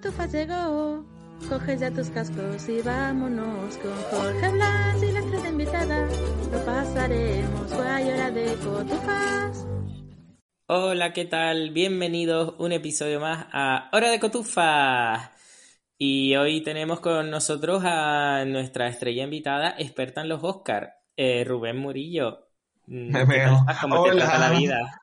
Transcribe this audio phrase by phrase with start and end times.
[0.00, 1.04] Cotufa llegó.
[1.46, 6.08] Coge ya tus cascos y vámonos con Jorge Blas y la estrella invitada.
[6.50, 9.66] Lo pasaremos, guay, hora de cotufas.
[10.68, 11.70] Hola, ¿qué tal?
[11.72, 15.32] Bienvenidos un episodio más a Hora de Cotufa.
[15.98, 21.76] Y hoy tenemos con nosotros a nuestra estrella invitada, experta en los Oscar, eh, Rubén
[21.76, 22.48] Murillo.
[22.86, 23.66] Mm, Me veo.
[23.82, 24.99] ¿Cómo te trata la vida?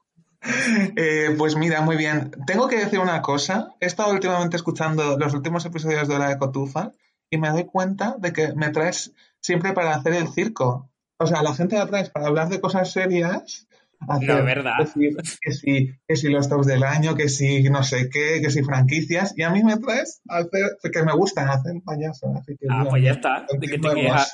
[0.95, 2.31] Eh, pues mira, muy bien.
[2.45, 3.69] Tengo que decir una cosa.
[3.79, 6.91] He estado últimamente escuchando los últimos episodios de Hora de Cotufa
[7.29, 10.89] y me doy cuenta de que me traes siempre para hacer el circo.
[11.17, 13.67] O sea, la gente la traes para hablar de cosas serias.
[14.07, 14.73] Hacer, no, verdad.
[14.79, 18.51] Decir que si, que si los tops del año, que si no sé qué, que
[18.51, 19.33] si franquicias.
[19.35, 22.27] Y a mí me traes a hacer, que me gustan hacer payaso.
[22.37, 23.45] Así que, ah, pues ya está.
[23.51, 24.33] ¿De qué te quejas?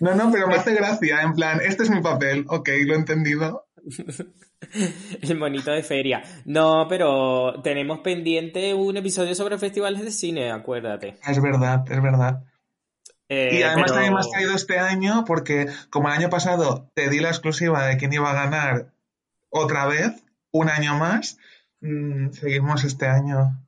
[0.00, 1.22] No, no, pero me hace gracia.
[1.22, 2.44] En plan, este es mi papel.
[2.48, 3.66] Ok, lo he entendido.
[5.22, 6.22] El monito de feria.
[6.44, 11.16] No, pero tenemos pendiente un episodio sobre festivales de cine, acuérdate.
[11.26, 12.44] Es verdad, es verdad.
[13.28, 16.90] Eh, y además pero- también me has traído este año porque como el año pasado
[16.94, 18.92] te di la exclusiva de quién iba a ganar
[19.48, 21.38] otra vez, un año más,
[21.80, 23.58] mm, seguimos este año.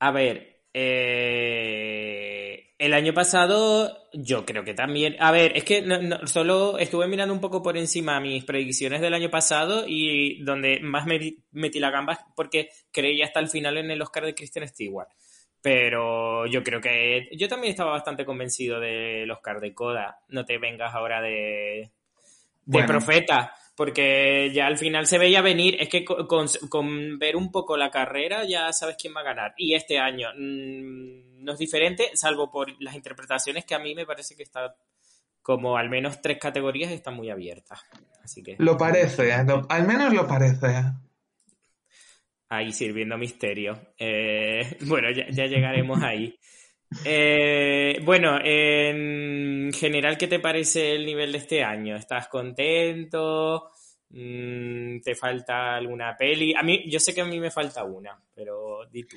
[0.00, 5.16] A ver, eh, el año pasado yo creo que también...
[5.20, 9.00] A ver, es que no- no- solo estuve mirando un poco por encima mis predicciones
[9.00, 13.76] del año pasado y donde más me metí la gamba porque creía hasta el final
[13.78, 15.08] en el Oscar de Kristen Stewart.
[15.60, 20.20] Pero yo creo que yo también estaba bastante convencido del Oscar de Coda.
[20.28, 21.90] No te vengas ahora de, de
[22.64, 22.86] Bueno.
[22.86, 25.76] profeta, porque ya al final se veía venir.
[25.80, 29.24] Es que co- con, con ver un poco la carrera ya sabes quién va a
[29.24, 29.54] ganar.
[29.56, 34.06] Y este año mm, no es diferente, salvo por las interpretaciones que a mí me
[34.06, 34.74] parece que está
[35.42, 37.80] como al menos tres categorías están muy abiertas.
[38.22, 40.66] Así que Lo parece, lo- al menos lo parece.
[42.50, 43.92] ahí sirviendo misterio.
[43.98, 46.38] Eh, bueno, ya, ya llegaremos ahí.
[47.04, 51.96] Eh, bueno, en general, ¿qué te parece el nivel de este año?
[51.96, 53.70] ¿Estás contento?
[54.10, 56.54] Mm, ¿Te falta alguna peli?
[56.54, 59.16] A mí, yo sé que a mí me falta una, pero di tú.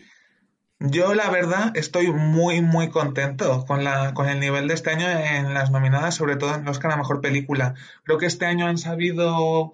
[0.84, 5.08] Yo la verdad estoy muy muy contento con la con el nivel de este año
[5.08, 7.76] en las nominadas, sobre todo en el Oscar a Mejor Película.
[8.04, 9.74] Creo que este año han sabido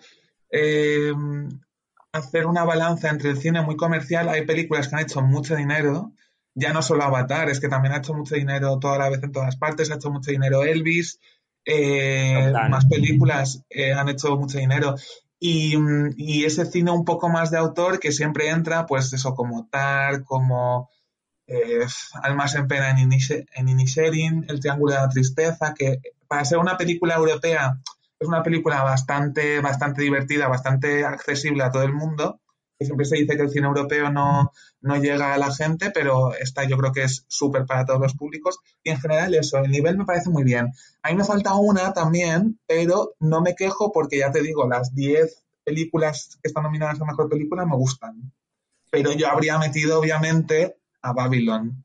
[0.51, 1.13] eh,
[2.11, 4.27] hacer una balanza entre el cine muy comercial.
[4.27, 6.11] Hay películas que han hecho mucho dinero,
[6.53, 9.31] ya no solo Avatar, es que también ha hecho mucho dinero toda la vez en
[9.31, 11.21] todas partes, ha hecho mucho dinero Elvis,
[11.63, 14.95] eh, más películas eh, han hecho mucho dinero.
[15.39, 15.77] Y,
[16.17, 20.25] y ese cine un poco más de autor que siempre entra, pues eso, como Tar,
[20.25, 20.89] como
[21.47, 21.85] eh,
[22.23, 26.77] Almas en pena en, Inishe- Inisherin, El Triángulo de la Tristeza, que para ser una
[26.77, 27.79] película europea
[28.19, 32.41] es una película bastante, bastante divertida, bastante accesible a todo el mundo.
[32.79, 36.35] Que siempre se dice que el cine europeo no, no llega a la gente, pero
[36.35, 38.59] esta yo creo que es súper para todos los públicos.
[38.83, 40.67] Y en general eso, el nivel me parece muy bien.
[41.01, 44.93] A mí me falta una también, pero no me quejo porque ya te digo, las
[44.93, 48.31] 10 películas que están nominadas a Mejor Película me gustan.
[48.91, 51.83] Pero yo habría metido obviamente a Babylon.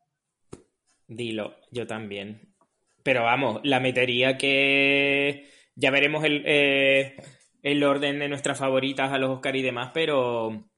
[1.09, 2.55] Dilo, yo también.
[3.03, 7.17] Pero vamos, la metería que ya veremos el, eh,
[7.63, 10.69] el orden de nuestras favoritas a los Oscar y demás, pero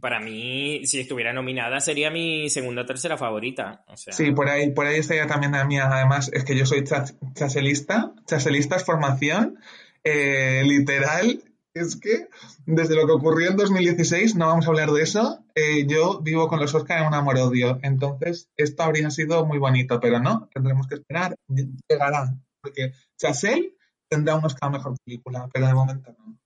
[0.00, 3.84] para mí, si estuviera nominada, sería mi segunda o tercera favorita.
[3.88, 5.88] O sea, Sí, por ahí, por ahí estaría también la mía.
[5.90, 8.12] Además, es que yo soy chas- chaselista.
[8.26, 9.58] Chaselista es formación.
[10.06, 11.42] eh, literal,
[11.74, 12.28] es que
[12.66, 16.46] desde lo que ocurrió en 2016, no vamos a hablar de eso, eh, yo vivo
[16.48, 17.80] con los Oscar en un amor-odio.
[17.82, 21.34] Entonces, esto habría sido muy bonito, pero no, tendremos que esperar.
[21.48, 23.74] Llegará, porque Chasel
[24.08, 26.38] tendrá un Oscar mejor película, pero de momento no.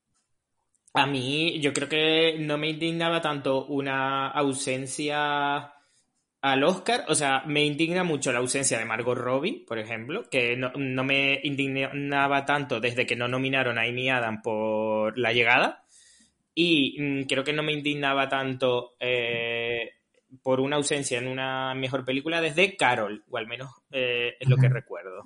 [0.95, 5.75] A mí, yo creo que no me indignaba tanto una ausencia
[6.41, 10.57] al Oscar, o sea, me indigna mucho la ausencia de Margot Robbie, por ejemplo, que
[10.57, 15.85] no, no me indignaba tanto desde que no nominaron a Amy Adam por La Llegada,
[16.55, 19.93] y mm, creo que no me indignaba tanto eh,
[20.43, 24.57] por una ausencia en una mejor película desde Carol, o al menos eh, es lo
[24.57, 25.25] que recuerdo.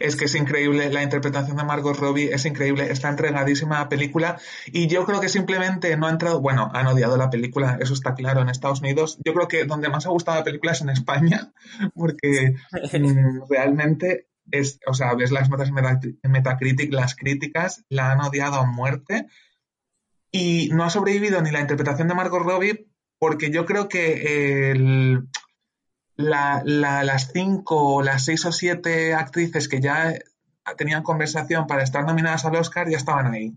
[0.00, 4.38] Es que es increíble, la interpretación de Margot Robbie es increíble, está entregadísima la película
[4.66, 8.14] y yo creo que simplemente no ha entrado, bueno, han odiado la película, eso está
[8.14, 9.18] claro, en Estados Unidos.
[9.24, 11.52] Yo creo que donde más ha gustado la película es en España,
[11.94, 12.54] porque
[12.92, 18.56] mm, realmente es, o sea, ves las notas en Metacritic, las críticas la han odiado
[18.56, 19.26] a muerte
[20.30, 22.86] y no ha sobrevivido ni la interpretación de Margot Robbie
[23.18, 25.28] porque yo creo que el,
[26.16, 30.14] la- la- las cinco, las seis o siete actrices que ya
[30.76, 33.56] tenían conversación para estar nominadas al Oscar ya estaban ahí.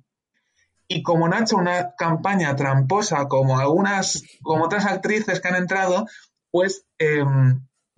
[0.88, 5.56] Y como no ha hecho una campaña tramposa como algunas, como otras actrices que han
[5.56, 6.08] entrado,
[6.52, 7.24] pues eh,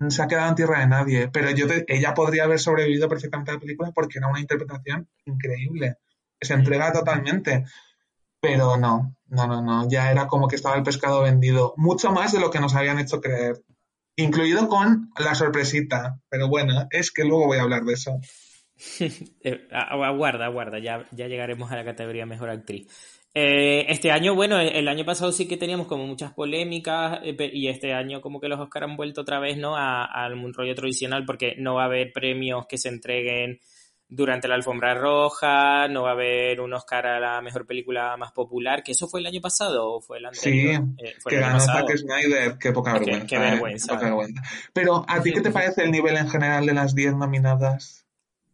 [0.08, 1.28] se ha quedado en tierra de nadie.
[1.28, 5.96] Pero yo ella podría haber sobrevivido perfectamente a la película porque era una interpretación increíble.
[6.40, 7.64] Se entrega totalmente.
[8.40, 9.88] Pero no, no, no, no.
[9.88, 11.74] Ya era como que estaba el pescado vendido.
[11.76, 13.62] Mucho más de lo que nos habían hecho creer.
[14.16, 16.18] Incluido con la sorpresita.
[16.28, 18.18] Pero bueno, es que luego voy a hablar de eso.
[19.44, 22.88] Eh, aguarda, aguarda, ya, llegaremos a la categoría mejor actriz.
[23.32, 27.68] Eh, este año, bueno, el año pasado sí que teníamos como muchas polémicas eh, y
[27.68, 29.76] este año como que los Oscar han vuelto otra vez, ¿no?
[29.76, 33.60] Al rollo tradicional porque no va a haber premios que se entreguen
[34.14, 38.32] durante la alfombra roja, no va a haber un Oscar a la mejor película más
[38.32, 40.84] popular, que eso fue el año pasado o fue el anterior.
[40.98, 43.26] Sí, eh, que ganó Zack Snyder, qué poca vergüenza.
[43.26, 43.98] Qué, vergüenza.
[44.74, 48.06] Pero, ¿a ti qué te parece el nivel en general de las 10 nominadas?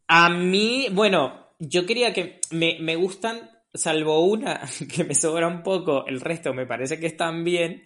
[0.07, 4.61] A mí, bueno, yo quería que me, me gustan salvo una
[4.95, 7.85] que me sobra un poco, el resto me parece que están bien,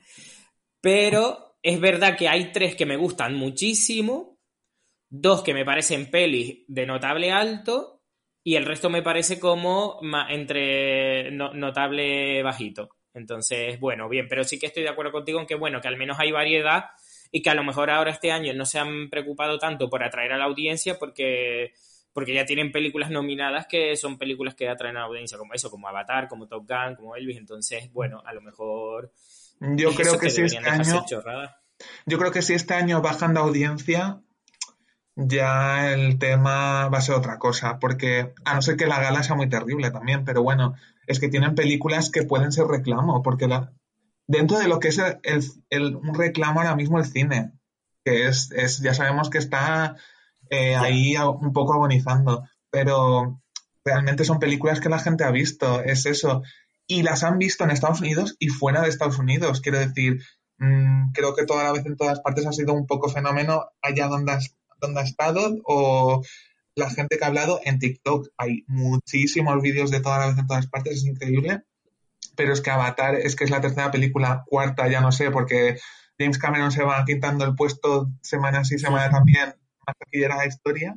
[0.83, 4.31] pero es verdad que hay tres que me gustan muchísimo,
[5.14, 8.00] dos que me parecen pelis de notable alto
[8.43, 10.00] y el resto me parece como
[10.31, 12.88] entre notable bajito.
[13.12, 15.99] Entonces, bueno, bien, pero sí que estoy de acuerdo contigo en que, bueno, que al
[15.99, 16.87] menos hay variedad
[17.31, 20.32] y que a lo mejor ahora este año no se han preocupado tanto por atraer
[20.32, 21.75] a la audiencia porque
[22.14, 25.70] porque ya tienen películas nominadas que son películas que atraen a la audiencia, como eso,
[25.70, 27.38] como Avatar, como Top Gun, como Elvis.
[27.38, 29.12] Entonces, bueno, a lo mejor.
[29.61, 31.05] Yo creo que, si este año.
[32.06, 34.20] Yo creo que si este año bajan de audiencia,
[35.17, 37.79] ya el tema va a ser otra cosa.
[37.79, 40.75] Porque, a no ser que la gala sea muy terrible también, pero bueno,
[41.06, 43.73] es que tienen películas que pueden ser reclamo, porque la,
[44.26, 45.00] dentro de lo que es
[45.70, 47.53] el, un reclamo ahora mismo el cine,
[48.05, 49.97] que es, es ya sabemos que está
[50.50, 52.49] eh, ahí un poco agonizando.
[52.70, 53.43] Pero
[53.85, 56.43] realmente son películas que la gente ha visto, es eso.
[56.87, 59.61] Y las han visto en Estados Unidos y fuera de Estados Unidos.
[59.61, 60.23] Quiero decir,
[60.59, 64.09] mm, creo que toda la vez en todas partes ha sido un poco fenómeno allá
[64.09, 64.32] donde,
[64.82, 66.23] donde ha estado o
[66.75, 68.29] la gente que ha hablado en TikTok.
[68.37, 71.62] Hay muchísimos vídeos de toda la vez en todas partes, es increíble.
[72.37, 75.79] Pero es que Avatar es que es la tercera película, cuarta, ya no sé, porque
[76.19, 79.55] James Cameron se va quitando el puesto semana sí, semana también
[79.87, 80.96] aquí era la historia,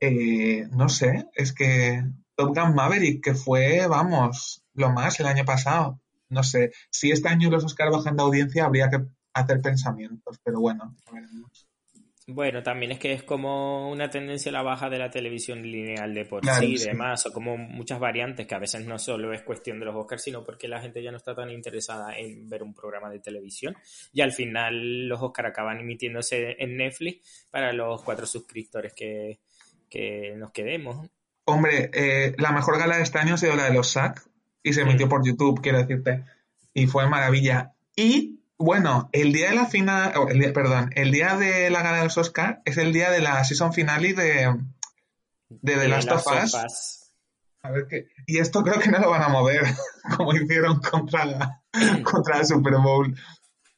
[0.00, 5.44] eh, no sé, es que Top Gun Maverick, que fue, vamos, lo más el año
[5.44, 10.40] pasado, no sé, si este año los Oscar bajan de audiencia habría que hacer pensamientos,
[10.42, 11.66] pero bueno, veremos.
[12.28, 16.14] Bueno, también es que es como una tendencia a la baja de la televisión lineal
[16.14, 19.42] de por sí y demás, o como muchas variantes que a veces no solo es
[19.42, 22.62] cuestión de los Oscars, sino porque la gente ya no está tan interesada en ver
[22.62, 23.76] un programa de televisión
[24.12, 29.40] y al final los Oscars acaban emitiéndose en Netflix para los cuatro suscriptores que,
[30.36, 31.10] nos quedemos.
[31.44, 34.22] Hombre, eh, la mejor gala de este año ha sido la de los SAC
[34.62, 36.24] y se emitió por YouTube, quiero decirte,
[36.72, 37.74] y fue maravilla.
[37.96, 41.98] Y bueno, el día de la final, el día, perdón, el día de la gala
[41.98, 44.56] de los Oscar es el día de la season finale de,
[45.48, 47.10] de The Last of Us.
[47.62, 48.06] A ver qué.
[48.26, 49.62] Y esto creo que no lo van a mover,
[50.16, 51.60] como hicieron contra,
[52.04, 53.14] contra el Super Bowl.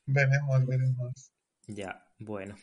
[0.06, 1.30] Veremos, veremos.
[1.66, 2.54] Ya, bueno.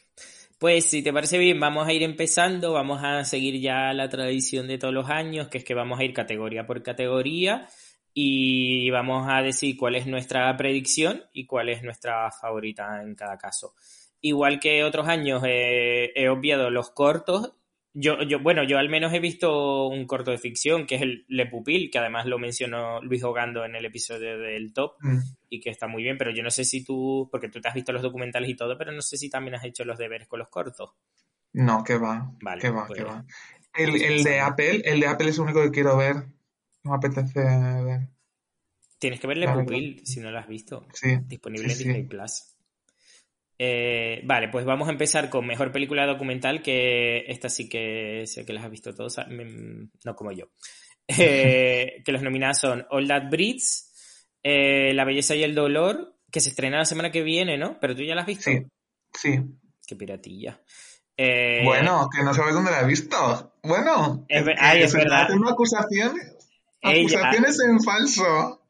[0.60, 4.68] Pues si te parece bien, vamos a ir empezando, vamos a seguir ya la tradición
[4.68, 7.68] de todos los años, que es que vamos a ir categoría por categoría
[8.14, 13.38] y vamos a decir cuál es nuestra predicción y cuál es nuestra favorita en cada
[13.38, 13.74] caso.
[14.20, 17.54] Igual que otros años he obviado los cortos.
[17.94, 21.26] Yo, yo, bueno, yo al menos he visto un corto de ficción que es el
[21.28, 25.18] Le Pupil, que además lo mencionó Luis Hogando en el episodio del Top mm.
[25.50, 27.74] y que está muy bien, pero yo no sé si tú, porque tú te has
[27.74, 30.40] visto los documentales y todo, pero no sé si también has hecho los deberes con
[30.40, 30.92] los cortos.
[31.52, 32.32] No, que va.
[32.42, 33.26] Vale, que va, que pues va.
[33.74, 36.28] El, el de Apple, el de Apple es el único que quiero ver
[36.84, 38.08] no me apetece ver.
[39.00, 40.86] Tienes que verle Pupil si no lo has visto.
[40.94, 42.52] Sí, Disponible en Disney Plus.
[43.64, 48.44] Eh, vale, pues vamos a empezar con mejor película documental, que esta sí que sé
[48.44, 50.46] que las has visto todos, ah, no como yo.
[51.08, 56.40] Eh, que los nominados son All That Breeds, eh, La Belleza y el Dolor, que
[56.40, 57.80] se estrena la semana que viene, ¿no?
[57.82, 58.50] Pero tú ya la has visto.
[58.50, 58.66] Sí,
[59.14, 59.40] sí.
[59.86, 60.62] Qué piratilla.
[61.18, 63.58] bueno, que no sabes dónde la he visto.
[63.62, 64.46] Bueno, es,
[64.76, 65.28] es verdad.
[65.28, 65.54] Tengo
[66.82, 68.62] acusaciones Acusaciones en falso.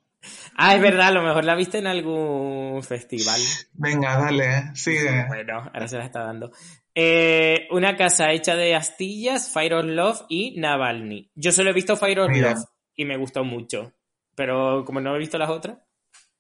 [0.56, 3.41] Ah, es verdad, a lo mejor la viste en algún festival.
[3.74, 5.25] Venga, dale, sigue.
[5.27, 6.51] Bueno, ahora se la está dando.
[6.94, 11.32] Eh, una casa hecha de astillas, Fire of Love y Navalny.
[11.36, 12.65] Yo solo he visto Fire of Love
[12.96, 13.94] y me gustó mucho.
[14.36, 15.77] Pero como no he visto las otras.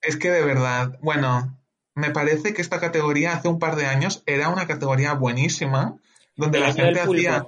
[0.01, 1.59] Es que de verdad, bueno,
[1.95, 5.97] me parece que esta categoría hace un par de años era una categoría buenísima,
[6.35, 7.47] donde la gente hacía.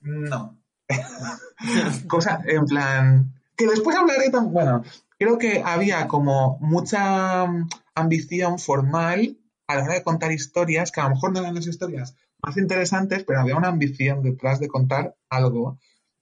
[0.00, 0.58] No.
[2.08, 4.84] Cosa en plan que después hablaré tan, bueno,
[5.18, 9.36] creo que había como mucha mm, ambición formal
[9.66, 12.56] a la hora de contar historias, que a lo mejor no eran las historias más
[12.56, 15.78] interesantes, pero había una ambición detrás de contar algo.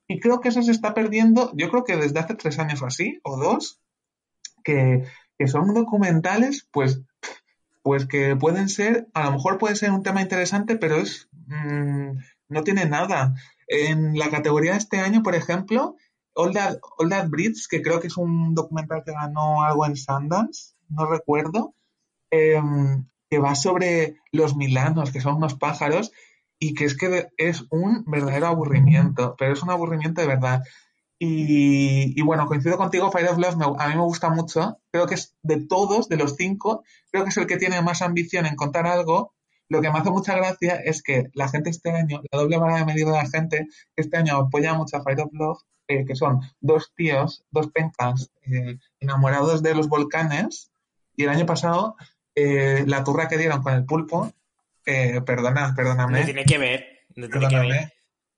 [0.09, 2.87] Y creo que eso se está perdiendo, yo creo que desde hace tres años o
[2.87, 3.81] así, o dos,
[4.64, 5.05] que,
[5.47, 7.02] son documentales, pues,
[7.83, 12.16] pues que pueden ser, a lo mejor puede ser un tema interesante, pero es mm,
[12.49, 13.35] no tiene nada.
[13.69, 15.97] En la categoría de este año, por ejemplo,
[16.37, 17.28] All That, All That
[17.69, 21.75] que creo que es un documental que ganó algo en Sundance, no recuerdo,
[22.31, 26.12] em, que va sobre los milanos, que son unos pájaros,
[26.59, 30.62] y que es que es un verdadero aburrimiento, pero es un aburrimiento de verdad.
[31.19, 34.78] Y, bueno, coincido contigo, Fire of Love a mí me gusta mucho.
[34.90, 38.02] Creo que es de todos, de los cinco, creo que es el que tiene más
[38.02, 39.35] ambición en contar algo.
[39.69, 42.79] Lo que me hace mucha gracia es que la gente este año, la doble vara
[42.79, 45.59] de medida de la gente, este año apoya mucho a Fire of Love
[45.89, 50.73] eh, que son dos tíos, dos pencas eh, enamorados de los volcanes,
[51.15, 51.97] y el año pasado
[52.35, 54.33] eh, la turra que dieron con el pulpo,
[54.85, 56.21] perdona, perdóname.
[56.21, 57.93] No tiene que ver, no tiene que ver.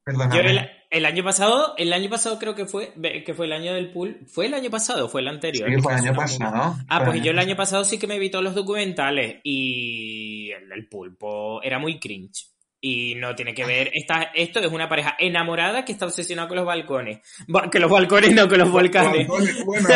[0.07, 2.92] Yo el, año pasado, el año pasado creo que fue,
[3.25, 4.25] que fue el año del pulpo.
[4.26, 5.68] ¿Fue el año pasado fue el anterior?
[5.68, 6.76] Sí, fue el año pasado.
[6.88, 10.73] Ah, pues yo el año pasado sí que me vi todos los documentales y el,
[10.73, 12.49] el pulpo era muy cringe.
[12.80, 13.90] Y no tiene que ver.
[13.92, 17.18] Esta, esto es una pareja enamorada que está obsesionada con los balcones.
[17.73, 19.26] Que los balcones no, con los volcanes.
[19.26, 19.88] Bueno,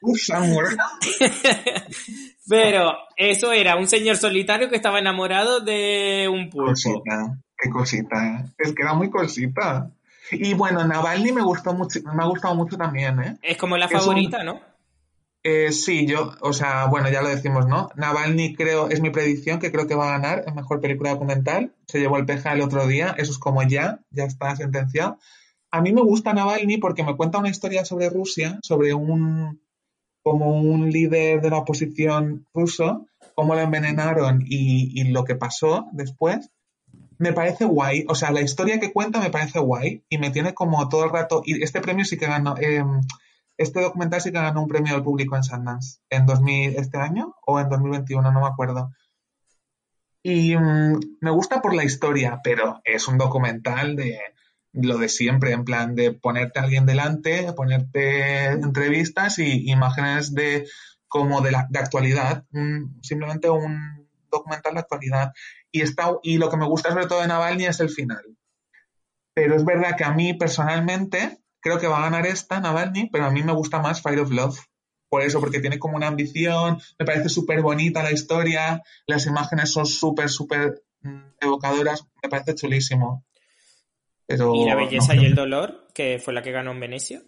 [2.48, 6.74] Pero eso era un señor solitario que estaba enamorado de un pulpo.
[7.60, 8.44] Qué cosita.
[8.58, 9.90] Es que era muy cosita.
[10.32, 13.38] Y bueno, Navalny me gustó mucho, me ha gustado mucho también, ¿eh?
[13.42, 14.60] Es como la favorita, ¿no?
[15.42, 17.88] Eh, sí, yo, o sea, bueno, ya lo decimos, ¿no?
[17.96, 21.74] Navalny creo, es mi predicción, que creo que va a ganar en mejor película documental.
[21.88, 25.18] Se llevó el peja el otro día, eso es como ya, ya está sentenciado.
[25.70, 29.60] A mí me gusta Navalny porque me cuenta una historia sobre Rusia, sobre un,
[30.22, 36.50] como un líder de la oposición ruso, cómo lo envenenaron y, lo que pasó después.
[37.20, 40.54] Me parece guay, o sea, la historia que cuenta me parece guay y me tiene
[40.54, 42.82] como todo el rato, y este premio sí que ganó, eh,
[43.58, 46.00] este documental sí que ganó un premio del público en Sundance.
[46.08, 48.32] ¿En 2000, este año o en 2021?
[48.32, 48.90] No me acuerdo.
[50.22, 54.18] Y mm, me gusta por la historia, pero es un documental de
[54.72, 60.66] lo de siempre, en plan de ponerte a alguien delante, ponerte entrevistas y imágenes de
[61.08, 62.44] como de, la, de actualidad,
[63.02, 65.32] simplemente un documental de actualidad.
[65.72, 68.24] Y, está, y lo que me gusta sobre todo de Navalny es el final.
[69.34, 73.26] Pero es verdad que a mí personalmente creo que va a ganar esta, Navalny, pero
[73.26, 74.58] a mí me gusta más Fire of Love.
[75.08, 79.72] Por eso, porque tiene como una ambición, me parece súper bonita la historia, las imágenes
[79.72, 83.24] son súper, súper mm, evocadoras, me parece chulísimo.
[84.26, 87.22] Pero, ¿Y la belleza y el dolor, que fue la que ganó en Venecia?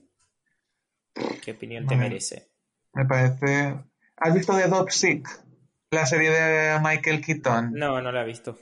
[1.43, 2.49] ¿Qué opinión te merece?
[2.95, 3.81] Me parece...
[4.17, 5.29] ¿Has visto The Dog Sick?
[5.93, 7.75] La serie de Michael Keaton.
[7.75, 8.59] No, no la he visto.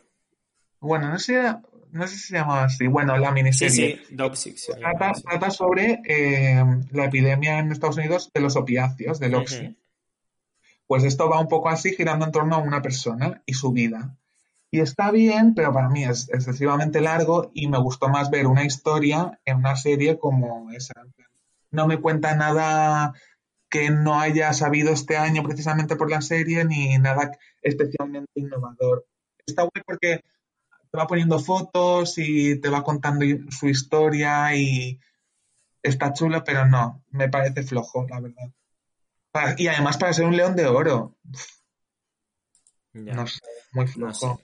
[0.81, 1.41] Bueno, no sé,
[1.93, 4.01] no sé si se llama así, bueno, la miniserie.
[4.35, 4.73] Sí, sí,
[5.23, 9.79] trata, sobre eh, la epidemia en Estados Unidos de los opiáceos, del Oxy.
[10.89, 14.17] Pues esto va un poco así, girando en torno a una persona y su vida.
[14.73, 18.65] Y está bien, pero para mí es excesivamente largo y me gustó más ver una
[18.65, 20.95] historia en una serie como esa.
[21.71, 23.15] No me cuenta nada
[23.71, 29.07] que no haya sabido este año precisamente por la serie, ni nada especialmente innovador.
[29.47, 30.25] Está bueno porque
[30.91, 35.01] te va poniendo fotos y te va contando su historia y
[35.83, 38.51] está chulo, pero no, me parece flojo, la verdad.
[39.57, 41.17] Y además para ser un león de oro.
[42.93, 43.41] No sé,
[43.73, 44.27] muy flojo.
[44.27, 44.41] No,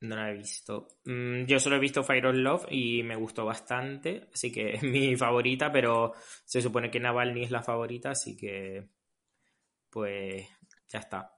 [0.00, 0.88] la he visto.
[1.04, 4.82] Mm, yo solo he visto Fire of Love y me gustó bastante, así que es
[4.82, 6.12] mi favorita, pero
[6.44, 8.88] se supone que Navalny es la favorita, así que
[9.90, 10.46] pues
[10.88, 11.32] ya está.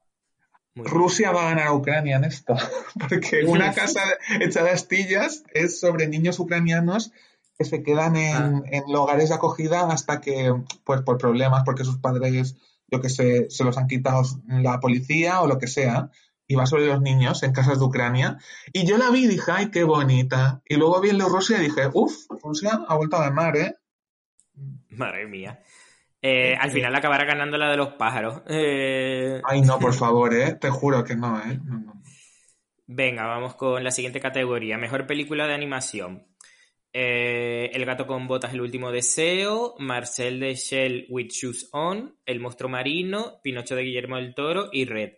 [0.74, 2.54] Rusia va a ganar a Ucrania en esto,
[3.08, 4.02] porque una casa
[4.40, 7.12] hecha de astillas es sobre niños ucranianos
[7.56, 8.84] que se quedan en, ah.
[8.86, 12.54] lugares de acogida hasta que, pues por problemas, porque sus padres,
[12.86, 16.10] yo que sé, se los han quitado la policía o lo que sea,
[16.48, 18.38] y va sobre los niños en casas de Ucrania.
[18.72, 20.62] Y yo la vi y dije, ay, qué bonita.
[20.66, 23.76] Y luego vi de Rusia y dije, uff, Rusia ha vuelto a ganar, ¿eh?
[24.88, 25.60] Madre mía.
[26.22, 28.42] Eh, al final acabará ganando la de los pájaros.
[28.48, 30.54] Eh, Ay, no, por favor, ¿eh?
[30.54, 31.60] Te juro que no, ¿eh?
[32.86, 34.78] Venga, vamos con la siguiente categoría.
[34.78, 36.26] Mejor película de animación.
[36.94, 39.74] Eh, el gato con botas, el último deseo.
[39.78, 42.16] Marcel de Shell with Shoes On.
[42.24, 43.38] El monstruo marino.
[43.42, 45.12] Pinocho de Guillermo del Toro y Red.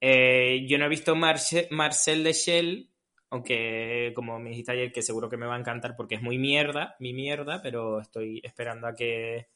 [0.00, 2.90] Yo no he visto Marcel de Shell,
[3.30, 6.38] aunque como me dijiste ayer que seguro que me va a encantar porque es muy
[6.38, 9.48] mierda, mi mierda, pero estoy esperando a que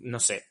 [0.00, 0.44] no sé,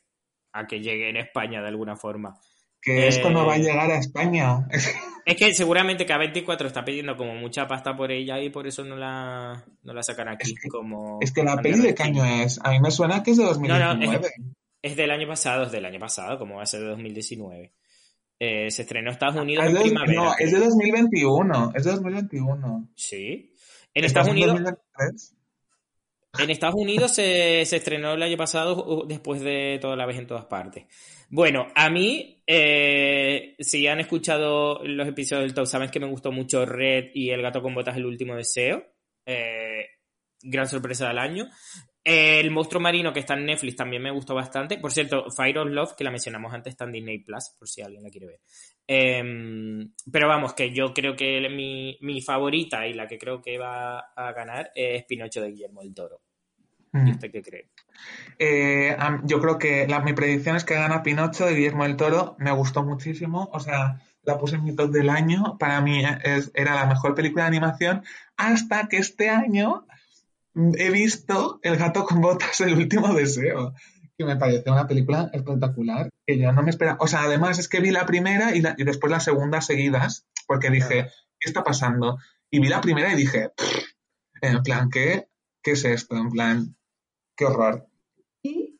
[0.52, 2.38] a que llegue en España de alguna forma.
[2.80, 4.68] que esto no va a Eh, llegar a España.
[5.26, 8.94] Es que seguramente K24 está pidiendo como mucha pasta por ella y por eso no
[8.94, 11.18] la, no la sacan aquí Es que- como...
[11.22, 12.60] Es que la peli de caño es.
[12.62, 14.28] A mí me suena que es de no, 2019.
[14.82, 17.72] Es del año pasado, es del año pasado, como va a ser de 2019.
[18.38, 20.22] Eh, se estrenó en Estados Unidos Ah, en es primavera.
[20.22, 20.64] no, es de creo.
[20.70, 21.72] 2021.
[21.74, 22.88] Es de 2021.
[22.94, 23.54] Sí.
[23.94, 25.34] En ¿Estás Estados Unidos, 2023?
[26.40, 30.26] en Estados Unidos se, se estrenó el año pasado después de toda la vez en
[30.26, 30.84] todas partes.
[31.30, 36.32] Bueno, a mí, eh, si han escuchado los episodios del Top, saben que me gustó
[36.32, 38.84] mucho Red y El gato con botas, el último deseo.
[39.26, 39.86] Eh,
[40.44, 41.46] gran sorpresa del año.
[42.06, 44.76] El monstruo marino que está en Netflix también me gustó bastante.
[44.78, 47.80] Por cierto, Fire of Love, que la mencionamos antes, está en Disney Plus, por si
[47.80, 48.40] alguien la quiere ver.
[48.86, 53.56] Eh, pero vamos, que yo creo que mi, mi favorita y la que creo que
[53.58, 56.20] va a ganar es Pinocho de Guillermo del Toro.
[56.92, 57.10] ¿Y Mm.
[57.10, 57.70] usted qué cree?
[58.38, 62.36] Eh, yo creo que la, mi predicción es que gana Pinocho de Guillermo del Toro.
[62.38, 63.48] Me gustó muchísimo.
[63.52, 65.56] O sea, la puse en mi top del año.
[65.58, 68.04] Para mí es- era la mejor película de animación.
[68.36, 69.86] Hasta que este año
[70.54, 73.74] he visto El gato con botas, el último deseo.
[74.16, 76.08] Que me pareció una película espectacular.
[76.26, 76.98] Que yo no me esperaba.
[77.00, 80.26] O sea, además es que vi la primera y, la- y después la segunda seguidas.
[80.46, 81.08] Porque dije,
[81.40, 82.18] ¿qué está pasando?
[82.50, 83.50] Y vi la primera y dije,
[84.42, 85.28] en plan, ¿qué,
[85.62, 86.16] ¿qué es esto?
[86.16, 86.76] En plan,
[87.36, 87.88] qué horror.
[88.42, 88.78] Y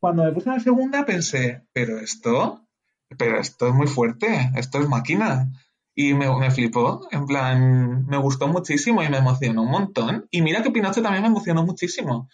[0.00, 2.68] cuando me puse la segunda pensé, pero esto,
[3.16, 5.48] pero esto es muy fuerte, esto es máquina.
[5.98, 10.28] Y me, flipó, en plan, me gustó muchísimo y me emocionó un montón.
[10.30, 12.28] Y mira que Pinocho también me emocionó muchísimo.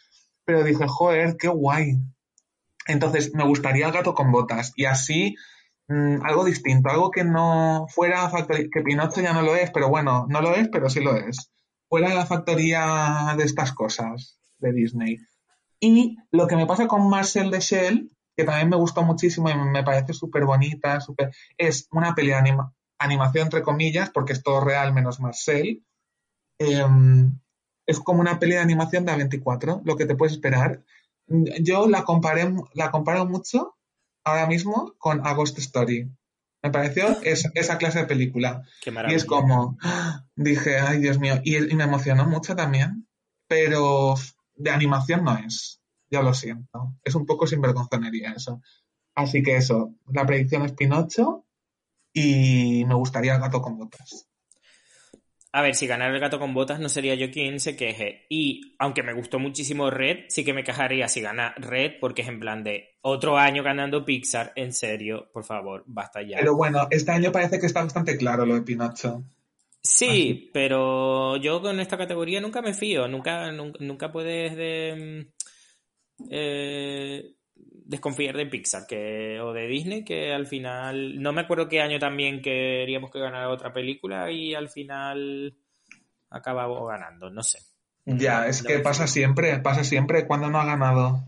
[0.45, 2.01] Pero dije, joder, qué guay.
[2.89, 4.73] Entonces me gustaría el gato con botas.
[4.75, 5.37] Y así,
[5.87, 9.89] mm, algo distinto, algo que no fuera factoría, que Pinocho ya no lo es, pero
[9.89, 11.53] bueno, no lo es, pero sí lo es.
[11.89, 15.19] Fuera la factoría de estas cosas de Disney.
[15.79, 19.55] Y lo que me pasa con Marcel de Shell, que también me gustó muchísimo y
[19.55, 21.31] me parece súper bonita, súper...
[21.57, 22.73] es una peli de anima-
[23.05, 25.85] animación entre comillas, porque es todo real menos Marcel.
[26.59, 27.39] Em,
[27.87, 30.83] es como una peli de animación de A24, lo que te puedes esperar.
[31.27, 33.77] Yo la comparé, la comparo mucho
[34.25, 36.11] ahora mismo con A Ghost Story.
[36.63, 38.63] Me pareció es- esa clase de película.
[38.81, 39.79] Qué Y es como,
[40.37, 43.09] dije, ay Dios mío, y, y me emocionó mucho también,
[43.49, 44.15] pero
[44.55, 48.63] de animación no es, ya lo siento, es un poco sinvergonzonería eso.
[49.15, 51.45] Así que eso, la predicción es Pinocho
[52.13, 54.29] y me gustaría el gato con botas.
[55.55, 58.25] A ver, si ganara el gato con botas no sería yo quien se queje.
[58.31, 62.29] Y aunque me gustó muchísimo Red, sí que me quejaría si gana Red, porque es
[62.29, 64.53] en plan de otro año ganando Pixar.
[64.57, 66.39] En serio, por favor, basta ya.
[66.39, 69.25] Pero bueno, este año parece que está bastante claro lo de Pinocho.
[69.83, 73.07] Sí, pero yo con esta categoría nunca me fío.
[73.07, 75.27] Nunca, nunca, nunca puedes de,
[76.19, 77.35] mm, eh,
[77.93, 81.23] desconfiar de Pixar que, o de Disney, que al final.
[81.23, 85.55] No me acuerdo qué año también queríamos que ganara otra película y al final
[86.31, 87.31] acabamos ganando.
[87.31, 87.61] No sé.
[88.05, 91.23] Ya, es No que pasa siempre, pasa siempre cuando no ha ganado.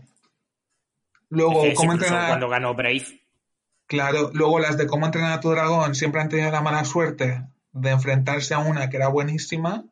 [1.29, 2.27] Luego, Es que ¿cómo entrenar?
[2.27, 3.21] cuando ganó Brave.
[3.87, 7.43] Claro, luego las de cómo entrenar a tu dragón siempre han tenido la mala suerte
[7.71, 9.85] de enfrentarse a una que era buenísima.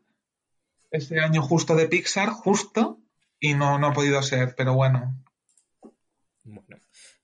[0.89, 2.97] Este año justo de Pixar, justo,
[3.39, 5.15] y no, no ha podido ser, pero bueno.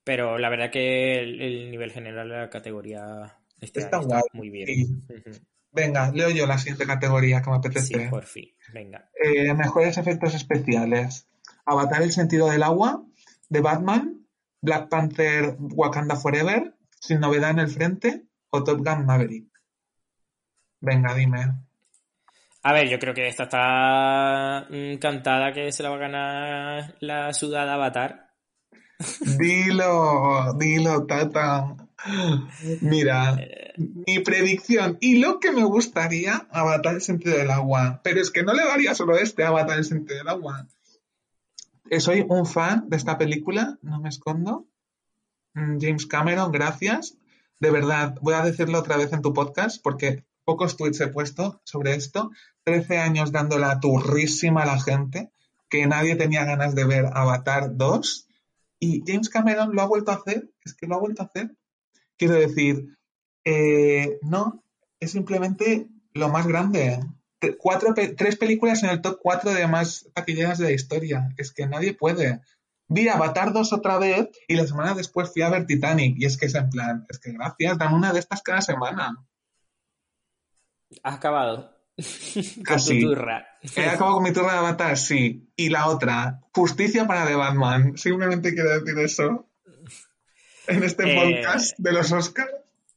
[0.04, 4.50] Pero la verdad que el, el nivel general de la categoría este Está guay, muy
[4.50, 4.68] bien.
[4.68, 5.04] sí.
[5.72, 8.10] Venga, leo yo la siguiente categoría que me Sí, apetece.
[8.10, 8.50] por fin.
[8.74, 9.10] Venga.
[9.24, 11.28] Eh, mejores efectos especiales.
[11.66, 13.04] Avatar el sentido del agua,
[13.50, 14.26] de Batman,
[14.62, 19.48] Black Panther Wakanda Forever, Sin novedad en el frente, o Top Gun Maverick.
[20.82, 21.54] Venga, dime.
[22.64, 26.96] A ver, yo creo que esta está mm, cantada que se la va a ganar
[27.00, 28.29] la sudada Avatar.
[29.38, 31.76] Dilo, dilo, Tata.
[32.82, 33.38] Mira,
[33.78, 38.02] mi predicción y lo que me gustaría, Avatar el sentido del agua.
[38.04, 40.68] Pero es que no le daría solo este Avatar el sentido del agua.
[42.00, 44.68] Soy un fan de esta película, no me escondo.
[45.54, 47.18] Mm, James Cameron, gracias.
[47.60, 51.62] De verdad, voy a decirlo otra vez en tu podcast porque pocos tweets he puesto
[51.64, 52.32] sobre esto.
[52.64, 55.32] 13 años dando la turrísima a la gente
[55.70, 58.29] que nadie tenía ganas de ver Avatar 2
[58.80, 61.56] y James Cameron lo ha vuelto a hacer, es que lo ha vuelto a hacer.
[62.18, 62.98] Quiero decir,
[63.46, 64.64] eh, no,
[65.00, 67.00] es simplemente lo más grande.
[67.58, 71.30] Cuatro, pe- tres películas en el top 4 de más taquilleras de la historia.
[71.38, 72.42] Es que nadie puede.
[72.88, 76.16] Vi Avatar 2 otra vez y la semana después fui a ver Titanic.
[76.18, 79.16] Y es que es en plan, es que gracias, dan una de estas cada semana.
[81.04, 81.79] ¿Has acabado?
[82.56, 83.02] Con Casi.
[83.02, 83.46] tu turra.
[83.76, 85.50] He acabado con mi turno de Avatar, sí.
[85.56, 87.98] Y la otra, justicia para The Batman.
[87.98, 89.48] Simplemente quiero decir eso.
[90.68, 92.50] en este Eh, podcast de los Oscars.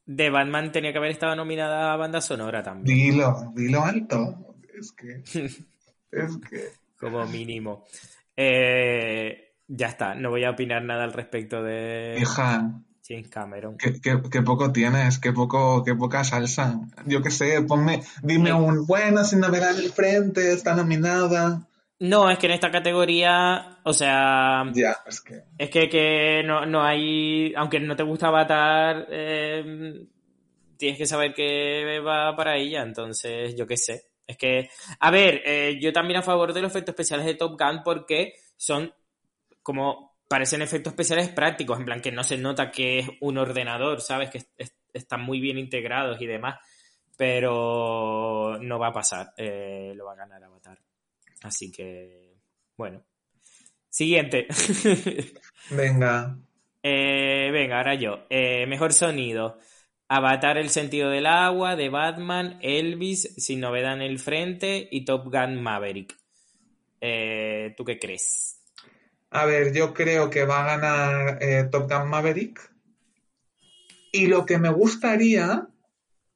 [0.06, 4.56] De Batman tenía que haber estado nominada a banda sonora también, Dilo, dilo alto.
[4.78, 5.22] Es que.
[6.12, 6.68] Es que.
[6.98, 7.84] como mínimo.
[8.36, 12.70] Eh, ya está, no voy a opinar nada al respecto de Hija,
[13.06, 13.76] James Cameron.
[13.78, 16.80] qué, qué- qué poco tienes, qué poco, qué poca salsa.
[17.06, 18.56] Yo qué sé, ponme, dime Sí.
[18.56, 21.66] un bueno sin en el frente, está nominada.
[21.98, 25.42] No, es que en esta categoría, o sea, Ya, es que.
[25.58, 30.04] es que, que no, no hay, aunque no te gusta Avatar, eh,
[30.76, 34.02] tienes que saber que va para ella, entonces yo qué sé.
[34.26, 34.68] Es que,
[35.00, 38.34] a ver, eh, yo también a favor de los efectos especiales de Top Gun porque
[38.56, 38.92] son
[39.62, 44.00] como, parecen efectos especiales prácticos, en plan que no se nota que es un ordenador,
[44.00, 44.30] ¿sabes?
[44.30, 46.58] Que es- es- están muy bien integrados y demás,
[47.18, 50.78] pero no va a pasar, eh, lo va a ganar Avatar.
[51.42, 52.32] Así que,
[52.78, 53.02] bueno.
[53.90, 54.46] Siguiente.
[55.70, 56.38] Venga.
[56.82, 58.24] Eh, venga, ahora yo.
[58.30, 59.58] Eh, mejor sonido.
[60.08, 65.24] Avatar el sentido del agua, de Batman, Elvis, Sin novedad en el frente y Top
[65.30, 66.16] Gun Maverick.
[67.76, 68.61] ¿Tú qué crees?
[69.34, 72.60] A ver, yo creo que va a ganar eh, Top Gun Maverick.
[74.12, 75.68] Y lo que me gustaría,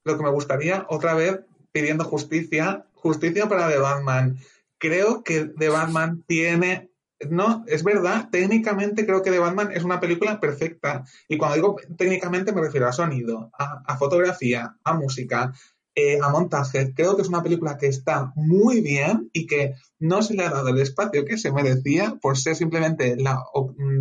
[0.05, 1.41] lo que me gustaría, otra vez
[1.73, 4.39] pidiendo justicia, justicia para The Batman.
[4.79, 6.89] Creo que The Batman tiene,
[7.29, 11.05] no, es verdad, técnicamente creo que The Batman es una película perfecta.
[11.29, 15.53] Y cuando digo técnicamente me refiero a sonido, a, a fotografía, a música,
[15.99, 16.93] eh, a montaje.
[16.95, 20.51] Creo que es una película que está muy bien y que no se le ha
[20.51, 23.43] dado el espacio que se merecía por ser simplemente la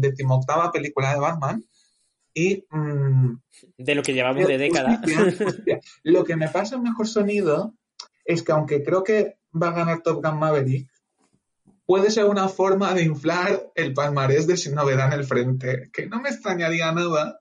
[0.02, 1.66] decimoctava película de Batman.
[2.34, 3.40] Y mm,
[3.78, 5.02] De lo que llevamos de década.
[6.04, 7.74] lo que me pasa en mejor sonido
[8.26, 10.90] es que aunque creo que va a ganar Top Gun Maverick,
[11.86, 16.08] puede ser una forma de inflar el palmarés de Sin Novedad en el Frente, que
[16.08, 17.40] no me extrañaría nada.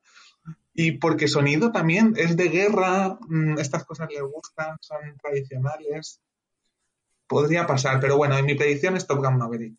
[0.74, 6.20] Y porque sonido también es de guerra, mm, estas cosas le gustan, son tradicionales.
[7.28, 9.78] Podría pasar, pero bueno, en mi predicción es Top Gun Maverick.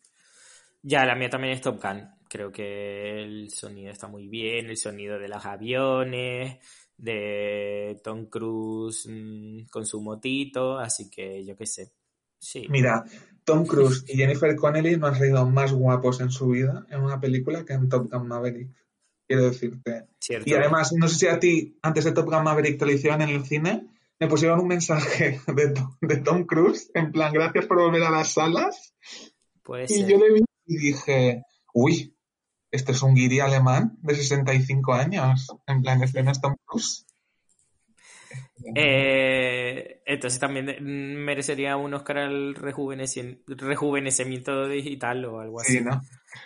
[0.82, 2.08] Ya, la mía también es Top Gun.
[2.28, 6.58] Creo que el sonido está muy bien, el sonido de los aviones,
[6.96, 11.92] de Tom Cruise mm, con su motito, así que yo qué sé.
[12.38, 12.66] Sí.
[12.68, 13.04] Mira,
[13.44, 17.20] Tom Cruise y Jennifer Connelly no han sido más guapos en su vida en una
[17.20, 18.70] película que en Top Gun Maverick.
[19.26, 20.06] Quiero decirte.
[20.20, 20.48] Cierto.
[20.48, 23.22] Y además, no sé si a ti, antes de Top Gun Maverick te lo hicieron
[23.22, 23.86] en el cine,
[24.20, 28.10] me pusieron un mensaje de, Tom- de Tom Cruise, en plan, gracias por volver a
[28.10, 28.94] las salas.
[29.62, 30.06] Puede Y ser.
[30.08, 31.42] yo le vi y dije,
[31.74, 32.16] uy,
[32.70, 35.48] este es un guiri alemán de 65 años.
[35.66, 37.04] En plan, este no es Tom Cruise.
[38.74, 45.74] Eh, entonces también mm, merecería un Oscar al rejuveneci- rejuvenecimiento digital o algo así.
[45.78, 46.00] Sí, ¿no?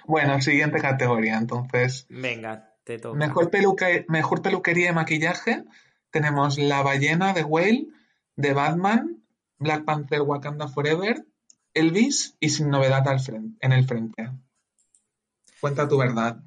[0.07, 1.39] Bueno, siguiente categoría.
[1.39, 3.19] Entonces, Venga, te toca.
[3.19, 3.51] mejor,
[4.09, 5.65] mejor peluquería y maquillaje.
[6.11, 7.87] Tenemos La ballena de Whale,
[8.37, 9.23] de Batman,
[9.59, 11.25] Black Panther Wakanda Forever,
[11.75, 14.31] Elvis y Sin novedad al frente, en el frente.
[15.61, 16.41] Cuenta tu verdad.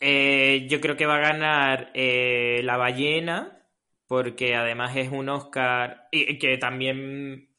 [0.00, 3.66] Eh, yo creo que va a ganar eh, La ballena,
[4.06, 7.50] porque además es un Oscar y que también,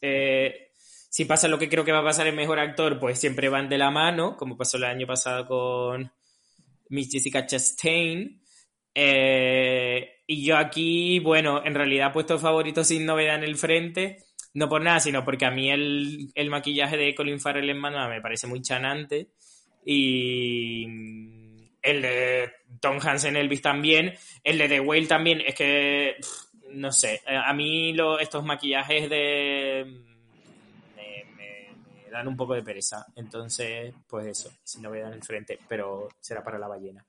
[0.00, 3.48] eh, si pasa lo que creo que va a pasar en Mejor Actor, pues siempre
[3.48, 6.12] van de la mano, como pasó el año pasado con
[6.90, 8.40] Miss Jessica Chastain.
[8.94, 14.18] Eh, y yo aquí, bueno, en realidad he puesto favorito sin novedad en el frente,
[14.54, 18.10] no por nada, sino porque a mí el, el maquillaje de Colin Farrell en Manuel
[18.10, 19.28] me parece muy chanante.
[19.84, 20.84] Y
[21.82, 22.50] el de
[22.80, 24.12] Tom Hansen Elvis también.
[24.44, 25.40] El de The Whale también.
[25.40, 26.16] Es que,
[26.72, 29.86] no sé, a mí lo- estos maquillajes de...
[32.10, 33.06] Me, dan un poco de pereza.
[33.16, 37.06] Entonces, pues eso, sin novedad en el frente, pero será para la ballena.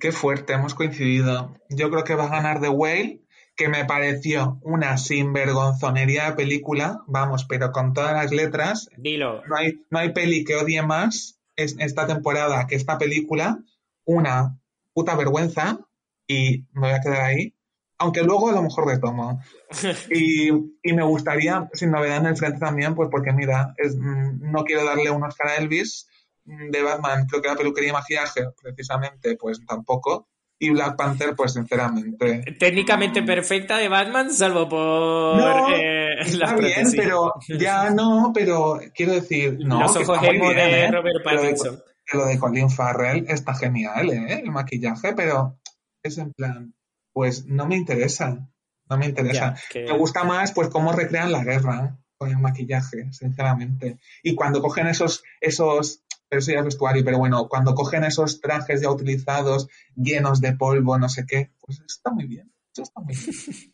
[0.00, 1.54] Qué fuerte, hemos coincidido.
[1.68, 3.20] Yo creo que va a ganar The Whale,
[3.56, 8.88] que me pareció una sinvergonzonería de película, vamos, pero con todas las letras.
[8.96, 9.44] Dilo.
[9.46, 13.58] No hay, no hay peli que odie más es- esta temporada que esta película.
[14.04, 14.58] Una
[14.94, 15.78] puta vergüenza,
[16.26, 17.54] y me voy a quedar ahí.
[18.02, 19.40] Aunque luego a lo mejor retomo.
[20.10, 20.48] Y,
[20.82, 24.64] y me gustaría, sin novedad en el frente también, pues porque mira, es- mm, no
[24.64, 26.08] quiero darle un Oscar a Elvis.
[26.46, 30.28] mm, De Batman, creo que la peluquería y maquillaje, precisamente, pues tampoco.
[30.62, 32.42] Y Black Panther, pues sinceramente.
[32.58, 38.78] Técnicamente perfecta de Batman, salvo por No, eh, Está las bien, pero ya no, pero
[38.94, 40.90] quiero decir, no, Los que ojos bien, de ¿eh?
[40.90, 41.82] Robert de- Pattinson.
[42.04, 44.40] que lo de Colin Farrell está genial, ¿eh?
[44.44, 45.58] El maquillaje, pero
[46.02, 46.74] es en plan,
[47.12, 48.48] pues no me interesa,
[48.88, 49.54] no me interesa.
[49.54, 53.98] Ya, que- Me gusta más, pues, cómo recrean la guerra con el maquillaje, sinceramente.
[54.22, 57.04] Y cuando cogen esos, esos pero eso ya es vestuario.
[57.04, 61.80] Pero bueno, cuando cogen esos trajes ya utilizados, llenos de polvo, no sé qué, pues
[61.84, 62.52] está muy bien.
[62.72, 63.26] Eso está muy bien.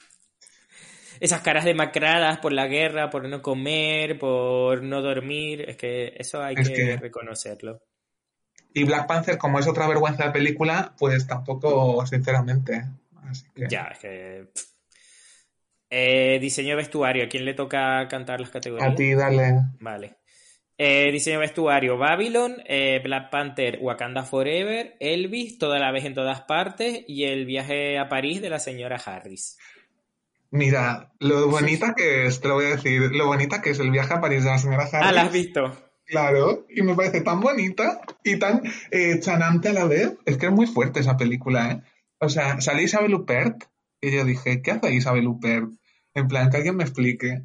[1.20, 6.42] Esas caras demacradas por la guerra, por no comer, por no dormir, es que eso
[6.42, 7.81] hay Es que, que- reconocerlo.
[8.75, 12.85] Y Black Panther, como es otra vergüenza de película, pues tampoco, sinceramente.
[13.28, 13.66] Así que...
[13.68, 14.48] Ya, es que...
[15.88, 18.90] Eh, diseño de vestuario, ¿a quién le toca cantar las categorías?
[18.90, 19.54] A ti, dale.
[19.78, 20.16] Vale.
[20.78, 26.14] Eh, diseño de vestuario, Babylon, eh, Black Panther, Wakanda Forever, Elvis, toda la vez en
[26.14, 29.56] todas partes y el viaje a París de la señora Harris.
[30.50, 33.90] Mira, lo bonita que es, te lo voy a decir, lo bonita que es el
[33.90, 35.08] viaje a París de la señora Harris.
[35.08, 35.76] Ah, ¿la has visto?
[36.04, 40.12] Claro, y me parece tan bonita y tan eh, chanante a la vez.
[40.24, 41.82] Es que es muy fuerte esa película, ¿eh?
[42.18, 43.64] O sea, sale Isabel Huppert
[44.00, 45.70] y yo dije, ¿qué hace Isabel Huppert?
[46.14, 47.42] En plan, que alguien me explique.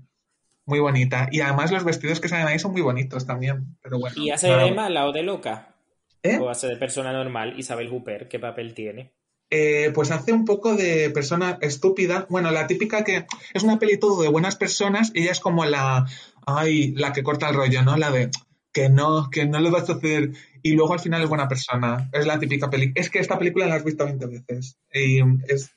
[0.66, 1.28] Muy bonita.
[1.32, 3.78] Y además los vestidos que salen ahí son muy bonitos también.
[3.82, 4.16] Pero bueno.
[4.22, 5.76] ¿Y hace de mala o de loca?
[6.24, 6.38] ¿Eh?
[6.38, 7.56] ¿O hace de persona normal?
[7.58, 9.12] Isabel Hooper, ¿qué papel tiene?
[9.50, 12.26] Eh, pues hace un poco de persona estúpida.
[12.30, 15.12] Bueno, la típica que es una peli todo de buenas personas.
[15.14, 16.06] Ella es como la,
[16.46, 17.98] ay, la que corta el rollo, ¿no?
[17.98, 18.30] La de
[18.72, 20.32] que no, que no le vas a hacer.
[20.64, 22.10] Y luego al final es buena persona.
[22.12, 22.92] Es la típica peli.
[22.96, 24.78] Es que esta película la has visto 20 veces.
[24.94, 25.72] Y es,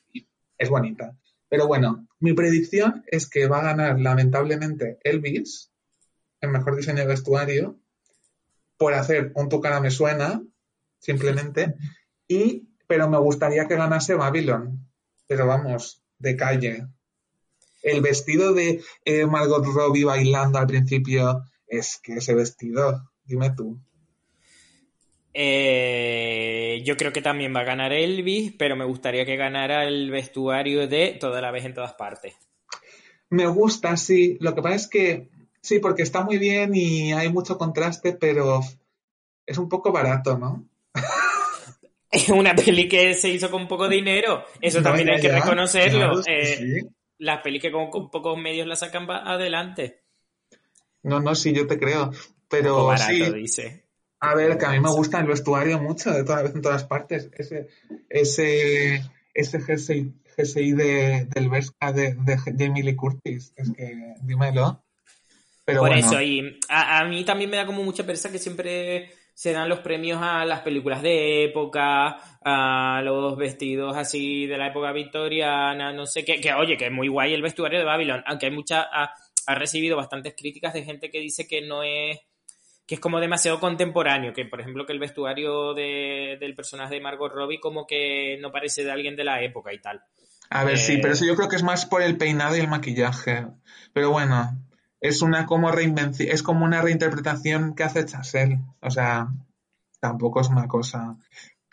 [0.57, 1.17] es bonita.
[1.49, 5.71] Pero bueno, mi predicción es que va a ganar lamentablemente Elvis
[6.41, 7.79] en mejor diseño de vestuario
[8.77, 10.41] por hacer un tu me suena,
[10.99, 11.75] simplemente.
[12.27, 14.89] Y, pero me gustaría que ganase Babylon.
[15.27, 16.87] Pero vamos, de calle.
[17.81, 21.43] El vestido de eh, Margot Robbie bailando al principio,
[21.77, 23.77] es que ese vestido, dime tú.
[25.33, 30.09] Eh, yo creo que también va a ganar Elvis, pero me gustaría que ganara el
[30.09, 32.33] vestuario de Toda la vez en todas partes.
[33.29, 34.37] Me gusta, sí.
[34.39, 35.29] Lo que pasa es que,
[35.61, 38.61] sí, porque está muy bien y hay mucho contraste, pero
[39.45, 40.63] es un poco barato, ¿no?
[42.11, 44.45] Es una peli que se hizo con poco dinero.
[44.61, 45.35] Eso No, también ya, hay que ya.
[45.39, 45.99] reconocerlo.
[45.99, 46.87] Claro, Eh, sí.
[47.17, 50.04] Las pelis que con, con pocos medios la sacan adelante.
[51.05, 52.11] No, no, sí, yo te creo.
[52.49, 53.85] Pero barato, sí, dice.
[54.19, 56.83] a ver, que a mí me gusta el vestuario mucho, de toda vez en todas
[56.83, 57.29] partes.
[57.33, 57.67] Ese,
[58.09, 63.53] ese, ese jersey, jersey de, del Vesca de, de Jamie Lee Curtis.
[63.55, 64.83] Es que, dímelo.
[65.63, 68.37] Pero Por bueno, eso, y a, a mí también me da como mucha pereza que
[68.37, 74.57] siempre se dan los premios a las películas de época, a los vestidos así de
[74.57, 77.85] la época victoriana, no sé qué, que oye, que es muy guay el vestuario de
[77.85, 79.13] Babylon, aunque hay mucha, ha,
[79.47, 82.19] ha recibido bastantes críticas de gente que dice que no es,
[82.87, 87.01] que es como demasiado contemporáneo, que por ejemplo que el vestuario de- del personaje de
[87.01, 90.01] Margot Robbie como que no parece de alguien de la época y tal.
[90.49, 92.59] a ver, sí, eh, pero eso yo creo que es más por el peinado y
[92.59, 93.47] el maquillaje.
[93.93, 94.55] Pero bueno,
[95.01, 98.59] es una como reinvención, es como una reinterpretación que hace Chazelle.
[98.81, 99.27] O sea,
[99.99, 101.17] tampoco es una cosa.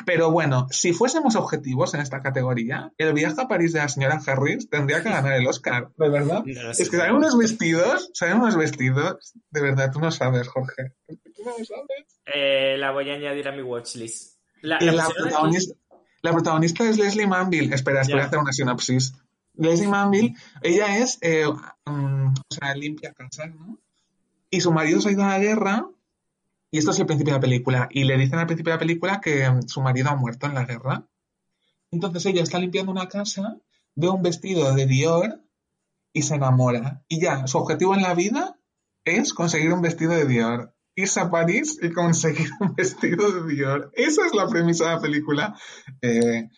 [0.07, 4.21] Pero bueno, si fuésemos objetivos en esta categoría, el viaje a París de la señora
[4.27, 6.45] Harris tendría que ganar el Oscar, ¿de verdad?
[6.45, 6.83] No sé.
[6.83, 10.93] Es que salen unos vestidos, salen unos vestidos, de verdad, tú no sabes, Jorge.
[11.07, 12.21] Tú no lo sabes.
[12.27, 14.39] Eh, la voy a añadir a mi watchlist.
[14.61, 15.75] La, la la protagonista,
[16.23, 17.75] la protagonista es Leslie Manville.
[17.75, 19.13] Espera, espera hacer una sinopsis.
[19.55, 23.79] Leslie Manville, ella es, eh, mm, o sea, limpia casas, ¿no?
[24.49, 25.87] Y su marido se ha ido a la guerra,
[26.73, 28.81] y esto es el principio de la película, y le dicen al principio de la
[28.81, 31.07] película que mm, su marido ha muerto en la guerra.
[31.93, 33.59] Entonces ella está limpiando una casa,
[33.95, 35.45] ve un vestido de Dior
[36.15, 37.05] y se enamora.
[37.09, 38.59] Y ya, su objetivo en la vida
[39.05, 40.75] es conseguir un vestido de Dior.
[40.95, 43.91] Irse a París y conseguir un vestido de Dior.
[43.95, 45.55] Esa es la premisa de la película.
[46.01, 46.49] Eh,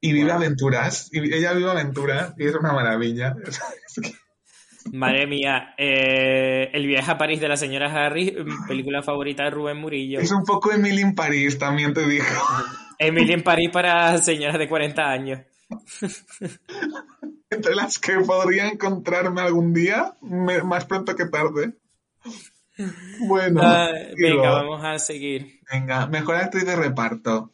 [0.00, 0.36] y vive Wow.
[0.36, 1.08] aventuras.
[1.12, 3.34] Y ella vive aventuras y es una maravilla.
[3.46, 4.14] Es que-
[4.92, 9.50] Madre mía, eh, El viaje a París de la señora Harris, mm, película favorita de
[9.50, 10.20] Rubén Murillo.
[10.20, 12.24] es un poco Emily en París, también te digo.
[12.98, 15.40] Emily en París para señoras de 40 años.
[17.50, 21.72] Entre las que podría encontrarme algún día, me- más pronto que tarde.
[23.20, 25.60] Bueno, Ah, venga, vamos a seguir.
[25.72, 27.52] Venga, mejor actriz de reparto.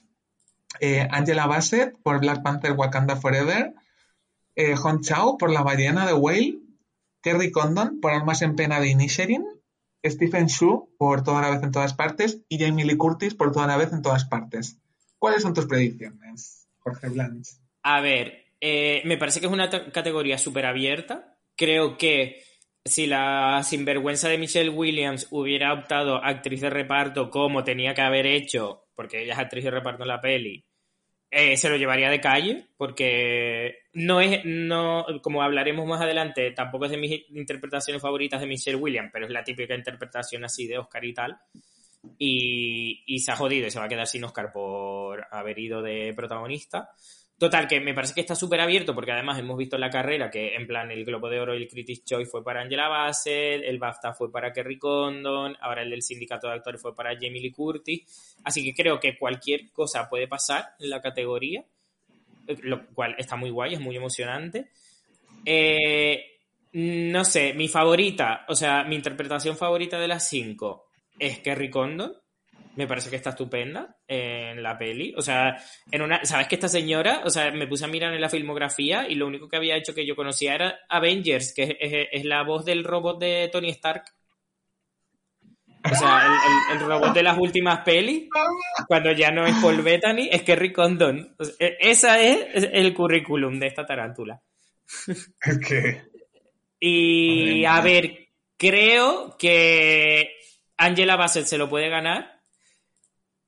[0.81, 3.73] Eh, Angela Bassett por Black Panther Wakanda Forever.
[4.57, 6.59] Eh, Hong Chao por La ballena de Whale.
[7.25, 9.45] Kerry Condon por Almas en pena de Inisherin.
[10.05, 12.43] Stephen Shu por Toda la vez en todas partes.
[12.51, 14.79] Y Jamie Lee Curtis por Toda la vez en todas partes.
[15.19, 17.49] ¿Cuáles son tus predicciones, Jorge Blanch?
[17.83, 21.39] A ver, eh, me parece que es una categoría súper abierta.
[21.57, 22.43] Creo que
[22.85, 28.27] si la sinvergüenza de Michelle Williams hubiera optado actriz de reparto como tenía que haber
[28.27, 30.67] hecho, porque ella es actriz de reparto en la peli,
[31.35, 36.85] eh, se lo llevaría de calle, porque no es, no, como hablaremos más adelante, tampoco
[36.87, 40.79] es de mis interpretaciones favoritas de Michelle Williams, pero es la típica interpretación así de
[40.79, 41.39] Oscar y tal.
[42.19, 45.83] y, y se ha jodido y se va a quedar sin Oscar por haber ido
[45.83, 46.91] de protagonista.
[47.45, 50.31] Total, que me parece que está súper abierto porque además hemos visto en la carrera
[50.31, 53.63] que en plan el Globo de Oro y el Critics' Choice fue para Angela Bassett,
[53.63, 57.43] el BAFTA fue para Kerry Condon, ahora el del Sindicato de Actores fue para Jamie
[57.43, 58.39] Lee Curtis.
[58.45, 61.67] Así que creo que cualquier cosa puede pasar en la categoría,
[62.63, 64.71] lo cual está muy guay, es muy emocionante.
[65.45, 66.25] Eh,
[66.73, 70.87] no sé, mi favorita, o sea, mi interpretación favorita de las cinco
[71.19, 72.24] es Kerry Condon
[72.77, 75.15] me parece que está estupenda en la peli.
[75.17, 75.57] O sea,
[75.91, 77.23] en una, ¿sabes que esta señora?
[77.25, 79.95] O sea, me puse a mirar en la filmografía y lo único que había hecho
[79.95, 81.77] que yo conocía era Avengers, que
[82.11, 84.05] es, la voz del robot de Tony Stark.
[85.85, 86.27] O sea,
[86.73, 88.29] el, robot de las últimas pelis,
[88.89, 91.37] cuando ya no es Paul Bettany, es Kerry Condon.
[91.39, 94.41] O e, esa es el currículum de esta tarántula.
[95.69, 96.05] ¿Qué?
[96.81, 100.37] Y a ver, creo que
[100.77, 102.34] Angela Bassett se lo puede ganar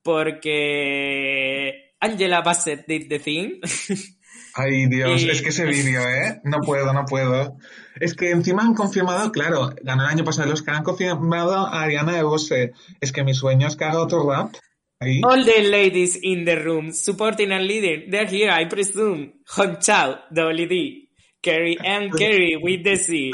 [0.06, 3.60] porque Angela Bassett did the thing.
[4.54, 6.40] Ay, Dios, es que ese vídeo, ¿eh?
[6.44, 7.58] No puedo, no puedo.
[8.00, 11.82] Es que encima han confirmado, claro, ganó el año pasado los que han confirmado a
[11.82, 12.72] Ariana DeBose.
[13.00, 14.54] Es que mi sueño es que haga otro rap.
[14.98, 15.20] Ahí.
[15.24, 18.10] All the ladies in the room supporting and leading.
[18.10, 19.34] They're here, I presume.
[19.56, 21.08] Hong Chao, WD.
[21.42, 23.32] Carrie and Carrie with the C.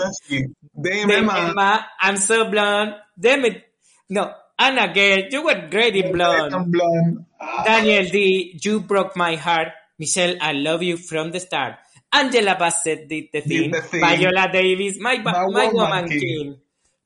[0.75, 1.87] Dame Emma.
[2.01, 2.95] I'm so blonde.
[3.17, 3.63] Damn it.
[4.09, 4.33] No,
[4.63, 7.27] Anna Gale, you were great in blonde.
[7.65, 9.69] Daniel D, you broke my heart.
[9.99, 11.75] Michelle, I love you from the start.
[12.13, 13.73] Angela Bassett did the thing.
[13.91, 16.21] Viola Davis, my, my, my woman king.
[16.21, 16.57] king.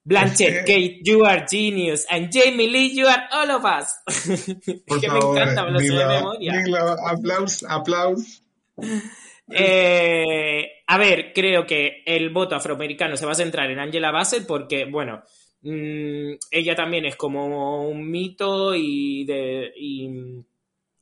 [0.06, 2.06] Blanchett, Kate, you are genius.
[2.10, 3.90] And Jamie Lee, you are all of us.
[4.86, 6.52] Por que favor, me encanta, me lo sé de memoria.
[6.52, 8.42] Dilo, aplaus, aplaus.
[9.48, 14.44] Eh, a ver, creo que el voto afroamericano se va a centrar en Angela Bassett
[14.44, 15.22] porque, bueno,
[15.68, 19.72] Mm, ella también es como un mito y, de,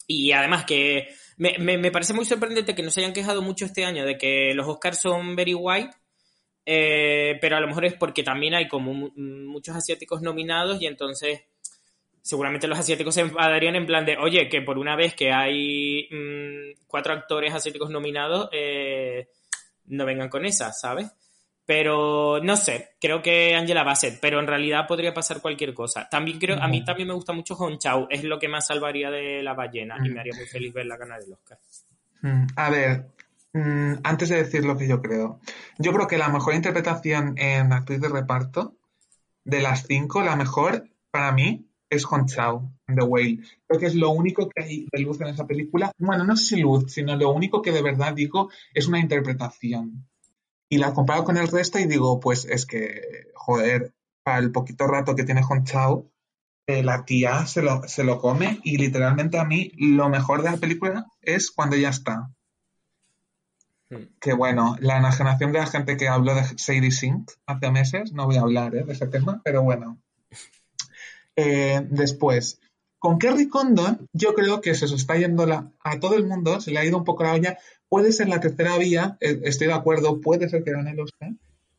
[0.09, 4.07] y, además que me, parece muy sorprendente que no se hayan quejado mucho este año
[4.07, 5.91] de que los Oscars son very white,
[6.65, 11.43] eh, pero a lo mejor es porque también hay como muchos asiáticos nominados y entonces
[12.23, 16.09] seguramente los asiáticos se enfadarían en plan de, oye, que por una vez que hay
[16.11, 19.29] mm, cuatro actores asiáticos nominados, eh,
[19.89, 21.13] no vengan con esa, ¿sabes?
[21.67, 26.09] Pero no sé, creo que Angela Bassett, pero en realidad podría pasar cualquier cosa.
[26.11, 29.11] También creo, a mí también me gusta mucho Hong Chao, es lo que más salvaría
[29.11, 31.59] de la ballena y me haría muy feliz verla ganar el Oscar.
[32.57, 33.07] A ver,
[33.53, 35.41] mm, antes de decir lo que yo creo,
[35.79, 38.75] yo creo que la mejor interpretación en actriz de reparto
[39.45, 43.39] de las cinco, la mejor para mí es Hong Chao The Whale.
[43.67, 45.93] Creo que es lo único que hay de luz en esa película.
[45.99, 50.07] Bueno, no si luz, sino lo único que de verdad digo es una interpretación
[50.69, 54.87] y la comparo con el resto y digo, pues es que, joder, para el poquito
[54.87, 56.11] rato que tiene Hong Chao,
[56.67, 60.51] eh, la tía se lo, se lo come y literalmente a mí lo mejor de
[60.51, 62.31] la película es cuando ya está.
[63.91, 64.05] Hmm.
[64.19, 68.25] Que bueno, la enajenación de la gente que habló de Sadie Sink hace meses, no
[68.25, 70.01] voy a hablar eh, de ese tema, pero bueno.
[71.37, 72.61] Eh, después,
[73.01, 76.71] con Kerry Condon, yo creo que se está yendo la, a todo el mundo, se
[76.71, 77.59] le ha ido un poco la olla.
[77.89, 81.33] Puede ser la tercera vía, eh, estoy de acuerdo, puede ser que gane el Oscar,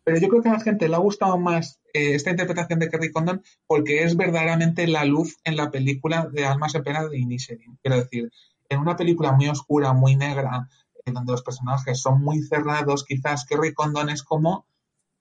[0.03, 2.89] pero yo creo que a la gente le ha gustado más eh, esta interpretación de
[2.89, 7.77] Kerry Condon porque es verdaderamente la luz en la película de Almas en de Inisherin.
[7.81, 8.31] Quiero decir,
[8.69, 10.69] en una película muy oscura, muy negra,
[11.05, 14.65] donde los personajes son muy cerrados, quizás Kerry Condon es como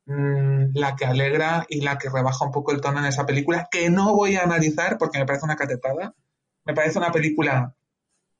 [0.06, 3.68] Mm, la que alegra y la que rebaja un poco el tono en esa película,
[3.70, 6.14] que no voy a analizar porque me parece una catetada.
[6.66, 7.74] Me parece una película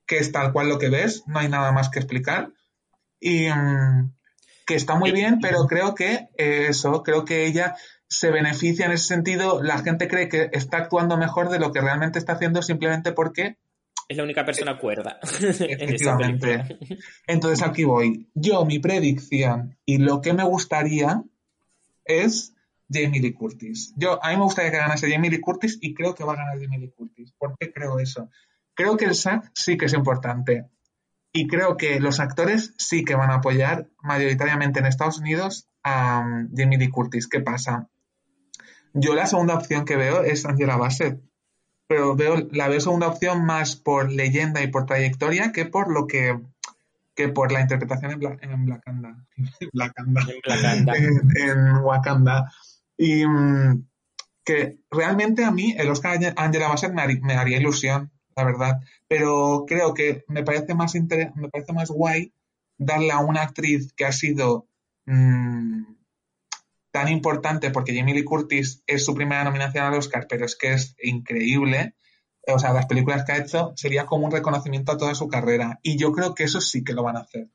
[0.07, 2.53] que es tal cual lo que ves, no hay nada más que explicar.
[3.21, 4.13] Y mm,
[4.67, 7.77] que está muy bien, pero creo que eso, creo que ella
[8.09, 9.63] se beneficia en ese sentido.
[9.63, 13.59] La gente cree que está actuando mejor de lo que realmente está haciendo simplemente porque
[14.09, 15.19] es la única persona cuerda.
[15.23, 16.79] Efectivamente.
[17.27, 18.29] Entonces aquí voy.
[18.35, 21.23] Yo, mi predicción y lo que me gustaría
[22.05, 22.55] es
[22.91, 23.95] Jamie Lee Curtis.
[23.97, 26.37] Yo, a mí me gustaría que ganase Jamie Lee Curtis y creo que va a
[26.37, 27.33] ganar Jamie Lee Curtis.
[27.39, 28.29] ¿Por qué creo eso?
[28.75, 30.67] Creo que el SAG sí que es importante.
[31.33, 36.21] Y creo que los actores sí que van a apoyar mayoritariamente en Estados Unidos a
[36.21, 37.29] um, Jamie Lee Curtis.
[37.29, 37.89] ¿Qué pasa?
[38.93, 41.21] Yo la segunda opción que veo es Angela Bassett.
[41.87, 46.07] Pero veo, la veo segunda opción más por leyenda y por trayectoria que por lo
[46.07, 46.41] que
[47.15, 49.27] que por la interpretación en, Bla en Blackanda.
[51.37, 52.51] en, Wakanda.
[52.97, 53.85] Y mm,
[54.45, 58.81] que realmente a mí el Oscar Angela Bassett me, haría ilusión, la verdad.
[59.09, 62.33] Pero creo que me parece más, me parece más guay
[62.79, 64.69] darle a una actriz que ha sido
[65.07, 65.85] mm,
[66.91, 70.73] tan importante porque Jamie Lee Curtis es su primera nominación al Oscar, pero es que
[70.73, 71.95] es increíble.
[72.47, 75.81] O sea, las películas que ha hecho sería como un reconocimiento a toda su carrera.
[75.83, 77.49] Y yo creo que eso sí que lo van a hacer.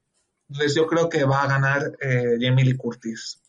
[0.49, 3.41] Entonces yo creo que va a ganar eh, Jamie Lee Curtis.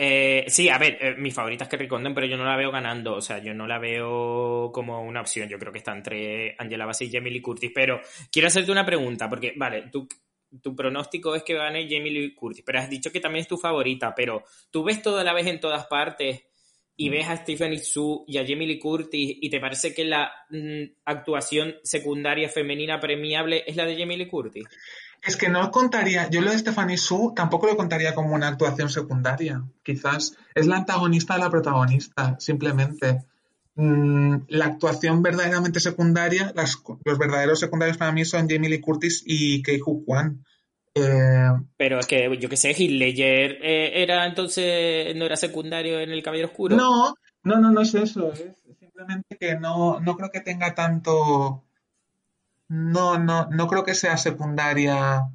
[0.00, 2.70] Eh, sí, a ver, eh, mi favorita es Kerry Condon, pero yo no la veo
[2.70, 3.16] ganando.
[3.16, 5.48] O sea, yo no la veo como una opción.
[5.48, 7.72] Yo creo que está entre Angela Bassett y Jamie Lee Curtis.
[7.74, 10.06] Pero quiero hacerte una pregunta, porque, vale, tú,
[10.62, 13.56] tu pronóstico es que gane Jamie Lee Curtis, pero has dicho que también es tu
[13.58, 14.14] favorita.
[14.14, 16.44] Pero tú ves toda la vez en todas partes
[16.96, 17.12] y mm.
[17.12, 20.82] ves a Stephanie Su y a Jamie Lee Curtis y te parece que la mm,
[21.06, 24.64] actuación secundaria femenina premiable es la de Jamie Lee Curtis.
[25.22, 28.88] Es que no contaría, yo lo de Stephanie Su tampoco lo contaría como una actuación
[28.88, 29.62] secundaria.
[29.82, 33.24] Quizás es la antagonista de la protagonista, simplemente.
[33.74, 36.52] Mm, la actuación verdaderamente secundaria,
[37.04, 40.44] los verdaderos secundarios para mí son Jamie Lee Curtis y Kei Hu Kwan.
[40.94, 46.00] Eh, Pero es que yo que sé, Heath Ledger eh, era entonces, no era secundario
[46.00, 46.76] en El Caballero Oscuro.
[46.76, 47.14] No,
[47.44, 48.32] no, no, no es eso.
[48.32, 51.64] Es simplemente que no, no creo que tenga tanto
[52.68, 55.30] no, no, no creo que sea secundaria.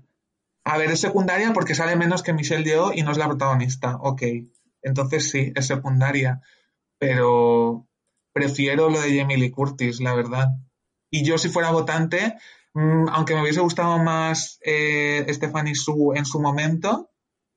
[0.63, 3.97] A ver, es secundaria porque sale menos que Michelle Yeoh y no es la protagonista.
[3.99, 4.21] Ok.
[4.81, 6.41] Entonces sí, es secundaria.
[6.99, 7.87] Pero
[8.33, 10.49] prefiero lo de Jamie Lee Curtis, la verdad.
[11.09, 12.35] Y yo si fuera votante,
[12.73, 17.09] mm, aunque me hubiese gustado más eh, Stephanie Su en su momento,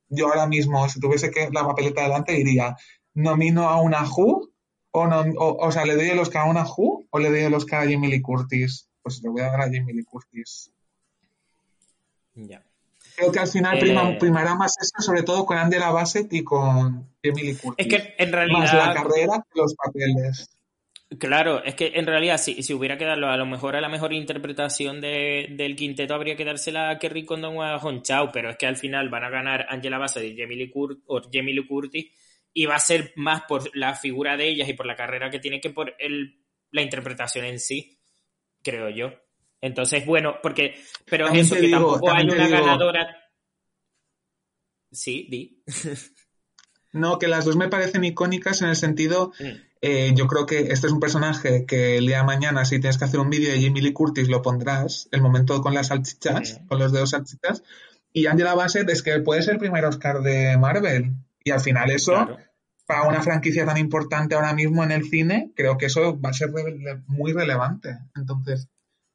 [0.09, 2.75] yo ahora mismo, si tuviese que la papeleta delante, diría,
[3.13, 4.49] nomino a una Who,
[4.91, 7.53] o, no, o, sea, le doy el Oscar a una Who, o le doy el
[7.53, 10.69] Oscar a Jamie Lee Curtis pues le voy a dar a Jamie Lee Curtis.
[12.35, 12.61] Ya.
[13.15, 17.09] Creo que al final eh, primará más esto, sobre todo con Angela Bassett y con
[17.23, 17.85] Jamie Lee Curtis.
[17.85, 18.59] Es que en realidad.
[18.59, 20.49] Más la carrera que los papeles.
[21.17, 23.87] Claro, es que en realidad si, si hubiera que darlo a lo mejor a la
[23.87, 28.49] mejor interpretación del quinteto habría que dársela a Kerry Condon o a Hong Chao, pero
[28.49, 31.65] es que al final van a ganar Angela Bassett y Jamie Lee, o Jamie Lee
[31.65, 32.07] Curtis
[32.53, 35.39] y va a ser más por la figura de ellas y por la carrera que
[35.39, 36.41] tiene que por el,
[36.71, 37.96] la interpretación en sí
[38.63, 39.11] creo yo.
[39.61, 40.75] Entonces, bueno, porque.
[41.09, 43.17] Pero es eso, que tampoco hay una ganadora.
[44.91, 45.63] Sí, di.
[46.93, 49.31] no, que las dos me parecen icónicas en el sentido.
[49.39, 49.67] Mm.
[49.81, 52.97] Eh, yo creo que este es un personaje que el día de mañana, si tienes
[52.97, 56.61] que hacer un vídeo de Jimmy Lee Curtis, lo pondrás, el momento con las salchichas,
[56.67, 57.63] con los dedos salchichas.
[58.11, 61.13] Y Angela Bassett es que puede ser el primer Oscar de Marvel.
[61.43, 62.37] Y al final eso,
[62.87, 66.33] para una franquicia tan importante ahora mismo en el cine, creo que eso va a
[66.33, 66.49] ser
[67.05, 67.97] muy relevante.
[68.15, 68.69] Entonces.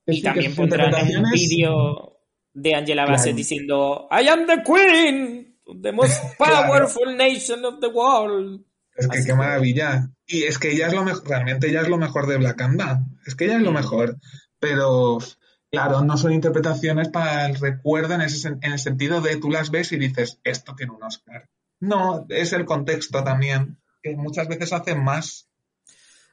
[0.07, 2.19] Y también pondrán un vídeo
[2.53, 8.63] de Angela Bassett diciendo I am the queen, the most powerful nation of the world.
[8.95, 10.11] Es que qué maravilla.
[10.27, 13.07] Y es que ella es lo mejor, realmente ella es lo mejor de Black Anda.
[13.27, 14.19] Es que ella es lo mejor.
[14.59, 15.19] Pero,
[15.71, 19.71] claro, no son interpretaciones para el recuerdo en, ese, en el sentido de tú las
[19.71, 21.49] ves y dices, esto tiene un Oscar.
[21.83, 25.49] No, es el contexto también, que muchas veces hacen más.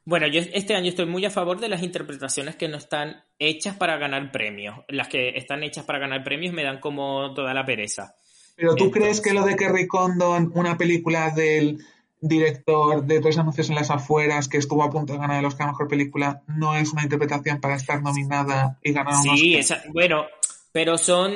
[0.05, 3.75] Bueno, yo este año estoy muy a favor de las interpretaciones que no están hechas
[3.75, 4.75] para ganar premios.
[4.87, 8.13] Las que están hechas para ganar premios me dan como toda la pereza.
[8.55, 11.79] Pero tú crees que lo de Kerry Condon, una película del
[12.21, 15.67] director de Tres anuncios en las afueras que estuvo a punto de ganar el Oscar
[15.67, 19.37] a Mejor Película, no es una interpretación para estar nominada y ganar un Oscar?
[19.37, 20.25] Sí, bueno,
[20.71, 21.31] pero son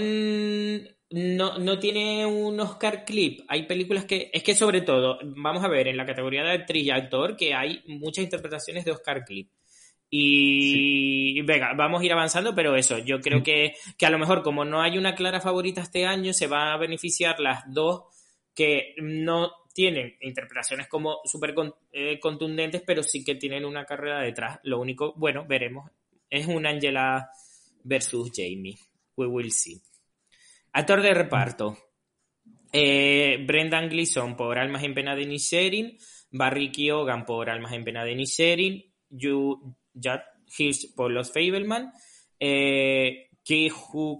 [1.13, 3.41] no, no tiene un Oscar clip.
[3.47, 4.31] Hay películas que.
[4.33, 7.53] Es que sobre todo, vamos a ver, en la categoría de actriz y actor, que
[7.53, 9.47] hay muchas interpretaciones de Oscar clip.
[10.09, 14.41] Y venga, vamos a ir avanzando, pero eso, yo creo que, que, a lo mejor
[14.41, 18.05] como no hay una clara favorita este año, se va a beneficiar las dos
[18.55, 21.53] que no tienen interpretaciones como súper
[21.91, 24.59] eh, contundentes, pero sí que tienen una carrera detrás.
[24.63, 25.91] Lo único, bueno, veremos.
[26.27, 27.29] Es un Angela
[27.83, 28.77] versus Jamie.
[29.15, 29.79] We will see.
[30.73, 31.77] Actor de reparto.
[32.71, 35.97] Eh, Brendan Gleeson por Almas en Pena de Nisherin.
[36.31, 38.83] Barry Keoghan por Almas en Pena de Nisherin.
[39.09, 39.59] Judd
[40.57, 41.91] Hirsch por Los Fableman.
[42.39, 43.29] Eh,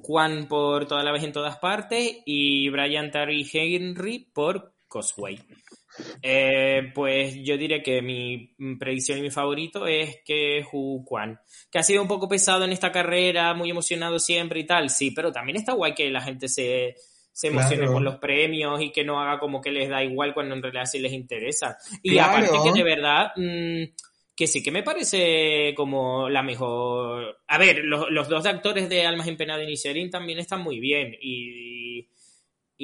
[0.02, 2.22] Kwan por Toda la vez en todas partes.
[2.26, 5.40] Y Brian Terry Henry por Cosway.
[6.22, 11.40] Eh, pues yo diré que mi predicción y mi favorito es que Hu Quan,
[11.72, 15.12] que ha sido un poco pesado en esta carrera, muy emocionado siempre y tal, sí,
[15.12, 16.96] pero también está guay que la gente se,
[17.32, 20.54] se emocione con los premios y que no haga como que les da igual cuando
[20.54, 21.78] en realidad sí les interesa.
[22.04, 23.84] Y aparte que de verdad, mm,
[24.36, 27.38] que sí que me parece como la mejor...
[27.48, 31.16] A ver, los, dos actores de Almas en Pena de Niserin también están muy bien
[31.22, 31.83] y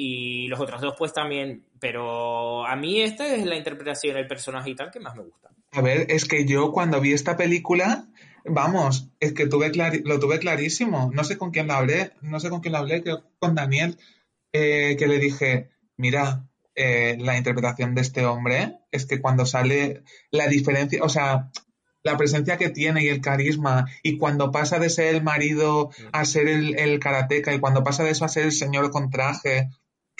[0.02, 4.70] y los otros dos pues también, pero a mí esta es la interpretación del personaje
[4.70, 5.50] y tal que más me gusta.
[5.72, 8.06] A ver, es que yo cuando vi esta película,
[8.46, 9.70] vamos, es que tuve
[10.04, 13.04] lo tuve clarísimo, no sé con quién lo hablé, no sé con quién lo hablé,
[13.38, 13.98] con Daniel,
[14.54, 20.02] eh, que le dije, mira, eh, la interpretación de este hombre es que cuando sale
[20.30, 21.50] la diferencia, o sea,
[22.02, 26.24] la presencia que tiene y el carisma, y cuando pasa de ser el marido a
[26.24, 29.68] ser el, el karateca, y cuando pasa de eso a ser el señor con traje,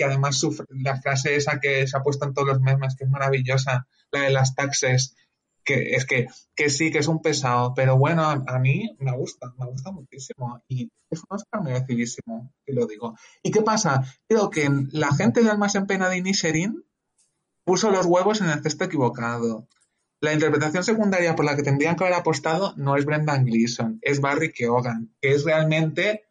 [0.01, 0.41] que además
[0.71, 4.23] la frase esa que se ha puesto en todos los memes, que es maravillosa, la
[4.23, 5.15] de las taxes,
[5.63, 6.27] que es que,
[6.57, 10.65] que sí, que es un pesado, pero bueno, a, mí me gusta, me gusta muchísimo
[10.69, 13.15] y es un Oscar merecidísimo, te lo digo.
[13.43, 14.03] ¿Y qué pasa?
[14.27, 16.83] Creo que la gente de Almas en Pena de Inisherin
[17.63, 19.69] puso los huevos en el cesto equivocado.
[20.23, 24.23] La interpretación secundaria por la que tendrían que haber apostado no es Brendan Gleeson, es
[24.23, 26.30] Barry Keoghan, que es realmente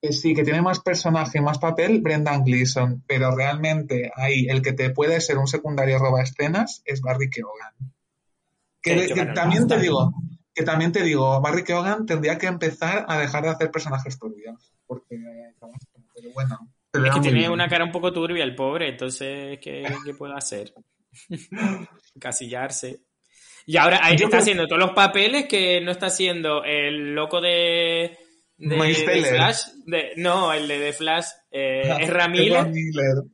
[0.00, 4.72] que sí, que tiene más personaje, más papel, Brendan Gleeson, pero realmente ahí el que
[4.72, 7.74] te puede ser un secundario roba escenas es Barry Keoghan.
[8.82, 10.12] Que, también te digo,
[10.54, 14.72] que también te digo, Barry Keoghan tendría que empezar a dejar de hacer personajes turbios.
[14.86, 15.16] Porque,
[16.14, 16.58] pero bueno.
[16.92, 20.72] Es que tiene una cara un poco turbia el pobre, entonces, ¿qué, qué puede hacer?
[22.20, 23.00] Casillarse.
[23.66, 28.18] Y ahora está haciendo todos los papeles que no está haciendo el loco de,
[28.60, 29.62] de, Flash,
[30.16, 32.66] no, el de, de Flash eh, es Ramírez.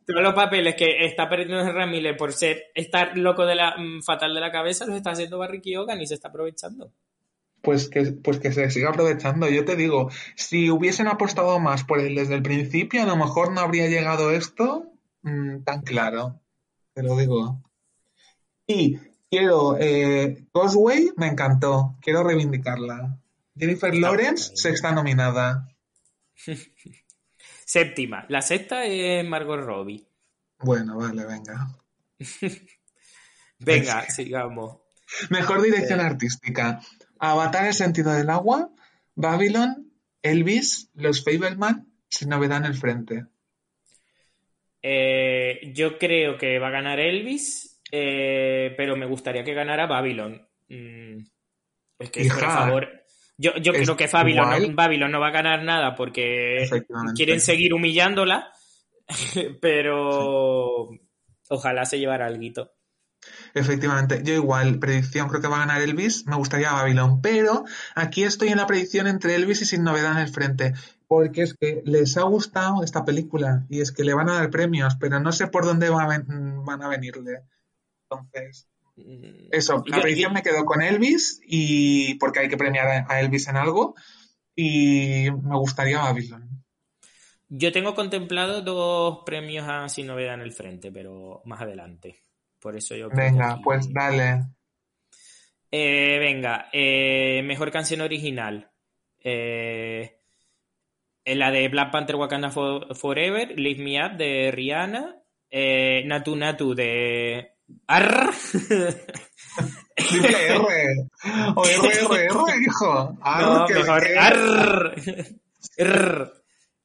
[0.06, 4.02] Todos los papeles que está perdiendo es Ramírez por ser estar loco de la mm,
[4.02, 6.92] fatal de la cabeza los está haciendo Barry Keoghan y se está aprovechando.
[7.60, 9.48] Pues que, pues que se siga aprovechando.
[9.48, 13.52] Yo te digo, si hubiesen apostado más por él desde el principio, a lo mejor
[13.52, 16.40] no habría llegado esto mm, tan claro.
[16.94, 17.62] Te lo digo.
[18.64, 18.98] Y
[19.28, 23.18] quiero, eh, Cosway me encantó, quiero reivindicarla.
[23.56, 25.66] Jennifer Lawrence, sexta nominada.
[27.64, 28.26] Séptima.
[28.28, 30.06] La sexta es Margot Robbie.
[30.58, 31.68] Bueno, vale, venga.
[33.58, 34.78] venga, sigamos.
[35.30, 36.80] Mejor dirección artística.
[37.18, 38.70] Avatar el sentido del agua,
[39.14, 39.90] Babylon,
[40.22, 43.26] Elvis, Los Fableman, sin novedad en el frente.
[44.82, 50.46] Eh, yo creo que va a ganar Elvis, eh, pero me gustaría que ganara Babylon.
[50.68, 51.18] Mm,
[51.98, 53.05] es que, por favor,
[53.38, 56.68] yo, yo creo que Babylon no, va a ganar nada porque
[57.14, 58.52] quieren seguir humillándola,
[59.60, 60.90] pero
[61.48, 62.70] ojalá se llevara algo.
[63.54, 67.64] Efectivamente, yo igual, predicción, creo que va a ganar Elvis, me gustaría Babylon, pero
[67.94, 70.74] aquí estoy en la predicción entre Elvis y sin novedad en el frente,
[71.08, 74.50] porque es que les ha gustado esta película y es que le van a dar
[74.50, 77.42] premios, pero no sé por dónde van a venirle.
[78.08, 78.68] Entonces,
[79.50, 83.56] Eso, la predicción me quedó con Elvis y porque hay que premiar a Elvis en
[83.56, 83.94] algo
[84.54, 86.64] y me gustaría Babylon.
[87.48, 92.24] Yo tengo contemplado dos premios a Sin Novedad en el Frente, pero más adelante.
[92.58, 93.08] Por eso yo...
[93.10, 94.46] Venga, pues dale.
[95.70, 98.72] Eh, venga, eh, mejor canción original.
[99.22, 100.20] Eh,
[101.24, 105.22] la de Black Panther Wakanda Forever, Leave Me Up de Rihanna,
[106.04, 107.55] Natu Natu de
[109.96, 111.08] Triple R.
[111.54, 113.18] O RRR, hijo.
[113.22, 114.06] Arr, no, mejor.
[114.18, 114.94] Arr.
[115.78, 116.32] Arr.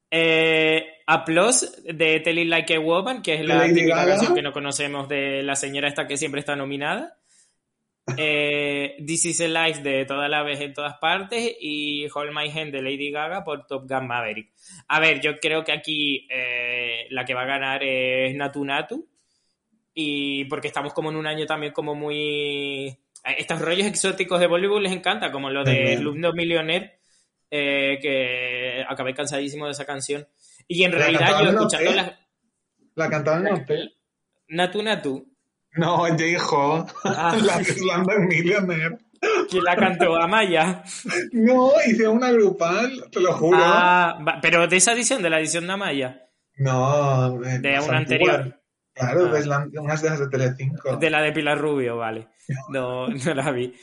[0.09, 0.84] Eh,
[1.93, 5.55] de Telling Like a Woman, que es la típica canción que no conocemos de la
[5.55, 7.17] señora esta que siempre está nominada.
[8.17, 12.49] Eh, This is a Life de Toda la vez en todas partes y Hold My
[12.49, 14.51] Hand de Lady Gaga por Top Gun Maverick.
[14.88, 19.07] A ver, yo creo que aquí eh, la que va a ganar es Natu Natu
[19.94, 22.98] y porque estamos como en un año también como muy...
[23.38, 27.00] Estos rollos exóticos de Bollywood les encanta, como lo de Lumno Millionaire,
[27.52, 30.28] eh, que acabé cansadísimo de esa canción.
[30.68, 32.20] Y en realidad yo escuchando la...
[32.96, 33.96] ¿La cantaban en hotel?
[34.48, 35.28] Natu Natu.
[35.74, 36.86] No, J-Ho.
[37.06, 37.38] Ah.
[37.44, 38.98] la de Millionaire.
[39.50, 40.16] ¿Quién la cantó?
[40.16, 40.84] ¿Amaya?
[41.32, 43.60] No, hice una grupal, te lo juro.
[43.62, 46.28] Ah, pero de esa edición, de la edición de Amaya.
[46.58, 48.61] No, de una anterior.
[48.94, 50.98] Claro, es la, unas de las de Telecinco.
[50.98, 52.28] De la de Pilar Rubio, vale.
[52.70, 53.74] No, no la vi.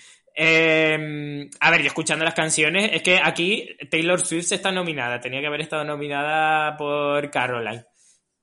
[0.41, 5.41] Em, a ver, yo escuchando las canciones, es que aquí Taylor Swift está nominada, tenía
[5.41, 7.85] que haber estado nominada por Caroline.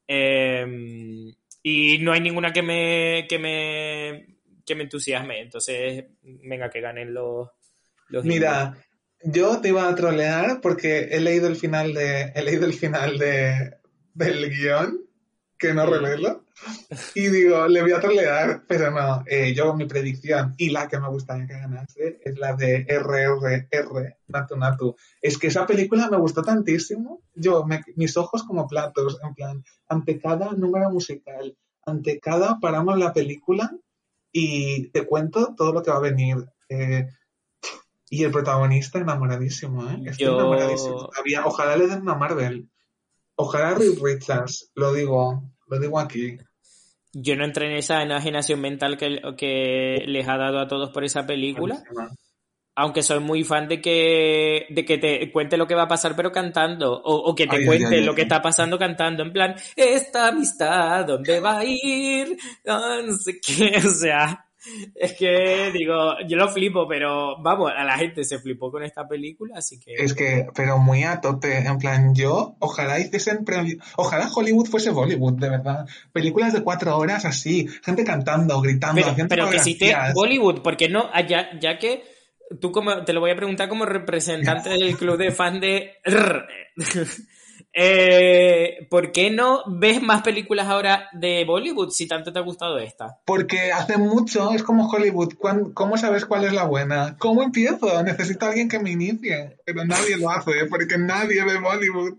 [0.06, 4.26] Em, y no hay ninguna que me, que me,
[4.66, 7.48] que me entusiasme, entonces venga que ganen los...
[8.10, 8.76] los Mira,
[9.24, 13.18] yo te iba a trolear porque he leído el final de, he leído el final
[13.18, 13.78] de,
[14.14, 15.05] del guion,
[15.58, 16.44] que no revelo.
[17.14, 21.00] Y digo, le voy a trolear, pero no, eh, yo mi predicción y la que
[21.00, 24.96] me gustaría que ganase es la de RRR, Natu Natu.
[25.22, 30.20] Es que esa película me gustó tantísimo, yo, mis ojos como platos, en plan, ante
[30.20, 33.72] cada número musical, ante cada paramos la película
[34.32, 36.38] y te cuento todo lo que va a venir.
[36.70, 37.08] Eh,
[38.10, 40.04] y el protagonista enamoradísimo, ¿eh?
[40.06, 41.10] Estoy enamoradísimo.
[41.44, 42.70] ojalá le den una Marvel.
[43.36, 46.38] Ojalá Rick Richards, lo digo, lo digo aquí.
[47.14, 51.04] yo no entré en esa enajenación mental que, que les ha dado a todos por
[51.04, 51.84] esa película.
[52.78, 56.14] Aunque soy muy fan de que, de que te cuente lo que va a pasar,
[56.14, 56.92] pero cantando.
[56.92, 59.24] O, que te cuente lo que está pasando cantando.
[59.24, 62.38] En plan, esta amistad, ¿dónde va a ir?
[62.66, 63.78] no sé qué.
[63.86, 64.45] O sea,
[64.96, 69.08] es que digo, yo lo flipo, pero vamos, a la gente se flipó con esta
[69.08, 69.94] película, así que.
[69.96, 71.58] Es que, pero muy a tope.
[71.58, 73.46] En plan, yo, ojalá hiciesen.
[73.96, 75.86] Ojalá Hollywood fuese Bollywood, de verdad.
[76.12, 80.62] Películas de cuatro horas así, gente cantando, gritando, pero, haciendo Pero que si te Bollywood,
[80.62, 82.04] porque no, ya, ya que
[82.60, 85.94] tú como, te lo voy a preguntar como representante del club de fans de
[87.78, 92.78] eh, ¿Por qué no ves más películas ahora de Bollywood si tanto te ha gustado
[92.78, 93.20] esta?
[93.26, 95.34] Porque hace mucho, es como Hollywood.
[95.74, 97.18] ¿Cómo sabes cuál es la buena?
[97.20, 98.02] ¿Cómo empiezo?
[98.02, 99.58] Necesito a alguien que me inicie.
[99.66, 102.14] Pero nadie lo hace, porque nadie ve Bollywood.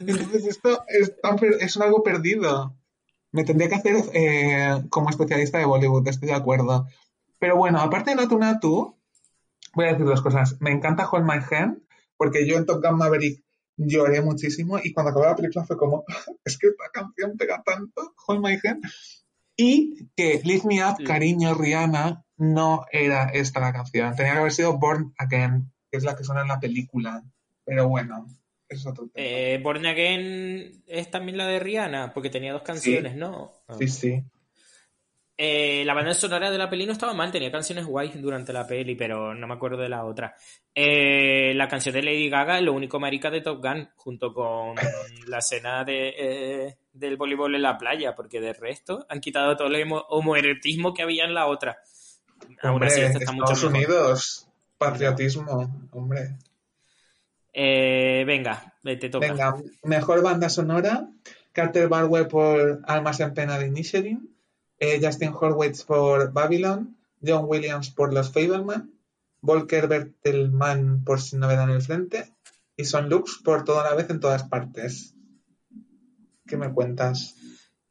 [0.00, 2.74] Entonces esto es, algo perdido.
[3.32, 6.86] Me tendría que hacer eh, como especialista de Bollywood, estoy de acuerdo.
[7.38, 8.96] Pero bueno, aparte de Natu Natu,
[9.74, 10.56] voy a decir dos cosas.
[10.60, 11.82] Me encanta Hold My Hand,
[12.16, 13.45] porque yo en Top Gun Maverick
[13.76, 16.04] lloré muchísimo y cuando acabé la película fue como,
[16.44, 18.84] es que esta canción pega tanto, Hold My Hand.
[19.58, 24.14] Y que Lift Me Up, cariño, Rihanna, no era esta la canción.
[24.14, 27.24] Tenía que haber sido Born Again, que es la que suena en la película.
[27.64, 28.26] Pero bueno,
[28.68, 29.26] eso es otro tema.
[29.26, 33.52] Eh, Born Again es también la de Rihanna, porque tenía dos canciones, ¿no?
[33.78, 34.24] Sí, sí.
[35.38, 38.66] Eh, la banda sonora de la peli no estaba mal, tenía canciones guays durante la
[38.66, 40.34] peli, pero no me acuerdo de la otra.
[40.74, 44.74] Eh, la canción de Lady Gaga, lo único marica de Top Gun, junto con
[45.28, 49.68] la escena de, eh, del voleibol en la playa, porque de resto han quitado todo
[49.68, 51.76] el homoerotismo que había en la otra.
[52.62, 56.36] Hombre, Estados Unidos, patriotismo, hombre.
[57.54, 59.26] venga, te toca.
[59.26, 61.08] Venga, mejor banda sonora,
[61.52, 63.68] Carter Barwell por Almas en Pena de.
[64.78, 68.92] Eh, Justin Horwitz por Babylon, John Williams por Los Fableman,
[69.40, 72.32] Volker Bertelmann por Sin Novedad en el Frente
[72.76, 75.14] y Son Lux por Toda la Vez en Todas Partes.
[76.46, 77.34] ¿Qué me cuentas?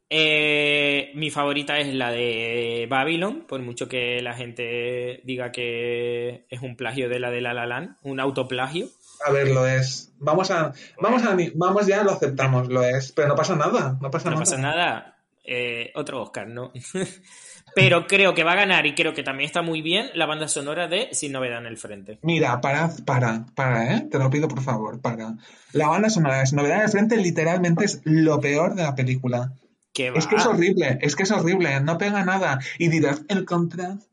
[0.10, 6.62] Eh, mi favorita es la de Babylon, por mucho que la gente diga que es
[6.62, 8.88] un plagio de la de La La Land, un autoplagio.
[9.26, 10.14] A ver, lo es.
[10.20, 14.12] Vamos a, vamos a, vamos ya, lo aceptamos, lo es, pero no pasa nada, no
[14.12, 14.36] pasa nada.
[14.36, 15.15] No pasa nada.
[15.48, 16.72] Eh, otro Oscar, ¿no?
[17.76, 20.48] Pero creo que va a ganar y creo que también está muy bien la banda
[20.48, 22.20] sonora de Sin Novedad en el Frente.
[22.22, 24.08] Mira, para, para, para, ¿eh?
[24.10, 25.36] Te lo pido por favor, para.
[25.74, 28.96] La banda sonora de Sin Novedad en el Frente literalmente es lo peor de la
[28.96, 29.52] película.
[29.98, 32.60] Es que es horrible, es que es horrible, no pega nada.
[32.78, 34.10] Y dirás, el contraste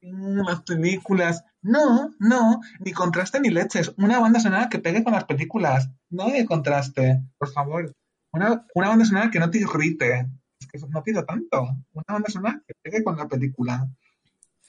[0.00, 1.44] en las películas.
[1.60, 3.92] No, no, ni contraste ni leches.
[3.98, 5.90] Una banda sonora que pegue con las películas.
[6.08, 7.92] No hay contraste, por favor.
[8.32, 10.30] Una, una banda sonora que no te irrite
[10.66, 11.62] que no pido tanto.
[11.92, 13.88] Una banda sonora que pegue con la película.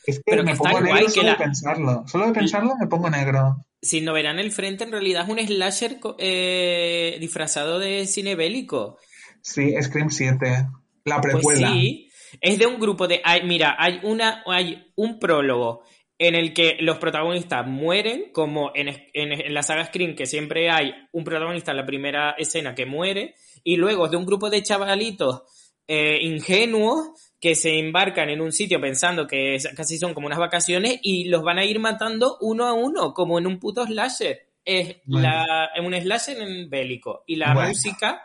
[0.06, 2.04] Es que me pongo negro solo de pensarlo.
[2.08, 3.66] Solo de pensarlo me pongo negro.
[3.82, 8.98] Si no verán el frente, en realidad es un slasher eh, disfrazado de cine bélico.
[9.42, 10.68] Sí, Scream 7.
[11.06, 11.72] La pues precuela.
[11.74, 12.10] sí.
[12.42, 13.22] Es de un grupo de.
[13.46, 14.44] mira, hay una.
[14.46, 15.84] Hay un prólogo
[16.18, 20.94] en el que los protagonistas mueren, como en, en, la saga Scream, que siempre hay
[21.12, 25.44] un protagonista en la primera escena que muere, y luego de un grupo de chavalitos
[25.88, 27.10] eh, ingenuos
[27.40, 31.44] que se embarcan en un sitio pensando que casi son como unas vacaciones y los
[31.44, 34.48] van a ir matando uno a uno, como en un puto slasher.
[34.64, 37.24] Es la, un slasher en bélico.
[37.28, 38.22] Y la música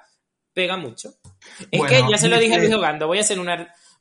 [0.53, 1.15] pega mucho.
[1.71, 3.39] Es que ya se lo dije a Luis Ogando, voy a hacer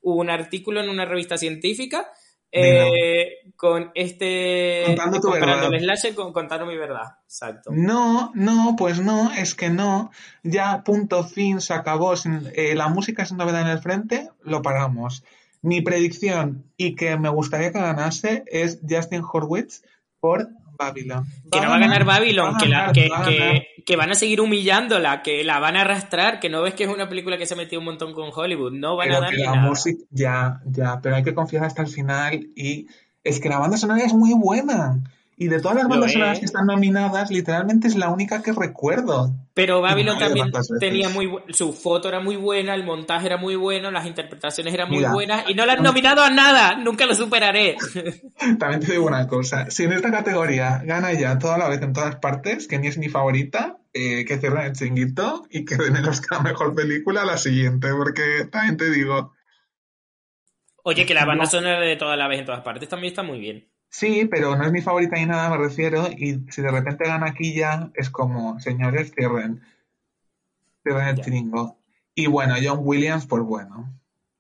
[0.02, 2.12] un artículo en una revista científica
[2.52, 4.84] eh, con este.
[4.86, 5.74] Contando tu verdad.
[5.74, 7.18] el slasher, con, contando mi verdad.
[7.24, 7.72] Exacto.
[7.74, 10.12] No, no, pues no, es que no.
[10.44, 12.14] Ya, punto, fin, se acabó.
[12.54, 15.24] Eh, la música es novedad en el frente, lo paramos.
[15.62, 19.84] Mi predicción y que me gustaría que ganase es Justin Horwitz
[20.20, 21.26] por Babylon.
[21.52, 25.82] Que no va a ganar Babylon, que, van a seguir humillándola, que la van a
[25.82, 28.30] arrastrar, que no ves que es una película que se ha metido un montón con
[28.34, 31.88] Hollywood, no van a dar la Música, ya, ya, pero hay que confiar hasta el
[31.88, 32.88] final y
[33.24, 35.02] es que la banda sonora es muy buena.
[35.40, 39.36] Y de todas las bandas sonoras que están nominadas, literalmente es la única que recuerdo.
[39.54, 43.92] Pero Babylon también tenía muy su foto era muy buena, el montaje era muy bueno,
[43.92, 47.78] las interpretaciones eran muy buenas y no la han nominado a nada, nunca lo superaré.
[48.60, 51.94] También te digo una cosa, si en esta categoría gana ya toda la vez en
[51.94, 55.98] todas partes, que ni es mi favorita, eh, que cierren el chinguito y que den
[55.98, 59.34] el Oscar mejor película a la siguiente, porque también te digo.
[60.82, 63.40] Oye, que la banda sonora de toda la vez en todas partes también está muy
[63.40, 63.68] bien.
[63.90, 66.08] Sí, pero no es mi favorita ni nada, me refiero.
[66.08, 69.62] Y si de repente gana aquí ya, es como, señores, cierren,
[70.84, 71.78] cierren el chiringo.
[72.14, 74.00] Y bueno, John Williams, pues bueno.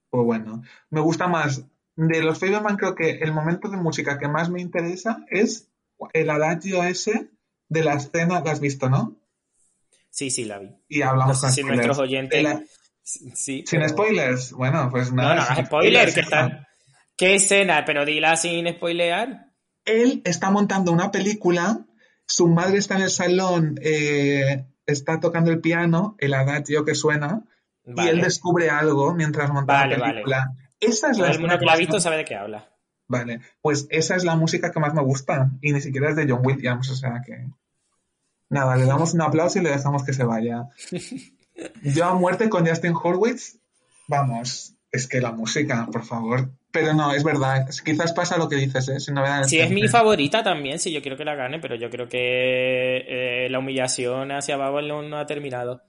[0.09, 1.65] pues bueno, me gusta más.
[1.95, 5.69] De los Fableman creo que el momento de música que más me interesa es
[6.13, 7.29] el adagio ese
[7.69, 9.15] de la escena, ¿la has visto, no?
[10.09, 10.75] Sí, sí, la vi.
[10.87, 12.45] Y hablamos no sé si nuestros oyentes...
[13.03, 14.51] Sí, sin spoilers.
[14.51, 15.35] Bueno, pues nada.
[15.35, 16.13] No, no, spoilers.
[16.13, 16.23] ¿Qué,
[17.17, 17.83] ¿Qué escena?
[17.83, 19.51] Pero dila sin spoilear.
[19.85, 21.85] Él está montando una película,
[22.25, 27.41] su madre está en el salón, eh, está tocando el piano, el adagio que suena,
[27.85, 30.53] y él descubre algo mientras monta la película.
[30.79, 32.69] Esa es la el mundo que la ha visto sabe de qué habla.
[33.07, 36.27] Vale, pues esa es la música que más me gusta y ni siquiera es de
[36.29, 37.47] John Williams, o sea que...
[38.49, 40.67] Nada, le damos un aplauso y le dejamos que se vaya.
[41.83, 43.57] Yo a muerte con Justin Horwitz,
[44.07, 46.51] vamos, es que la música, por favor.
[46.79, 48.99] Pero no, es verdad, quizás pasa lo que dices, ¿eh?
[48.99, 52.97] sí, es mi favorita también, sí, yo quiero que la gane, pero yo creo que
[53.07, 55.81] eh, la humillación hacia Babel no, ha terminado.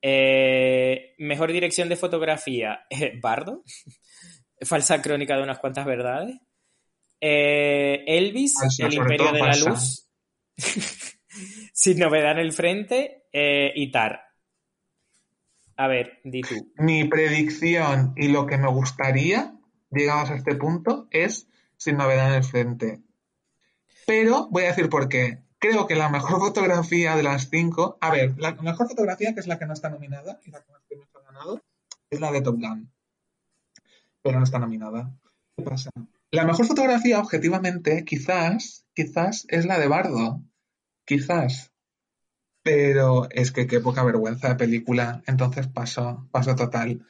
[0.00, 2.86] Eh, mejor dirección de fotografía,
[3.20, 3.64] Bardo.
[4.62, 6.36] Falsa crónica de unas cuantas verdades.
[7.20, 10.08] Eh, Elvis, El Imperio de la Luz.
[11.72, 13.24] Sin novedad en el frente.
[13.32, 14.20] y Tar.
[15.76, 16.72] A ver, di tú.
[16.78, 19.56] Mi predicción y lo que me gustaría,
[19.96, 23.02] llegamos a este punto, es sin novedad en el frente.
[24.06, 25.42] Pero voy a decir por qué.
[25.58, 27.98] Creo que la mejor fotografía de las cinco.
[28.00, 30.72] A ver, la mejor fotografía, que es la que no está nominada y la que
[30.72, 30.82] más
[31.14, 31.62] ha ganado,
[32.10, 32.90] es la de Top Gun.
[34.22, 35.12] Pero no está nominada.
[35.56, 35.90] ¿Qué pasa?
[36.30, 40.42] La mejor fotografía, objetivamente, quizás, quizás es la de Bardo.
[41.04, 41.72] Quizás
[42.66, 47.06] pero es que qué poca vergüenza de película, entonces pasó, pasó total.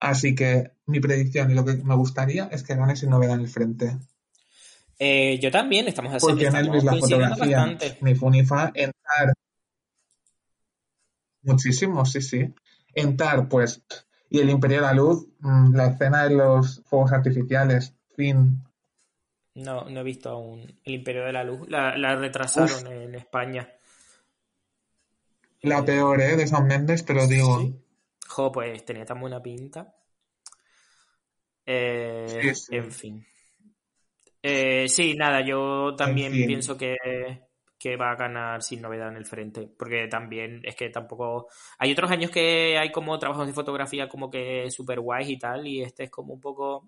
[0.00, 3.42] Así que mi predicción y lo que me gustaría es que gane sin novedad en
[3.42, 3.98] el frente.
[4.98, 9.34] Eh, yo también, estamos haciendo Porque en Elvis la fotografía, ni Funifa, entrar
[11.42, 12.54] muchísimo, sí, sí.
[12.94, 13.82] Entrar, pues,
[14.28, 18.62] y el Imperio de la Luz, mm, la escena de los fuegos artificiales, fin.
[19.54, 23.68] No, no he visto aún el Imperio de la Luz, la, retrasaron en España.
[25.62, 26.36] La peor, ¿eh?
[26.36, 27.70] De San Méndez, te lo digo.
[28.30, 29.92] Jo, pues tenía tan buena pinta.
[31.66, 33.26] Eh, en fin.
[34.40, 36.96] Eh, sí, nada, yo también pienso que,
[38.00, 41.48] va a ganar sin novedad en el frente, porque también es que tampoco...
[41.78, 45.66] Hay otros años que hay como trabajos de fotografía como que super guays y tal,
[45.66, 46.86] y este es como un poco...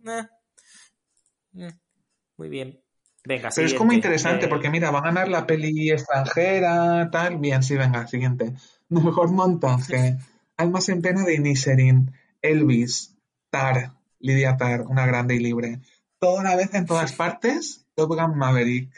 [2.37, 2.81] muy bien.
[3.25, 7.39] Venga, Pero es como interesante, porque mira, va a ganar la peli extranjera, tal.
[7.39, 8.55] Bien, sí, venga, siguiente.
[8.89, 10.19] Mejor montaje.
[10.57, 13.17] Almas en pena de Inisherin, Elvis,
[13.51, 15.81] Tar, Lidia Tar, una grande y libre.
[16.19, 18.91] Toda la vez en todas partes, Top Gun Maverick.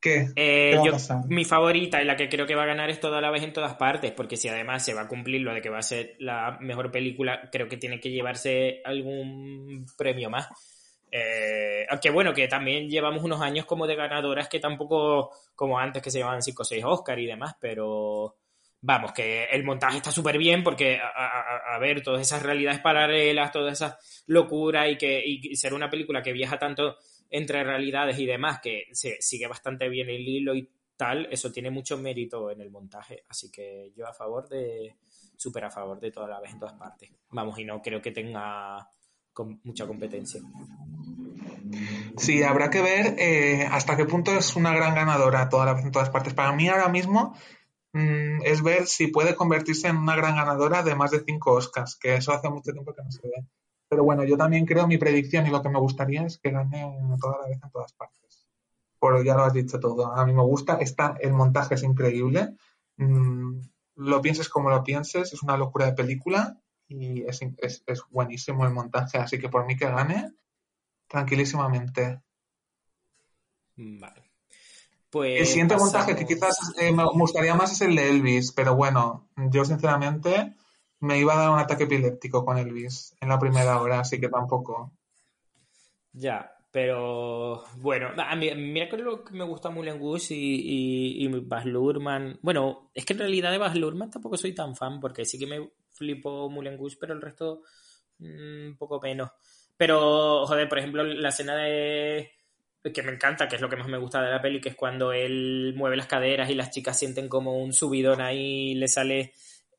[0.00, 0.28] ¿Qué?
[0.36, 0.78] Eh,
[1.26, 3.52] mi favorita y la que creo que va a ganar es toda la vez en
[3.52, 6.14] todas partes, porque si además se va a cumplir lo de que va a ser
[6.18, 10.48] la mejor película, creo que tiene que llevarse algún premio más.
[11.10, 16.02] Eh, aunque bueno, que también llevamos unos años como de ganadoras que tampoco, como antes
[16.02, 18.36] que se llamaban 5 o 6 Oscar y demás, pero
[18.86, 23.72] vamos, que el montaje está súper bien porque, a, ver, todas esas realidades paralelas, todas
[23.72, 26.96] esas locuras y que y ser una película que viaja tanto
[27.28, 31.68] entre realidades y demás, que se, sigue bastante bien el hilo y tal, eso tiene
[31.68, 33.24] mucho mérito en el montaje.
[33.28, 34.94] Así que yo a favor de,
[35.36, 37.10] súper a favor de toda la vez en todas partes.
[37.30, 38.88] Vamos, y no creo que tenga
[39.64, 40.40] mucha competencia.
[42.16, 45.90] Sí, habrá que ver eh, hasta qué punto es una gran ganadora toda la, en
[45.90, 46.34] todas partes.
[46.34, 47.36] Para mí ahora mismo
[47.96, 51.96] mm, es ver si puede convertirse en una gran ganadora de más de cinco Oscars,
[51.96, 53.46] que eso hace mucho tiempo que no se ve.
[53.88, 56.84] Pero bueno, yo también creo mi predicción y lo que me gustaría es que gane
[57.20, 58.46] toda la vez en todas partes.
[58.98, 60.12] Por ya lo has dicho todo.
[60.12, 62.56] A mí me gusta, está, el montaje es increíble.
[62.96, 63.60] Mm,
[63.96, 68.72] lo pienses como lo pienses, es una locura de película y es, es, buenísimo el
[68.72, 70.32] montaje, así que por mí que gane,
[71.08, 72.20] tranquilísimamente.
[73.76, 74.25] Vale.
[75.10, 78.74] Pues el siguiente montaje que quizás eh, me gustaría más es el de Elvis, pero
[78.74, 80.54] bueno, yo sinceramente
[81.00, 84.28] me iba a dar un ataque epiléptico con Elvis en la primera hora, así que
[84.28, 84.92] tampoco.
[86.12, 91.24] Ya, pero bueno, a mí, mira que lo que me gusta Mulan Gus y, y,
[91.24, 92.38] y Baz Luhrmann.
[92.42, 95.46] Bueno, es que en realidad de Baz Luhrmann tampoco soy tan fan porque sí que
[95.46, 97.62] me flipo Mulan Gus, pero el resto
[98.18, 99.30] mm, un poco menos.
[99.76, 102.30] Pero, joder, por ejemplo, la escena de
[102.92, 104.76] que me encanta, que es lo que más me gusta de la peli, que es
[104.76, 109.32] cuando él mueve las caderas y las chicas sienten como un subidón ahí, le sale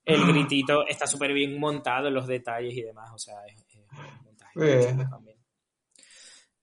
[0.06, 5.06] el gritito, está súper bien montado los detalles y demás, o sea, es, un montaje
[5.10, 5.38] también.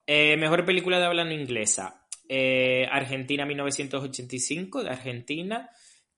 [0.06, 2.06] Eh, mejor película de habla no inglesa.
[2.28, 5.70] Eh, Argentina 1985 de Argentina.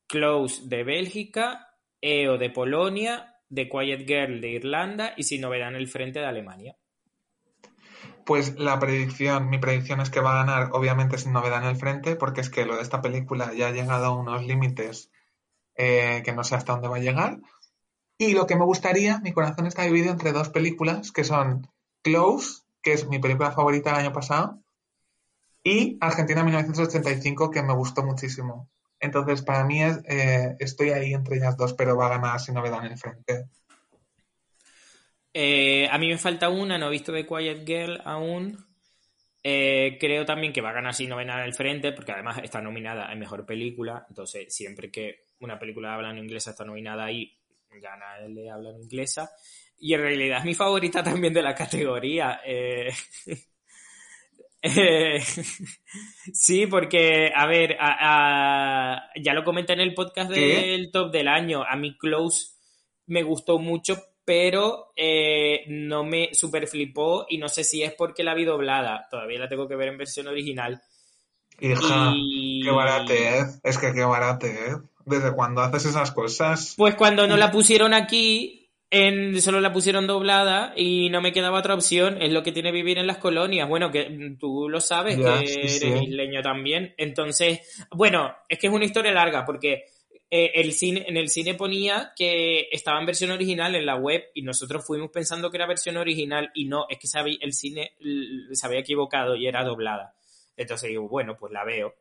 [0.07, 1.69] Close de Bélgica.
[2.01, 3.35] EO de Polonia.
[3.53, 6.77] The Quiet Girl de Irlanda y Sin Novedad en el Frente de Alemania.
[8.27, 11.77] Pues la predicción, mi predicción es que va a ganar, obviamente, Sin Novedad en el
[11.77, 15.13] Frente, porque es que lo de esta película ya ha llegado a unos límites
[15.77, 17.39] eh, que no sé hasta dónde va a llegar.
[18.19, 21.69] Y lo que me gustaría, mi corazón está dividido entre dos películas, que son
[22.03, 24.59] Close, que es mi película favorita del año pasado,
[25.63, 28.69] y Argentina 1985, que me gustó muchísimo.
[28.99, 32.55] Entonces, para mí es, eh, estoy ahí entre ellas dos, pero va a ganar sin
[32.55, 33.47] novedad en el frente.
[35.39, 38.57] Eh, a mí me falta una, no he visto The Quiet Girl aún.
[39.43, 42.63] Eh, creo también que va a ganar sin novedad en el frente, porque además está
[42.63, 44.07] nominada en mejor película.
[44.09, 47.37] Entonces, siempre que una película de habla inglesa está nominada ahí,
[47.71, 49.31] gana el de habla inglesa.
[49.79, 52.41] Y en realidad es mi favorita también de la categoría.
[52.43, 52.89] Eh,
[54.63, 55.21] eh,
[56.33, 61.63] sí, porque, a ver, ya lo comenté en el podcast del top del año.
[61.63, 62.57] A mí Close
[63.09, 68.25] me gustó mucho, pero eh, no me super flipó y no sé si es porque
[68.25, 69.07] la vi doblada.
[69.09, 70.83] Todavía la tengo que ver en versión original.
[71.61, 73.45] Hija, qué barate, ¿eh?
[73.63, 74.77] Es que qué barate, ¿eh?
[75.05, 76.75] ¿Desde cuándo haces esas cosas?
[76.77, 81.61] Pues cuando no la pusieron aquí, en, solo la pusieron doblada y no me quedaba
[81.61, 82.21] otra opción.
[82.21, 83.69] Es lo que tiene vivir en las colonias.
[83.69, 86.95] Bueno, que tú lo sabes, que eres isleño también.
[86.99, 89.85] Entonces, bueno, es que es una historia larga porque
[90.31, 94.25] eh, el cine, en el cine ponía que estaba en versión original en la web
[94.35, 97.93] y nosotros fuimos pensando que era versión original y no, es que el cine
[98.53, 100.15] se había equivocado y era doblada.
[100.57, 101.95] Entonces digo, bueno, pues la veo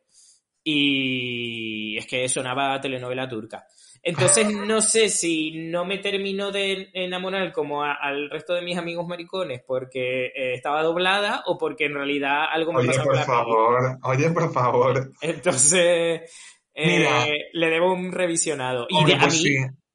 [0.68, 3.68] y es que sonaba telenovela turca.
[4.02, 9.06] Entonces no sé si no me terminó de enamorar como al resto de mis amigos
[9.06, 14.30] maricones porque eh, estaba doblada o porque en realidad algo me oye, por favor, Oye,
[14.30, 15.12] por favor.
[15.20, 16.32] Entonces
[16.76, 18.86] eh, le debo un revisionado.
[18.88, 19.42] y de, a mí,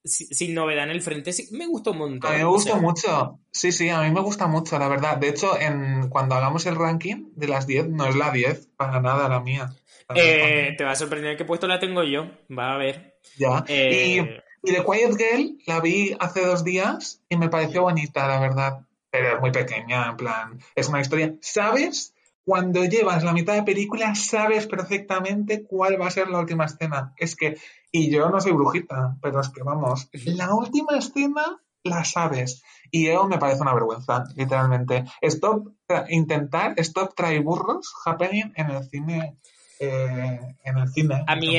[0.04, 2.32] sin novedad en el frente, sí, me gustó un montón.
[2.32, 3.40] A mí me gustó mucho.
[3.52, 5.18] Sí, sí, a mí me gusta mucho, la verdad.
[5.18, 9.00] De hecho, en, cuando hagamos el ranking de las 10, no es la 10 para
[9.00, 9.70] nada la mía.
[10.16, 12.30] Eh, te va a sorprender qué puesto la tengo yo.
[12.50, 13.16] Va a ver.
[13.38, 13.64] Ya.
[13.68, 18.40] Eh, y, The Quiet Girl la vi hace dos días y me pareció bonita, la
[18.40, 18.80] verdad.
[19.10, 20.60] Pero es muy pequeña, en plan.
[20.76, 21.36] Es una historia.
[21.42, 22.14] ¿Sabes?
[22.44, 27.14] Cuando llevas la mitad de película, sabes perfectamente cuál va a ser la última escena.
[27.18, 27.58] Es que.
[27.92, 30.10] Y yo no soy brujita, pero es que vamos.
[30.26, 32.64] La última escena la sabes.
[32.90, 35.06] Y eso me parece una vergüenza, literalmente.
[35.22, 35.70] Stop,
[36.10, 39.38] intentar, stop trae burros happening en el cine
[39.84, 41.24] eh, en el cine.
[41.26, 41.58] A mí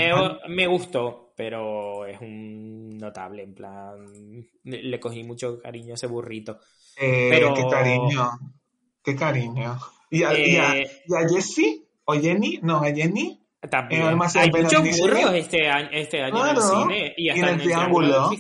[0.48, 3.96] me gustó, pero es un notable, en plan,
[4.62, 6.60] le cogí mucho cariño a ese burrito.
[6.96, 7.52] Eh, pero...
[7.52, 8.30] Qué cariño,
[9.02, 9.76] qué cariño.
[10.12, 10.88] ¿Y a, y a, eh,
[11.30, 11.86] Jessie?
[12.04, 12.60] ¿O Jenny?
[12.62, 13.40] No, a Jenny.
[13.70, 14.02] También.
[14.02, 17.14] Hay muchos burros este año, este año en el cine.
[17.16, 18.30] Y hasta en el, triángulo.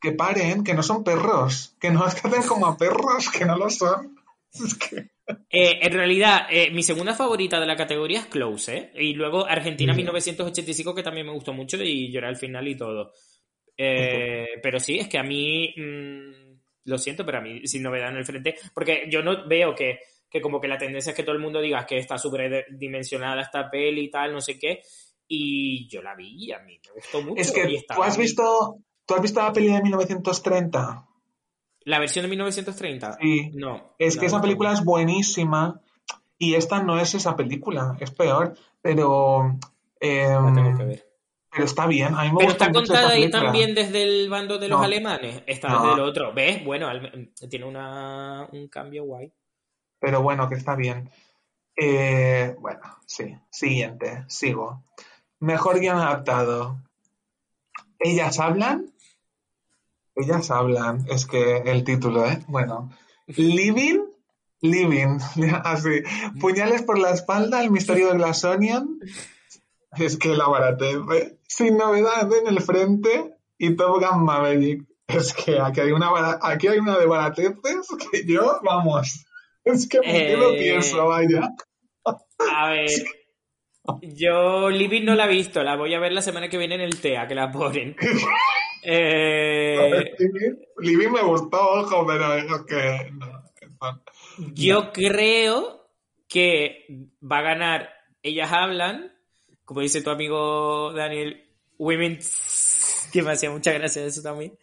[0.00, 1.76] Que paren, que no son perros.
[1.80, 4.16] Que no hacen como a perros, que no lo son.
[4.52, 5.12] Es que...
[5.48, 8.92] Eh, en realidad, eh, mi segunda favorita de la categoría es Close, ¿eh?
[8.96, 13.12] Y luego Argentina 1985, que también me gustó mucho y lloré al final y todo.
[13.76, 16.52] Eh, pero sí, es que a mí, mm,
[16.86, 20.00] lo siento, pero a mí sin novedad en el frente, porque yo no veo que,
[20.40, 22.16] como que la tendencia es que todo el mundo diga que está
[22.70, 24.80] dimensionada esta peli y tal, no sé qué,
[25.28, 27.40] y yo la vi y a mí me gustó mucho.
[27.40, 28.76] Es que tú has visto,
[29.06, 31.06] tú has visto la peli de 1930.
[31.84, 33.18] ¿La versión de 1930?
[33.20, 33.50] Sí.
[33.54, 33.94] No.
[33.98, 35.80] Es que esa película es buenísima
[36.38, 39.58] y esta no es esa película, es peor, pero...
[40.00, 41.12] Em, tengo que ver.
[41.52, 44.68] Pero está bien, a mí me Pero está contada ahí también desde el bando de
[44.68, 45.42] los alemanes.
[45.46, 46.32] Está desde el otro.
[46.32, 46.64] ¿Ves?
[46.64, 46.88] Bueno,
[47.50, 49.30] tiene una, un cambio guay.
[50.02, 51.10] Pero bueno, que está bien.
[51.74, 53.38] Eh, bueno, sí.
[53.48, 54.84] Siguiente, sigo.
[55.40, 56.82] Mejor guion adaptado.
[57.98, 58.92] Ellas hablan
[60.14, 62.42] ellas hablan, es que el título, ¿eh?
[62.46, 62.90] Bueno,
[63.26, 64.00] Living,
[64.60, 65.18] Living,
[65.64, 66.02] así,
[66.40, 69.00] puñales por la espalda, el misterio de Glass Onion,
[69.96, 70.98] es que la baratez,
[71.46, 74.86] sin novedad en el frente y Top Gun Maverick.
[75.06, 79.26] Es que aquí hay una, aquí hay una de barateces que yo, vamos,
[79.64, 81.50] es que me lo eh, pienso, vaya.
[82.50, 82.90] A ver,
[84.02, 86.80] yo Living no la he visto, la voy a ver la semana que viene en
[86.82, 87.96] el TEA, que la ponen.
[88.84, 90.16] Eh...
[90.78, 93.12] Libby me gustó, ojo, pero es que.
[94.54, 95.88] Yo creo
[96.28, 96.86] que
[97.22, 97.90] va a ganar
[98.24, 99.12] Ellas Hablan,
[99.64, 101.48] como dice tu amigo Daniel
[101.78, 102.18] Women,
[103.12, 104.58] que me hacía muchas gracias eso también,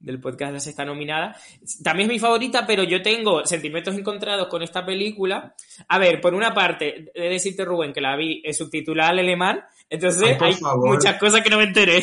[0.00, 1.36] del podcast de está nominada.
[1.82, 5.54] También es mi favorita, pero yo tengo sentimientos encontrados con esta película.
[5.88, 9.60] A ver, por una parte, he de decirte, Rubén, que la vi subtitulada al alemán,
[9.90, 12.02] entonces hay muchas cosas que no me enteré.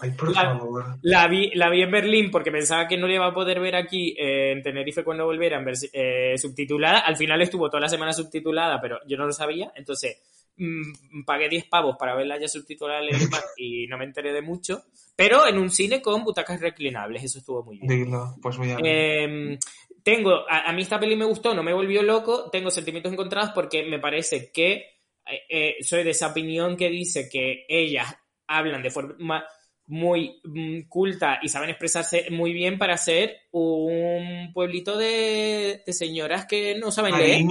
[0.00, 0.84] Ay, por La- favor.
[1.02, 3.76] La vi, la vi en Berlín porque pensaba que no le iba a poder ver
[3.76, 6.98] aquí eh, en Tenerife cuando volviera en eh, subtitulada.
[7.00, 9.70] Al final estuvo toda la semana subtitulada, pero yo no lo sabía.
[9.76, 10.20] Entonces
[10.56, 14.42] mm, pagué 10 pavos para verla ya subtitulada en alemán y no me enteré de
[14.42, 14.84] mucho.
[15.16, 18.04] Pero en un cine con butacas reclinables, eso estuvo muy bien.
[18.04, 18.78] Dilo, pues voy a.
[18.82, 19.58] Eh,
[20.02, 23.50] tengo, a, a mí esta peli me gustó, no me volvió loco, tengo sentimientos encontrados
[23.54, 24.92] porque me parece que
[25.26, 28.14] eh, eh, soy de esa opinión que dice que ellas
[28.46, 29.44] hablan de forma
[29.86, 36.46] muy mm, culta y saben expresarse muy bien para ser un pueblito de, de señoras
[36.46, 37.44] que no saben leer.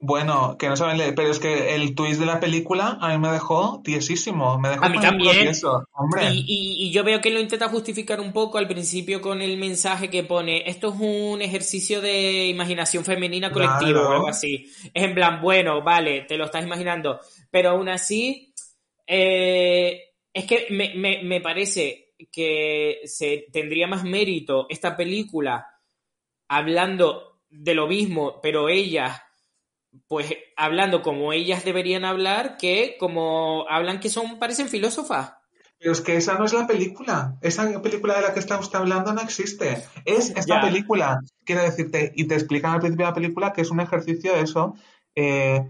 [0.00, 3.18] Bueno, que no saben leer, pero es que el twist de la película a mí
[3.18, 4.58] me dejó tiesísimo.
[4.58, 5.38] Me dejó A mí también.
[5.38, 6.30] tieso, hombre.
[6.34, 9.56] Y, y- y yo veo que lo intenta justificar un poco al principio con el
[9.56, 14.08] mensaje que pone, esto es un ejercicio de imaginación femenina colectiva Claro.
[14.08, 14.70] o algo así.
[14.92, 17.20] Es en plan, bueno, vale, te lo estás imaginando,
[17.50, 18.52] pero aún así,
[19.06, 25.66] eh, es que me, me- me parece que se tendría más mérito esta película
[26.48, 29.20] hablando de lo mismo, pero ellas
[30.08, 35.32] pues hablando como ellas deberían hablar, que como hablan que son, parecen filósofas.
[35.78, 37.36] Pero es que esa no es la película.
[37.42, 39.84] Esa película de la que está usted hablando no existe.
[40.06, 40.60] Es esta Ya.
[40.62, 41.20] película.
[41.44, 44.40] Quiero decirte, y te explican al principio de la película que es un ejercicio de
[44.40, 44.74] eso.
[45.14, 45.68] Eh,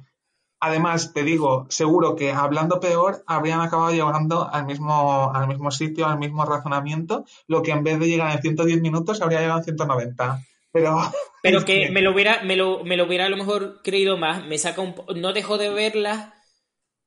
[0.61, 6.07] además, te digo, seguro que hablando peor habrían acabado llegando al mismo, al mismo sitio,
[6.07, 9.65] al mismo razonamiento, lo que en vez de llegar en 110 minutos habría llegado en
[9.65, 10.41] 190.
[10.83, 10.99] Pero,
[11.43, 14.45] Pero que me lo hubiera, me lo, me lo hubiera a lo mejor creído más,
[14.45, 16.35] me saca un no dejo de verla,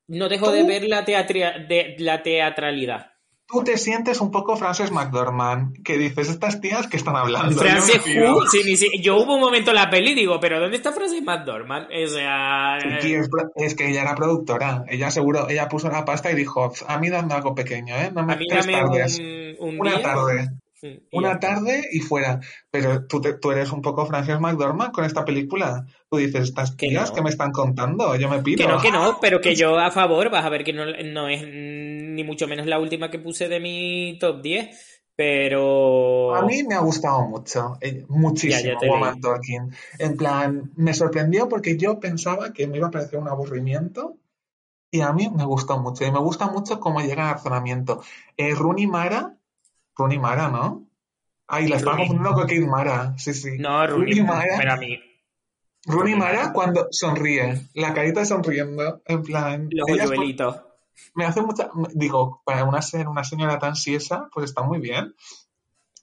[0.08, 3.12] no dejo de ver la, teatria- de, la teatralidad.
[3.48, 7.52] tú te sientes un poco Frances McDormand, que dices, estas tías que están hablando.
[7.52, 8.02] Yo Frances.
[8.06, 10.78] Hu, sí, ni si- yo hubo un momento en la peli y digo, pero ¿dónde
[10.78, 11.88] está Frances McDormand?
[11.92, 12.78] O sea,
[13.56, 14.84] es, que ella era productora.
[14.88, 18.12] Ella seguro, ella puso la pasta y dijo, a mí dame algo pequeño, ¿eh?
[18.14, 19.20] Dame a mí dame tardes.
[19.20, 20.02] un, un Una día.
[20.04, 20.50] tarde.
[20.82, 22.40] Ya Una tarde y fuera.
[22.72, 25.86] Pero tú, te- tú eres un poco Frances McDormand con esta película.
[26.10, 27.16] Tú dices, estas tías no.
[27.16, 28.66] que me están contando, yo me pido.
[28.66, 31.28] Que no, que no, pero que yo a favor, vas a ver que no, no
[31.30, 36.34] es ni mucho menos la última que puse de mi top 10, pero...
[36.36, 39.20] A mí me ha gustado mucho, eh, muchísimo, Ya, Woman.
[39.20, 39.72] Talking.
[39.98, 44.16] En plan, me sorprendió porque yo pensaba que me iba a parecer un aburrimiento
[44.92, 46.06] y a mí me gustó mucho.
[46.06, 48.02] Y me gusta mucho cómo llega al razonamiento.
[48.38, 49.36] Eh, Rooney Mara,
[50.00, 50.88] Rooney Mara, ¿no?
[51.48, 52.08] Ay, la estaba Rooney.
[52.08, 53.58] confundiendo con Kate Mara, sí, sí.
[53.60, 55.00] No, Rooney, Mara, pero a mí,
[55.86, 60.62] Rooney Mara cuando sonríe, la carita sonriendo, en plan, los hoyuelitos.
[61.16, 65.14] me hace mucha, digo, para una ser una señora tan siesa, pues está muy bien.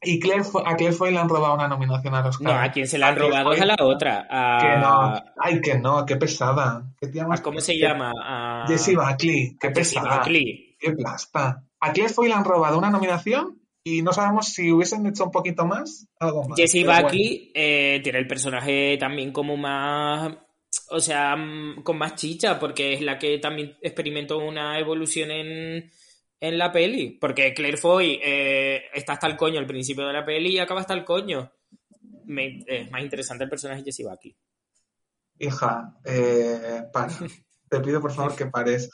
[0.02, 2.86] Y Claire, a Claire Foy le han robado una nominación a los No, a quien
[2.86, 3.74] se la han robado es a Foy.
[3.78, 4.26] la otra.
[4.30, 6.84] A, Que no, ay, que no, qué pesada.
[7.00, 8.12] ¿Qué tía a- más- ¿Cómo se qué- llama?
[8.22, 10.18] A Jessie Buckley, qué a Jessie pesada.
[10.18, 10.76] Buckley.
[10.78, 11.64] Qué plasta.
[11.80, 13.58] A Claire Foy le han robado una nominación
[13.88, 16.58] y no sabemos si hubiesen hecho un poquito más, algo más.
[16.58, 17.02] Jessie Pero bueno.
[17.08, 20.36] Buckley eh, tiene el personaje también como más.
[20.90, 25.88] O sea, mm, con más chicha, porque es la que también experimentó una evolución en,
[26.40, 27.10] en la peli.
[27.20, 30.80] Porque Claire Foy eh, está hasta el coño al principio de la peli y acaba
[30.80, 31.52] hasta el coño.
[32.24, 34.34] Me- es más interesante el personaje de Jessie Buckley.
[35.38, 37.12] Hija, eh, para.
[37.68, 38.90] Te pido por favor que pares.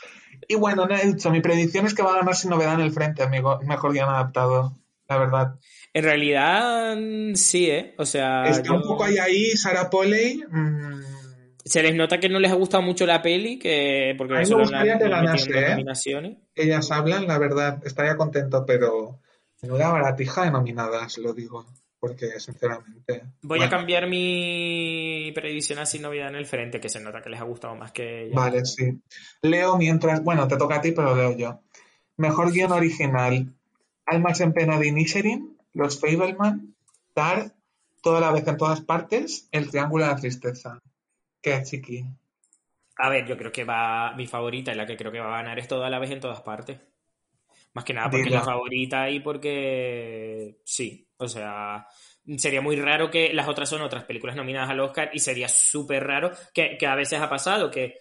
[0.49, 2.81] Y bueno, no he dicho, mi predicción es que va a ganar sin novedad en
[2.81, 3.59] el frente, amigo.
[3.67, 4.73] Mejor guion adaptado,
[5.13, 5.55] la verdad.
[5.93, 7.95] En realidad, mm, sí, ¿eh?
[7.99, 10.43] O sea, Está yo- un poco ahí ahí, Sarah Polley.
[10.49, 11.03] mm,
[11.65, 14.49] se les nota que no les ha gustado mucho la peli, que porque A mí
[14.49, 16.37] me gustaría que ganase, ¿eh?
[16.55, 19.21] ellas hablan, la verdad, estaría contento, pero
[19.63, 21.65] menuda baratija de nominadas, lo digo.
[22.01, 23.23] Porque, sinceramente.
[23.43, 27.23] Voy bueno, a cambiar mi predicción a Sin Novedad en el frente, que se nota
[27.23, 28.35] que les ha gustado más que ella.
[28.35, 29.01] Vale, sí.
[29.43, 30.21] Leo mientras.
[30.25, 31.61] Bueno, te toca a ti, pero leo yo.
[32.17, 33.55] Mejor guion original:
[34.07, 36.75] Almas en pena de Inisherin, Los Fableman,
[37.15, 37.53] Tar,
[38.03, 40.83] Toda la vez en todas partes, El Triángulo de la Tristeza.
[41.41, 42.05] ¿Qué, chiqui?
[42.97, 45.43] A ver, yo creo que va mi favorita y la que creo que va a
[45.43, 46.81] ganar es toda la vez en todas partes.
[47.75, 48.39] Más que nada porque Dila.
[48.39, 51.87] es la favorita y porque sí, o sea,
[52.37, 56.05] sería muy raro que las otras son otras películas nominadas al Oscar y sería súper
[56.05, 57.99] raro que, que a veces ha pasado que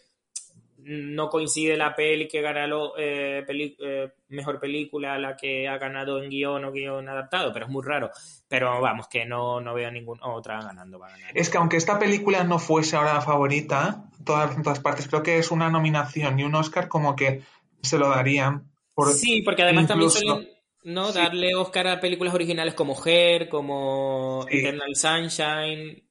[0.84, 5.78] no coincide la peli que gana lo, eh, peli- eh, mejor película la que ha
[5.78, 8.10] ganado en guion o guion adaptado, pero es muy raro.
[8.48, 11.32] Pero vamos, que no, no veo ninguna otra ganando, va a ganar.
[11.38, 14.80] Es que aunque esta película no fuese ahora la favorita, toda la vez en todas
[14.80, 17.42] partes, creo que es una nominación y un Oscar como que
[17.82, 18.72] se lo darían.
[18.94, 21.06] Por, Sí, porque además incluso- también suelen ¿no?
[21.12, 21.20] Sí.
[21.20, 24.58] darle Oscar a películas originales como Her, como Sí.
[24.60, 26.04] Eternal Sunshine.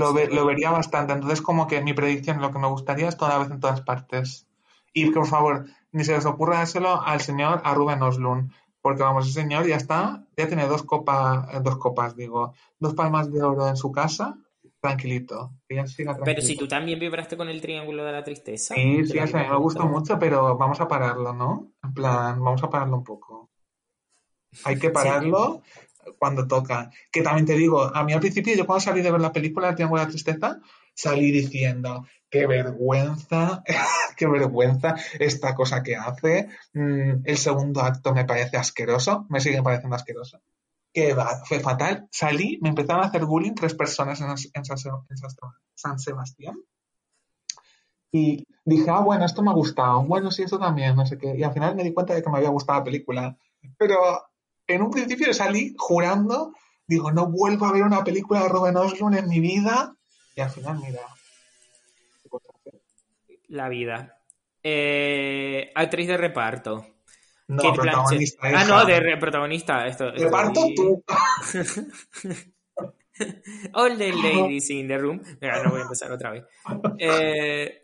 [0.00, 1.12] Lo, ve- lo vería bastante.
[1.12, 3.80] Entonces, como que mi predicción, lo que me gustaría es toda la vez en todas
[3.82, 4.46] partes.
[4.92, 8.52] Y por favor, ni se les ocurra dárselo al señor, a Ruben Oslund.
[8.80, 12.94] porque vamos, el señor ya está, ya tiene dos copas, eh, dos copas, digo, dos
[12.94, 14.36] palmas de oro en su casa,
[14.80, 18.74] tranquilito, que ya siga Pero si tú también vibraste con el triángulo de la tristeza.
[18.74, 21.72] Sí, sí, sea, que me gustó mucho, pero vamos a pararlo, ¿no?
[21.82, 23.48] En plan, vamos a pararlo un poco.
[24.64, 25.62] Hay que pararlo
[26.18, 26.90] cuando toca.
[27.10, 29.68] Que también te digo, a mí al principio, yo cuando salí de ver la película
[29.68, 30.60] El Triángulo de la Tristeza,
[30.94, 33.62] salí diciendo, qué vergüenza,
[34.16, 36.48] qué vergüenza esta cosa que hace.
[36.72, 40.40] Mm, el segundo acto me parece asqueroso, me sigue pareciendo asqueroso.
[40.92, 42.08] Que va, fue fatal.
[42.10, 44.78] Salí, me empezaron a hacer bullying tres personas en, en San,
[45.10, 45.16] en
[45.74, 46.56] San Sebastián.
[48.12, 50.04] Y dije, ah, bueno, esto me ha gustado.
[50.04, 51.36] Bueno, sí, esto también, no sé qué.
[51.36, 53.36] Y al final me di cuenta de que me había gustado la película.
[53.76, 53.96] Pero
[54.66, 56.52] en un principio salí jurando,
[56.86, 59.94] digo, no vuelvo a ver una película de Ruben Östlund en mi vida.
[60.36, 61.00] Y al final, mira.
[63.48, 64.18] La vida.
[64.62, 66.86] Eh, actriz de reparto.
[67.46, 68.48] No, Kate protagonista.
[68.54, 69.86] Ah, no, de re- protagonista.
[69.86, 71.04] Esto, estoy- Reparto tú.
[73.74, 75.20] All the ladies in the room.
[75.40, 76.44] Mira, no voy a empezar otra vez.
[76.98, 77.83] Eh,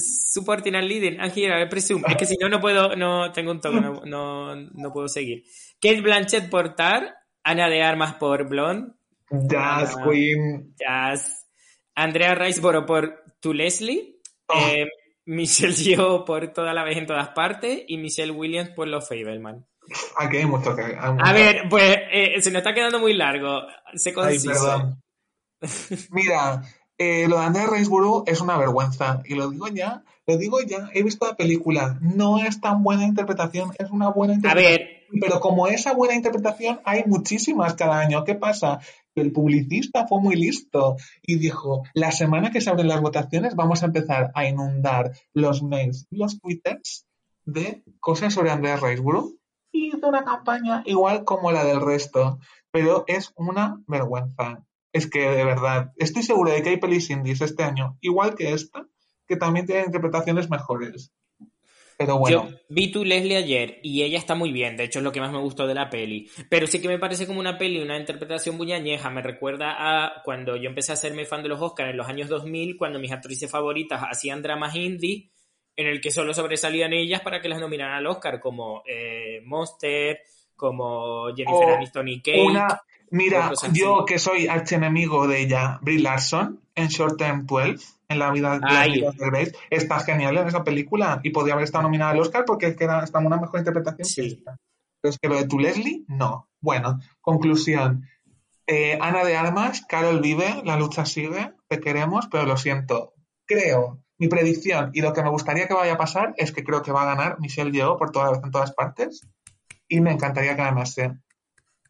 [0.00, 1.20] supporting and leading.
[1.20, 2.02] And here I presume.
[2.08, 5.44] Es que si no, no puedo, no tengo un toque, no, no, no puedo seguir.
[5.80, 8.92] Kate Blanchett por Tar, Ana de Armas por Blonde,
[9.30, 10.04] Jazz Ah.
[10.08, 10.74] Queen.
[10.78, 11.46] Jazz,
[11.94, 14.16] Andrea Riceboro por To Leslie,
[14.48, 14.58] Oh.
[14.58, 14.88] eh,
[15.26, 19.64] Michelle Yeoh por Toda la vez en todas partes y Michelle Williams por Los Fableman.
[20.18, 20.82] Aquí hay mucho que.
[20.82, 23.62] hay A ver, pues eh, se nos está quedando muy largo.
[23.94, 25.00] Se Ay, perdón.
[26.10, 26.62] Mira,
[27.00, 29.22] eh, lo de Andrea Riseborough es una vergüenza.
[29.24, 30.90] Y lo digo ya, lo digo ya.
[30.92, 31.98] He visto la película.
[32.02, 34.78] No es tan buena interpretación, es una buena A interpretación.
[35.10, 38.22] ver, Pero como esa buena interpretación, hay muchísimas cada año.
[38.24, 38.80] ¿Qué pasa?
[39.14, 43.82] El publicista fue muy listo y dijo, la semana que se abren las votaciones vamos
[43.82, 47.06] a empezar a inundar los mails y los twitters
[47.46, 49.34] de cosas sobre Andrea Riseborough.
[49.72, 52.38] Y hizo una campaña igual como la del resto.
[52.70, 54.64] Pero es una vergüenza.
[54.92, 58.52] Es que de verdad, estoy seguro de que hay pelis indies este año, igual que
[58.52, 58.86] esta,
[59.26, 61.12] que también tienen interpretaciones mejores.
[62.00, 62.48] Pero bueno.
[62.48, 65.20] Yo vi tu Leslie ayer y ella está muy bien, de hecho es lo que
[65.20, 66.30] más me gustó de la peli.
[66.48, 69.10] Pero sí que me parece como una peli, una interpretación muy añeja.
[69.10, 72.30] Me recuerda a cuando yo empecé a hacerme fan de los Oscars en los años
[72.30, 75.30] 2000, cuando mis actrices favoritas hacían dramas indie,
[75.76, 80.20] en el que solo sobresalían ellas para que las nominaran al Oscar, como eh, Monster,
[80.56, 82.40] como Jennifer Aniston y Kate.
[82.40, 82.80] Una,
[83.10, 83.68] mira, así.
[83.72, 87.76] yo que soy archienemigo de ella, Brie Larson, en Short Term 12,
[88.08, 88.92] en la vida Ay.
[88.92, 92.44] vidas de Grace, está genial en esa película y podría haber estado nominada al Oscar
[92.46, 94.20] porque es que era está una mejor interpretación Sí.
[94.22, 94.56] que esta.
[95.00, 96.48] Pero es que lo de tu Leslie, no.
[96.60, 98.06] Bueno, conclusión.
[98.66, 103.14] Eh, Ana de Armas, Carol vive, la lucha sigue, te queremos, pero lo siento.
[103.46, 106.82] Creo, mi predicción y lo que me gustaría que vaya a pasar es que creo
[106.82, 109.26] que va a ganar Michelle Yeoh por toda vez en todas partes
[109.88, 111.14] y me encantaría que ganase.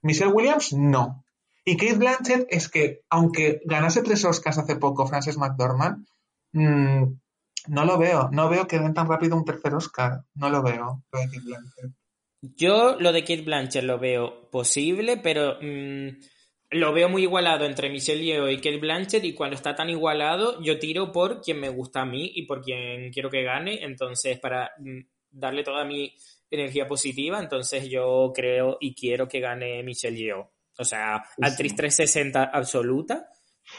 [0.02, 1.24] Michelle Williams, no.
[1.64, 6.06] Y Kate Blanchett es que, aunque ganase tres Oscars hace poco Frances McDormand,
[6.52, 7.04] mm,
[7.68, 8.30] no lo veo.
[8.32, 10.22] No veo que den tan rápido un tercer Oscar.
[10.34, 11.02] No lo veo.
[11.12, 11.94] lo de Kate.
[12.42, 16.08] Yo lo de Kate Blanchett lo veo posible, pero mm,
[16.70, 20.62] lo veo muy igualado entre Michelle Yeoh y Kate Blanchett y cuando está tan igualado
[20.62, 24.38] yo tiro por quien me gusta a mí y por quien quiero que gane, entonces
[24.38, 26.14] para mm, darle toda mi
[26.50, 30.50] energía positiva, entonces yo creo y quiero que gane Michelle Yeoh.
[30.78, 31.76] O sea, Sí, actriz sí.
[31.76, 33.28] 360 absoluta.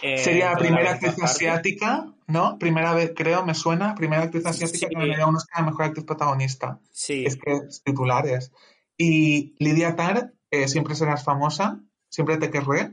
[0.01, 2.57] eh, Sería la primera actriz asiática, ¿no?
[2.59, 3.93] Primera vez, creo, me suena.
[3.95, 4.85] Primera actriz asiática Sí.
[4.87, 6.79] que ganaría un Oscar a Mejor Actriz Protagonista.
[6.91, 7.25] Sí.
[7.25, 8.51] Es que es titulares.
[8.97, 11.79] Y Lidia Tar, eh, siempre serás famosa,
[12.09, 12.91] siempre te querré,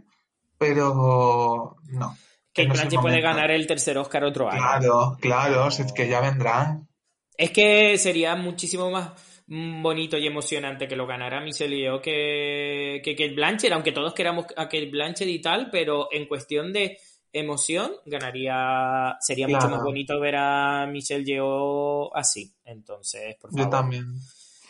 [0.59, 2.17] pero no.
[2.55, 4.59] El Blanchett puede ganar el tercer Oscar otro año.
[4.59, 6.89] Claro, claro, es que ya vendrán.
[7.37, 9.13] Es que sería muchísimo más
[9.49, 14.47] bonito y emocionante que lo ganara Michelle Yeoh que, que Kate Blanchett, aunque todos queramos
[14.57, 16.99] a Kate Blanchett y tal, pero en cuestión de
[17.33, 22.53] emoción ganaría, sería mucho más bonito ver a Michelle Yeoh así.
[22.65, 23.67] Entonces, por favor.
[23.67, 24.05] Yo también.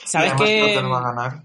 [0.04, 1.44] ¿Sabes que, va a ganar.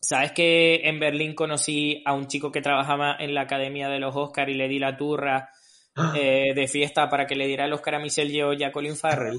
[0.00, 4.14] ¿Sabes que en Berlín conocí a un chico que trabajaba en la Academia de los
[4.16, 5.50] Oscars y le di la turra
[6.16, 8.96] eh, de fiesta para que le diera el Oscar a Michelle Yeoh y a Colin
[8.96, 9.38] Farrell?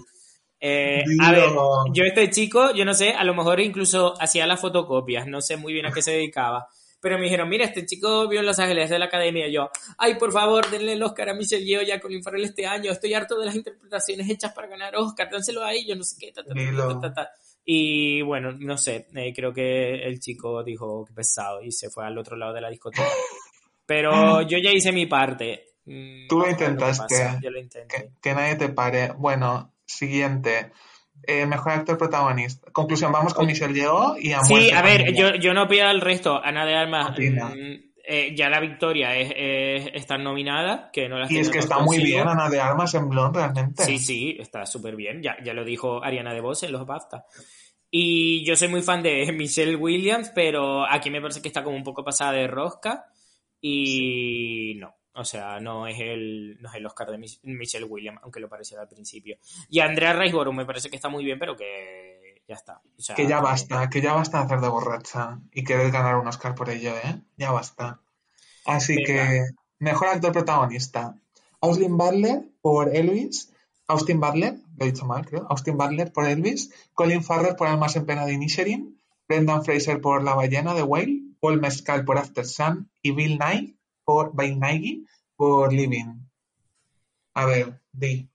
[0.60, 1.50] Eh, a ver,
[1.94, 5.56] yo este chico, yo no sé, a lo mejor incluso hacía las fotocopias, no sé
[5.58, 6.68] muy bien a qué se dedicaba.
[7.02, 9.48] Pero me dijeron, mira, este chico vio en Los Ángeles de la academia.
[9.48, 12.44] Y yo, ay, por favor, denle el Oscar a Michelle Yeoh y a Colin Farrell
[12.44, 12.92] este año.
[12.92, 15.30] Estoy harto de las interpretaciones hechas para ganar Oscar.
[15.32, 16.34] Dánselo a ellos, no sé qué.
[16.34, 17.30] ta, ta, ta.
[17.64, 22.06] Y bueno, no sé, eh, creo que el chico dijo que pesado y se fue
[22.06, 23.08] al otro lado de la discoteca.
[23.86, 25.68] Pero yo ya hice mi parte.
[25.86, 27.38] Mm, Tú lo intentaste.
[27.42, 27.96] Yo lo intenté.
[27.96, 29.14] Que, que nadie te pare.
[29.18, 30.72] Bueno, siguiente.
[31.24, 32.72] eh, mejor actor protagonista.
[32.72, 36.02] Conclusión, vamos con Michelle Yeoh y a Sí, a ver, yo, yo no pido al
[36.02, 36.42] resto.
[36.42, 37.18] Ana de Armas,
[38.12, 41.80] eh, ya la victoria es, es estar nominada, que no la Y es que está
[41.80, 43.84] muy bien Ana de Armas en Blonde, realmente.
[43.84, 45.22] Sí, sí, está súper bien.
[45.22, 47.26] Ya, ya lo dijo Ariana DeVos en los BAFTA.
[47.92, 51.76] Y yo soy muy fan de Michelle Williams, pero aquí me parece que está como
[51.76, 53.06] un poco pasada de rosca.
[53.62, 58.20] Y no, o sea, no es el, no es el Oscar de Mich- Michelle Williams,
[58.24, 59.38] aunque lo pareciera al principio.
[59.70, 62.82] Y Andrea Riseborough me parece que está muy bien, pero que ya está.
[62.98, 66.16] O sea, Que ya basta, que ya basta de hacer de borracha y querer ganar
[66.18, 67.22] un Oscar por ello, ¿eh?
[67.38, 68.00] Ya basta.
[68.66, 69.08] Así Venga.
[69.30, 69.42] que,
[69.80, 71.16] mejor actor protagonista.
[71.62, 73.54] Austin Butler por Elvis.
[73.88, 75.46] Austin Butler, lo he dicho mal, creo.
[75.50, 76.72] Austin Butler por Elvis.
[76.94, 79.00] Colin Farrell por Almas en pena de Inisherin.
[79.28, 81.22] Brendan Fraser por La ballena de Whale.
[81.40, 82.90] Paul Mescal por After Sun.
[83.02, 83.76] Y Bill Nye
[84.10, 85.06] por, Bill Nighy
[85.36, 86.16] por Living.
[87.36, 88.28] A ver, di.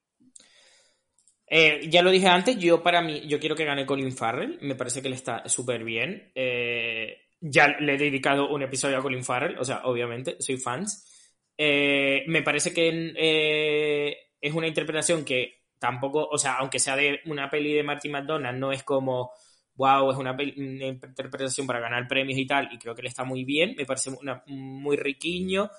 [1.48, 4.76] Eh, ya lo dije antes, yo para mí, yo quiero que gane Colin Farrell, me
[4.76, 6.30] parece que le está súper bien.
[6.36, 11.42] Eh, ya le he dedicado un episodio a Colin Farrell, o sea, obviamente, soy fans.
[11.58, 17.50] Eh, me parece que es una interpretación que tampoco, o sea, aunque sea de una
[17.50, 19.32] peli de Martin McDonagh, no es como,
[19.76, 23.44] wow, es una, interpretación para ganar premios y tal, y creo que le está muy
[23.44, 25.70] bien, me parece una- muy riquiño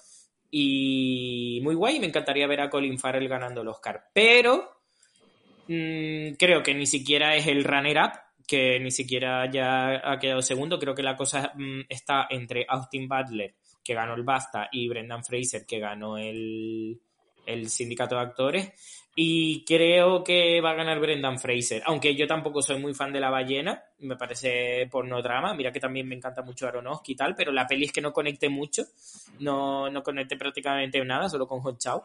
[0.51, 4.75] y muy guay, me encantaría ver a Colin Farrell ganando el Oscar, pero
[5.67, 8.11] Mm, creo que ni siquiera es el runner-up,
[8.47, 10.79] que ni siquiera ya ha quedado segundo.
[10.79, 15.23] Creo que la cosa mm, está entre Austin Butler, que ganó el BAFTA, y Brendan
[15.23, 16.99] Fraser, que ganó el,
[17.45, 19.04] el sindicato de actores.
[19.17, 23.21] Y creo que va a ganar Brendan Fraser, aunque yo tampoco soy muy fan de
[23.21, 27.33] La ballena, me parece porno drama, mira que también me encanta mucho Aronofsky y tal,
[27.33, 28.83] pero la peli es que no conecte mucho,
[29.39, 32.03] no, no conecte prácticamente nada, solo con Hot Chow.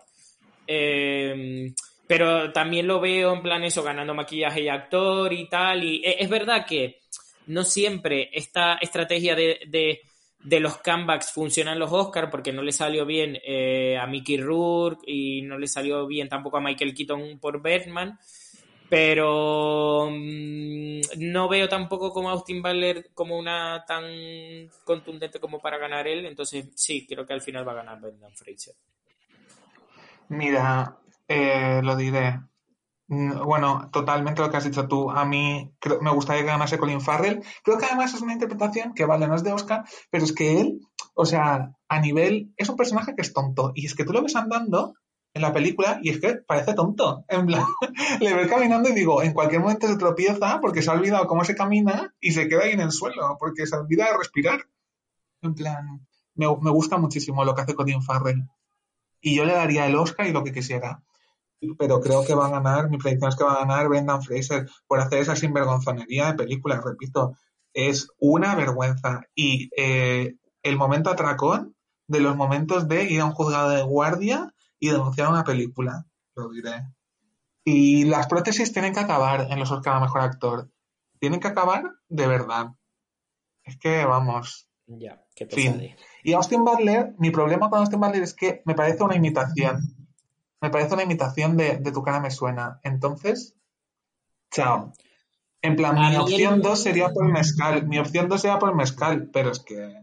[0.66, 1.72] Eh,
[2.06, 5.84] pero también lo veo en plan eso, ganando maquillaje y actor y tal.
[5.84, 7.00] Y e- es verdad que
[7.46, 10.00] no siempre esta estrategia de,
[10.42, 14.38] de los comebacks funciona en los Oscars porque no le salió bien eh, a Mickey
[14.38, 18.18] Rourke y no le salió bien tampoco a Michael Keaton por Batman.
[18.88, 24.04] Pero mm, no veo tampoco como Austin Butler como una tan
[24.84, 26.26] contundente como para ganar él.
[26.26, 28.74] Entonces sí, creo que al final va a ganar Brendan Fraser.
[30.28, 30.96] Mira,
[31.28, 32.40] eh, lo diré.
[33.10, 35.10] Mm, Bueno, totalmente lo que has dicho tú.
[35.10, 37.42] A mí me gustaría que ganase Colin Farrell.
[37.64, 40.60] Creo que además es una interpretación que, vale, no es de Oscar, pero es que
[40.60, 40.80] él,
[41.14, 43.72] o sea, a nivel, es un personaje que es tonto.
[43.74, 44.94] Y es que tú lo ves andando
[45.34, 47.24] en la película y es que parece tonto.
[47.28, 47.64] En plan,
[48.20, 51.44] le ves caminando y digo, en cualquier momento se tropieza porque se ha olvidado cómo
[51.44, 54.60] se camina y se queda ahí en el suelo porque se olvida de respirar.
[55.42, 56.06] En plan,
[56.36, 58.44] me, me gusta muchísimo lo que hace Colin Farrell.
[59.20, 61.02] Y yo le daría el Oscar y lo que quisiera
[61.78, 64.68] pero creo que va a ganar, mi predicción es que va a ganar Brendan Fraser
[64.86, 67.36] por hacer esa sinvergonzonería de película, repito,
[67.74, 69.22] es una vergüenza.
[69.34, 71.76] Y eh, el momento atracón
[72.06, 76.48] de los momentos de ir a un juzgado de guardia y denunciar una película, lo
[76.50, 76.86] diré.
[77.64, 80.70] Y las prótesis tienen que acabar en los Oscar a Mejor Actor.
[81.18, 82.68] Tienen que acabar de verdad.
[83.62, 85.94] Es que, vamos, Ya, qué Fin.
[86.24, 89.99] y Austin Butler, mi problema con Austin Butler es que me parece una imitación.
[90.60, 92.80] Me parece una imitación de, de tu cara me suena.
[92.82, 93.56] Entonces,
[94.50, 94.92] chao.
[95.62, 97.86] En plan, mi opción el- 2 sería por mezcal.
[97.86, 99.94] Mi opción 2 sería por mezcal, pero es que.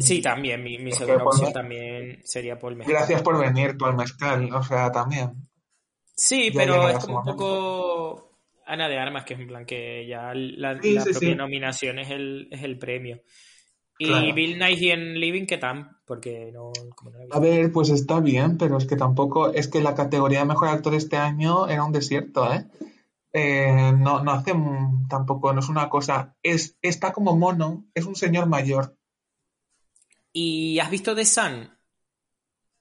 [0.00, 2.96] Sí, también, mi, mi que segunda opción también sería Paul Mescal.
[2.96, 4.52] Gracias por venir, Paul Mezcal.
[4.52, 5.48] O sea, también.
[6.16, 10.04] Sí, Ya pero es como un poco Ana de Armas, que es en plan que
[10.08, 11.34] ya la, Sí, la sí, propia sí.
[11.36, 13.22] nominación es el, es el premio.
[13.96, 14.34] Y Claro.
[14.34, 15.93] Bill Nighy en Living, ¿qué tal?
[16.04, 17.34] Porque no, como visto.
[17.34, 19.50] A ver, pues está bien, pero es que tampoco.
[19.50, 22.66] Es que la categoría de mejor actor este año era un desierto, ¿eh?
[23.32, 24.54] Eh, no, no hace
[25.08, 26.36] tampoco, no es una cosa.
[26.42, 28.96] Es, está como mono, es un señor mayor.
[30.32, 31.70] ¿Y has visto The Sun?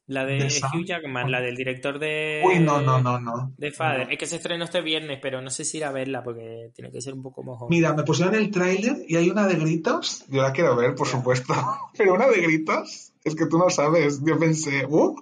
[0.05, 0.69] La de The Sun.
[0.73, 2.43] Hugh Jackman, la del director de...
[2.45, 3.53] Uy, no, no, no, no.
[3.57, 4.07] De Father.
[4.07, 4.11] No.
[4.11, 6.91] Es que se estrenó este viernes, pero no sé si ir a verla porque tiene
[6.91, 7.69] que ser un poco mojón.
[7.69, 10.25] Mira, me pusieron el tráiler y hay una de gritos.
[10.29, 11.53] Yo la quiero ver, por supuesto.
[11.97, 14.21] Pero una de gritos, es que tú no sabes.
[14.23, 15.15] Yo pensé, uh.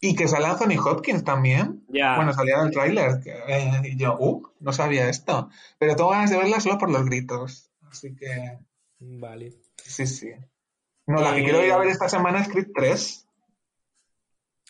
[0.00, 1.84] Y que sale Anthony Hopkins también.
[1.88, 3.20] Bueno, salía en el tráiler.
[3.26, 5.50] eh, y yo, uh, no sabía esto.
[5.78, 7.70] Pero tengo ganas de verla solo por los gritos.
[7.90, 8.58] Así que,
[9.00, 9.54] Vale.
[9.76, 10.30] sí, sí.
[11.06, 13.27] No, la que Eh, quiero ir a ver esta semana es Creed 3.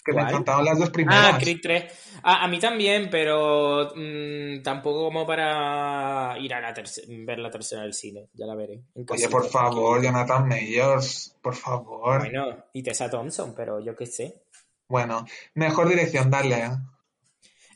[0.09, 0.29] Que me ¿Cuál?
[0.33, 1.35] encantaban las dos primeras.
[1.35, 1.85] Ah, Creed 3.
[2.23, 7.51] Ah, a mí también, pero mm, tampoco como para ir a la terce- ver la
[7.51, 8.29] tercera del cine.
[8.33, 8.81] Ya la veré.
[9.07, 10.03] Oye, por favor.
[10.03, 12.21] Jonathan Mayors, por favor.
[12.21, 14.41] Bueno, y Tessa Thompson, pero yo qué sé.
[14.89, 16.71] Bueno, mejor dirección, dale.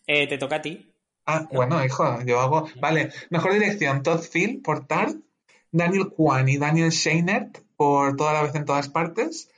[0.06, 0.90] Eh, te toca a ti.
[1.26, 2.66] Ah, bueno, hijo, yo hago.
[2.80, 5.16] Vale, mejor dirección: Todd Field por Tart,
[5.70, 9.50] Daniel Kwan y Daniel Scheinert por Toda la vez en todas partes,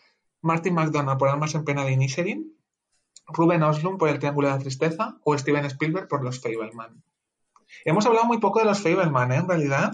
[0.42, 2.53] Martin McDonough por Almas en pena de Inisherin,
[3.26, 7.02] Ruben Oslund por El Triángulo de la Tristeza o Steven Spielberg por Los Fableman.
[7.84, 9.36] Hemos hablado muy poco de Los Fableman, ¿eh?
[9.36, 9.92] En realidad.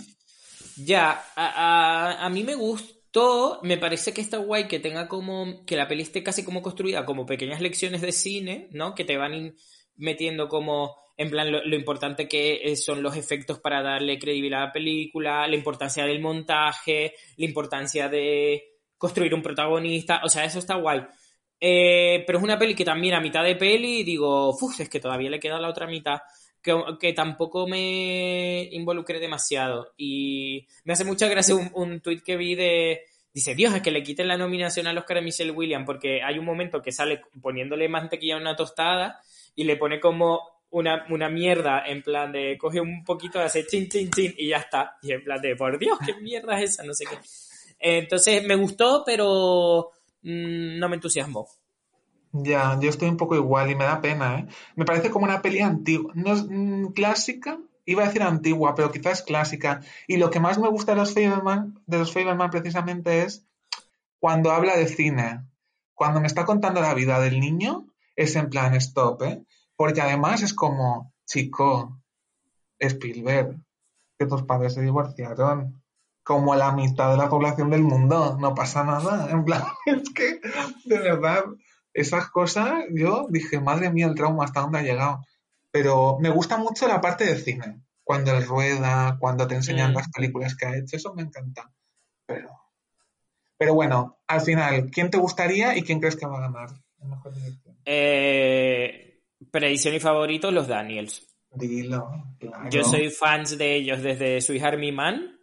[0.77, 5.77] Ya, a, a mí me gustó, me parece que está guay que tenga como, que
[5.77, 8.94] la peli esté casi como construida como pequeñas lecciones de cine, ¿no?
[8.94, 9.55] Que te van
[9.97, 14.73] metiendo como en plan lo, importante que son los efectos para darle credibilidad a la
[14.73, 20.77] película, la importancia del montaje, la importancia de construir un protagonista, o sea, eso está
[20.77, 21.02] guay.
[21.60, 25.00] Eh, pero es una peli que también a mitad de peli digo, uff, es que
[25.00, 26.20] todavía le queda la otra mitad,
[26.62, 29.92] que, que, tampoco me involucré demasiado.
[29.96, 33.90] Y me hace mucha gracia un, un tuit que vi de, dice, Dios, es que
[33.90, 37.22] le quiten la nominación al Oscar a Michelle Williams, porque hay un momento que sale
[37.40, 39.20] poniéndole mantequilla a una tostada
[39.54, 43.88] y le pone como una, una, mierda en plan de coge un poquito, hace chin,
[43.88, 44.96] chin, chin y ya está.
[45.02, 47.18] Y en plan de, por Dios, qué mierda es esa, no sé qué.
[47.78, 49.90] Entonces me gustó, pero
[50.22, 51.48] mm, no me entusiasmó.
[52.32, 54.47] Ya, yo estoy un poco igual y me da pena, ¿eh?
[54.76, 58.92] Me parece como una peli antigua, no es mm, clásica, iba a decir antigua, pero
[58.92, 59.80] quizás clásica.
[60.06, 63.44] Y lo que más me gusta de los Fableman, de los Fableman precisamente es
[64.20, 65.44] cuando habla de cine.
[65.94, 69.44] Cuando me está contando la vida del niño, es en plan stop, ¿eh?
[69.76, 72.01] Porque además es como, chico,
[72.78, 73.56] Spielberg,
[74.18, 75.80] que tus padres se divorciaron.
[76.31, 79.28] Como la mitad de la población del mundo, no pasa nada.
[79.32, 80.40] En plan, es que,
[80.85, 81.43] de verdad,
[81.93, 85.27] esas cosas, yo dije, madre mía, el trauma, ¿hasta dónde ha llegado?
[85.73, 87.82] Pero me gusta mucho la parte de cine.
[88.05, 89.97] Cuando él rueda, cuando te enseñan mm.
[89.97, 91.69] las películas que ha hecho, eso me encanta.
[92.27, 92.48] Pero,
[93.59, 96.69] pero bueno, al final, ¿quién te gustaría y quién crees que va a ganar?
[97.85, 99.20] Eh,
[99.51, 101.27] Predicción y favorito, los Daniels.
[101.51, 102.09] Dilo,
[102.70, 105.39] Yo soy fans de ellos desde Sweet Army Man.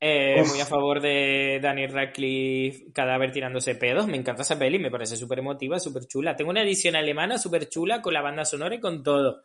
[0.00, 4.06] Eh, muy a favor de Daniel Radcliffe, cadáver tirándose pedos.
[4.06, 6.36] Me encanta esa peli, me parece súper emotiva, súper chula.
[6.36, 9.42] Tengo una edición alemana súper chula con la banda sonora y con todo.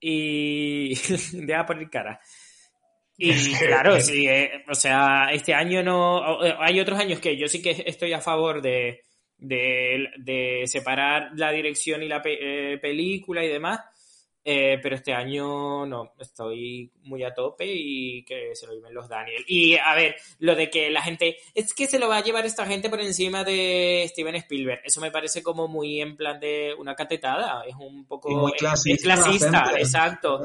[0.00, 0.94] Y.
[1.32, 2.20] Deja poner cara.
[3.16, 6.40] Y claro, sí, eh, o sea, este año no.
[6.60, 9.02] Hay otros años que yo sí que estoy a favor de
[9.38, 13.80] de, de separar la dirección y la eh, película y demás,
[14.44, 19.08] eh, pero este año no, estoy muy a tope y que se lo lleven los
[19.08, 19.44] Daniel.
[19.46, 22.46] Y a ver, lo de que la gente, es que se lo va a llevar
[22.46, 24.80] esta gente por encima de Steven Spielberg.
[24.84, 28.30] Eso me parece como muy en plan de una catetada, es un poco...
[28.30, 30.40] Muy clasista, es clasista, exacto.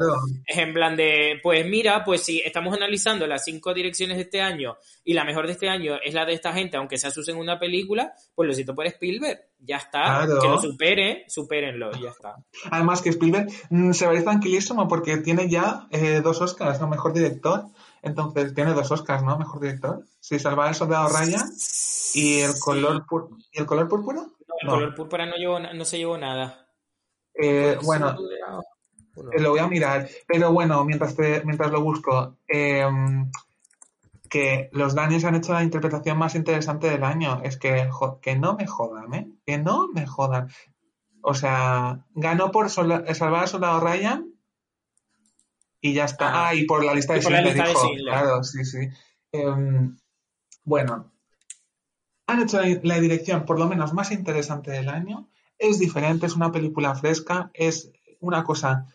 [0.46, 4.42] Es en plan de, pues mira, pues si estamos analizando las cinco direcciones de este
[4.42, 7.38] año y la mejor de este año es la de esta gente, aunque se asusen
[7.38, 9.53] una película, pues lo siento por Spielberg.
[9.66, 12.36] Ya está, que lo supere, supérenlo, ya está.
[12.70, 16.82] Además que Spielberg mm, se va a ir tranquilísimo porque tiene ya eh, dos Oscars,
[16.82, 16.90] ¿no?
[16.90, 17.66] Mejor director.
[18.02, 19.38] Entonces, tiene dos Oscars, ¿no?
[19.38, 20.04] Mejor director.
[20.20, 21.50] Si salva el soldado Ryan
[22.14, 23.06] y el color
[23.54, 24.22] ¿Y el color púrpura?
[24.22, 26.68] No, el color púrpura no, no se llevó nada.
[27.34, 28.18] Eh, bueno,
[29.16, 30.10] lo voy a mirar.
[30.28, 31.16] Pero bueno, mientras,
[31.46, 32.86] mientras lo busco, eh,
[34.34, 37.42] que los Daniels han hecho la interpretación más interesante del año.
[37.44, 37.88] Es que,
[38.20, 39.32] que no me jodan, ¿eh?
[39.46, 40.50] Que no me jodan.
[41.22, 44.34] O sea, ganó por salvar al soldado Ryan
[45.80, 46.48] y ya está.
[46.48, 47.54] Ah, y por la lista de Schindler.
[48.02, 48.80] Claro, sí, sí.
[49.32, 49.96] Em,
[50.64, 51.14] bueno,
[52.26, 55.30] han hecho la dirección por lo menos más interesante del año.
[55.60, 58.88] Es diferente, es una película fresca, es una cosa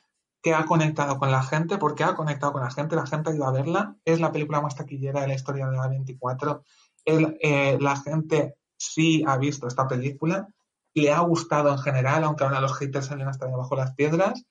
[0.43, 3.35] que ha conectado con la gente, porque ha conectado con la gente, la gente ha
[3.35, 6.63] ido a verla, es la película más taquillera de la historia de la 24.
[7.05, 10.49] Eh, la gente sí ha visto esta película,
[10.95, 14.45] le ha gustado en general, aunque ahora los haters salen hasta debajo de las piedras.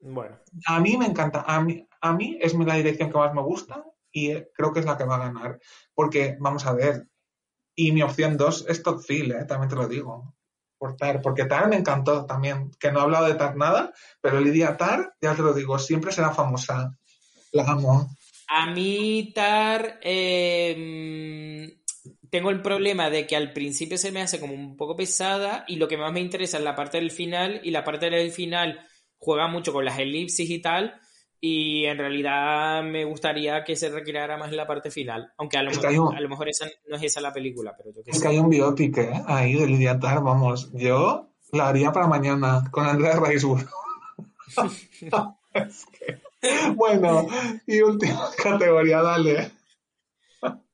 [0.00, 0.36] Bueno.
[0.66, 3.84] A mí me encanta, a mí, a mí es la dirección que más me gusta
[4.12, 5.58] y eh, creo que es la que va a ganar,
[5.94, 7.08] porque vamos a ver,
[7.74, 10.35] y mi opción 2 es Todd Field, eh, también te lo digo
[10.78, 14.40] por Tar, porque Tar me encantó también, que no he hablado de Tar nada, pero
[14.40, 16.96] Lidia Tar, ya te lo digo, siempre será famosa.
[17.52, 18.08] La amo.
[18.48, 21.70] A mí Tar, em,
[22.30, 25.76] tengo el problema de que al principio se me hace como un poco pesada y
[25.76, 28.80] lo que más me interesa es la parte del final y la parte del final
[29.18, 31.00] juega mucho con las elipsis y tal
[31.40, 35.62] y en realidad me gustaría que se recreara más en la parte final, aunque a
[35.62, 38.20] lo, mejor, a lo mejor esa no es esa la película, pero yo que Es
[38.20, 39.22] que hay un biopic ¿eh?
[39.26, 43.68] ahí de Lidia Tar, vamos, yo la haría para mañana con Andrea Riseborough.
[46.74, 47.26] Bueno,
[47.66, 49.50] y última categoría, dale.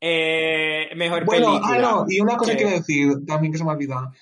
[0.00, 1.76] Eh, mejor bueno, película.
[1.76, 4.12] Ah, no, y una cosa que quiero decir también que se me ha olvidado.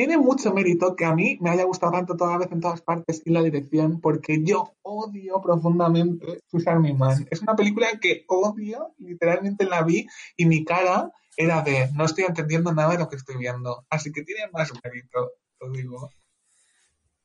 [0.00, 3.20] Tiene mucho mérito que a mí me haya gustado tanto toda vez en todas partes
[3.26, 7.28] y la dirección, porque yo odio profundamente Susan Man.
[7.30, 10.06] Es una película que odio, literalmente la vi
[10.38, 13.84] y mi cara era de no estoy entendiendo nada de lo que estoy viendo.
[13.90, 16.10] Así que tiene más mérito, lo digo.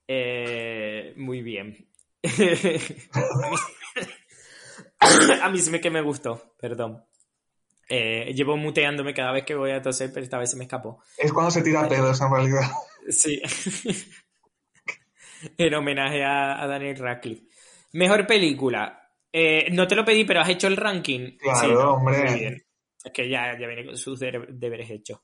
[0.09, 1.77] Eh, muy bien.
[5.41, 7.05] a mí sí me que me gustó, perdón.
[7.87, 11.03] Eh, llevo muteándome cada vez que voy a toser, pero esta vez se me escapó.
[11.17, 12.71] Es cuando se tira pedos en realidad.
[13.09, 13.41] Sí.
[15.57, 17.43] en homenaje a, Daniel Radcliffe.
[17.93, 19.01] Mejor película.
[19.31, 21.37] Eh, no te lo pedí, pero has hecho el ranking.
[21.37, 22.65] Claro, hombre.
[23.03, 25.19] Es que ya, ya viene con sus deberes hechos.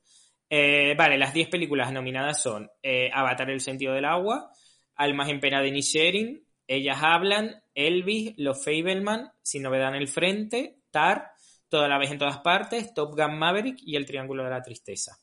[0.48, 2.70] Eh, vale, las 10 películas nominadas son
[3.14, 4.52] Avatar el sentido del agua,
[4.96, 10.82] Almas en pena de Nisherin, Ellas hablan, Elvis, Los Fableman, Sin novedad en el frente,
[10.92, 11.31] Tar,
[11.72, 15.18] Toda la vez en todas partes, Top Gun Maverick y El Triángulo de la Tristeza.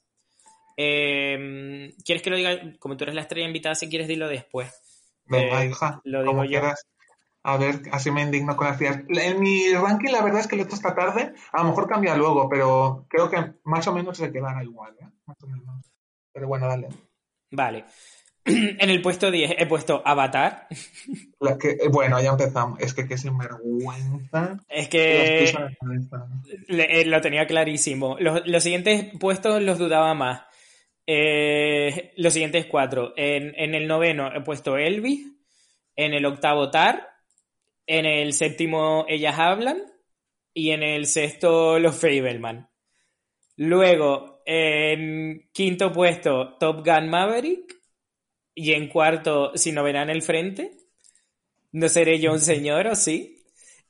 [0.79, 2.59] Em, ¿Quieres que lo diga?
[2.79, 4.73] Como tú eres la estrella invitada, si quieres, dilo después.
[5.27, 6.01] Venga, eh, hija.
[6.05, 6.63] Lo digo yo.
[7.43, 9.03] A ver, así me indigno con las tías.
[9.09, 11.35] En mi ranking, la verdad es que lo he hecho esta tarde.
[11.53, 15.09] A lo mejor cambia luego, pero creo que más o menos se quedará igual, ¿eh?
[15.27, 15.85] Más o menos.
[16.33, 16.89] Pero bueno, dale.
[17.51, 17.85] Vale.
[18.45, 20.69] En el puesto 10 he puesto Avatar.
[21.61, 22.81] que, eh, bueno, ya empezamos.
[22.81, 24.59] Es que qué sinvergüenza.
[24.69, 25.53] Es que
[26.69, 28.17] eh, lo tenía clarísimo.
[28.21, 30.43] Los, siguientes puestos los dudaba más.
[31.07, 33.15] Eh, los siguientes cuatro.
[33.17, 35.27] En, en, el noveno he puesto Elvis.
[35.97, 37.09] En el octavo Tar.
[37.87, 39.83] En el séptimo Ellas Hablan.
[40.53, 42.69] Y en el sexto Los Fableman.
[43.57, 47.75] Luego, en quinto puesto Top Gun Maverick.
[48.55, 50.73] Y en cuarto, si no verán el frente,
[51.73, 53.38] no seré yo un señor, ¿o sí?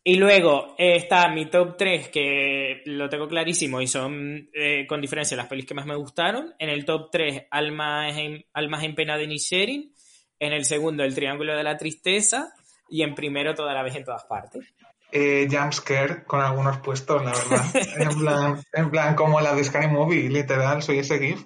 [0.08, 5.02] Y luego eh, está mi top 3, que lo tengo clarísimo y son eh, con
[5.02, 6.54] diferencia las pelis que más me gustaron.
[6.58, 9.92] En el top 3, Almas en, Almas en pena de Nisherin.
[10.38, 12.54] En el segundo, El Triángulo de la Tristeza.
[12.88, 14.72] Y en primero, Toda la vez en todas partes.
[15.12, 17.66] Eh, jumpscare con algunos puestos, la verdad.
[17.98, 21.44] en, plan, en plan, como la de Sky Movie, literal, soy ese GIF.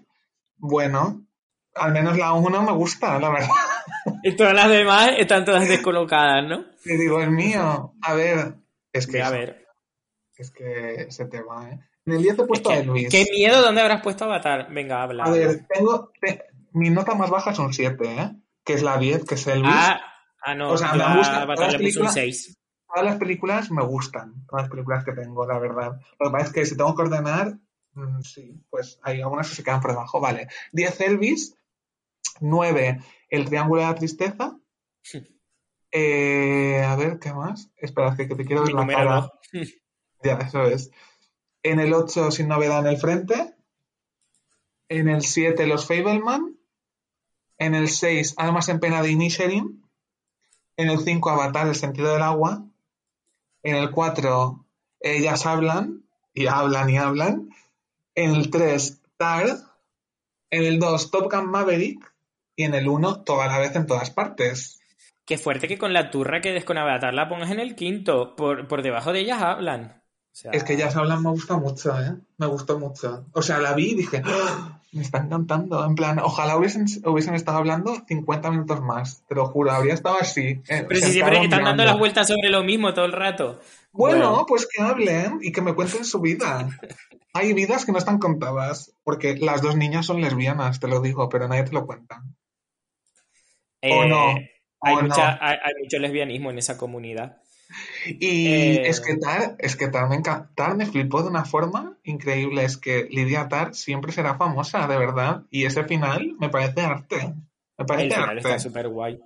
[0.56, 1.26] Bueno,
[1.74, 3.48] al menos la 1 me gusta, la verdad.
[4.22, 6.71] Y todas las demás están todas descolocadas, ¿no?
[6.84, 8.56] Y digo, el mío, a ver,
[8.92, 9.22] es que...
[9.22, 9.66] a ver.
[10.36, 11.78] Es que se te va, ¿eh?
[12.04, 13.10] En el 10 he puesto a Elvis.
[13.10, 13.62] ¿Qué miedo?
[13.62, 14.72] ¿Dónde habrás puesto Avatar?
[14.72, 15.24] Venga, habla.
[15.24, 16.10] A ver, tengo...
[16.72, 18.36] mi nota más baja es un 7, ¿eh?
[18.64, 19.70] Que es la 10, que es Elvis.
[19.72, 20.00] Ah,
[20.42, 20.70] ah no.
[20.70, 21.42] O sea, me gusta.
[21.42, 22.58] Avatar le un 6.
[22.88, 24.44] Todas las películas me gustan.
[24.46, 26.00] Todas las películas que tengo, la verdad.
[26.18, 27.58] Lo que pasa es que si tengo que ordenar,
[27.94, 30.20] mm, sí, pues hay algunas que se quedan por debajo.
[30.20, 30.48] Vale.
[30.72, 31.56] 10 Elvis,
[32.40, 34.58] 9, El Triángulo de la Tristeza.
[35.92, 37.70] Eh, a ver, ¿qué más?
[37.76, 39.32] Espera, que, te quiero ver la cara.
[40.24, 40.90] ya, eso es.
[41.62, 43.54] En el 8, Sin Novedad en el Frente.
[44.88, 46.58] En el 7, Los Fableman.
[47.58, 49.84] En el 6, Almas en Pena de Inisherin.
[50.76, 52.64] En el 5, Avatar, El Sentido del Agua.
[53.62, 54.64] En el 4,
[55.00, 56.04] Ellas hablan.
[56.32, 57.50] Y hablan y hablan.
[58.14, 59.46] En el 3, Tar.
[60.50, 62.12] En el 2, Top Gun Maverick
[62.56, 64.81] y en el 1 toda la vez en todas partes.
[65.32, 68.36] Qué fuerte que con la turra que des con Avatar la pongas en el quinto.
[68.36, 70.02] Por, por debajo de ellas hablan.
[70.52, 72.12] Es que ellas hablan me gusta mucho, ¿eh?
[72.36, 73.24] Me gustó mucho.
[73.32, 74.82] O sea, la vi y dije, ¡Ah!
[74.92, 75.86] me están cantando.
[75.86, 79.24] En plan, ojalá hubiesen, hubiesen estado hablando 50 minutos más.
[79.26, 80.60] Te lo juro, habría estado así.
[80.68, 83.58] Eh, Pero si siempre están dando las vueltas sobre lo mismo todo el rato.
[83.90, 86.68] Bueno, pues que hablen y que me cuenten su vida.
[87.32, 91.30] Hay vidas que no están contadas, porque las dos niñas son lesbianas, te lo digo,
[91.30, 92.22] pero nadie te lo cuenta.
[93.80, 94.34] ¿O no?
[94.84, 95.08] Eh,
[95.40, 97.38] hay, mucho lesbianismo en esa comunidad.
[98.04, 101.96] Y eh, es que Tar, es que Tar me, Tar me flipó de una forma
[102.02, 102.64] increíble.
[102.64, 105.44] Es que Lidia Tar siempre será famosa, de verdad.
[105.50, 107.34] Y ese final me parece arte.
[107.78, 109.20] Me parece El final está súper guay.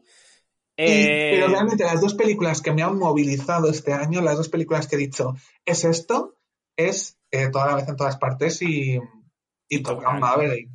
[0.77, 4.87] Pero eh, realmente las dos películas que me han movilizado este año, las dos películas
[4.87, 5.35] que he dicho,
[5.65, 6.37] es esto,
[6.77, 7.19] es
[7.51, 9.01] toda la vez en todas partes y,
[9.71, 10.69] y Top Gun Maverick.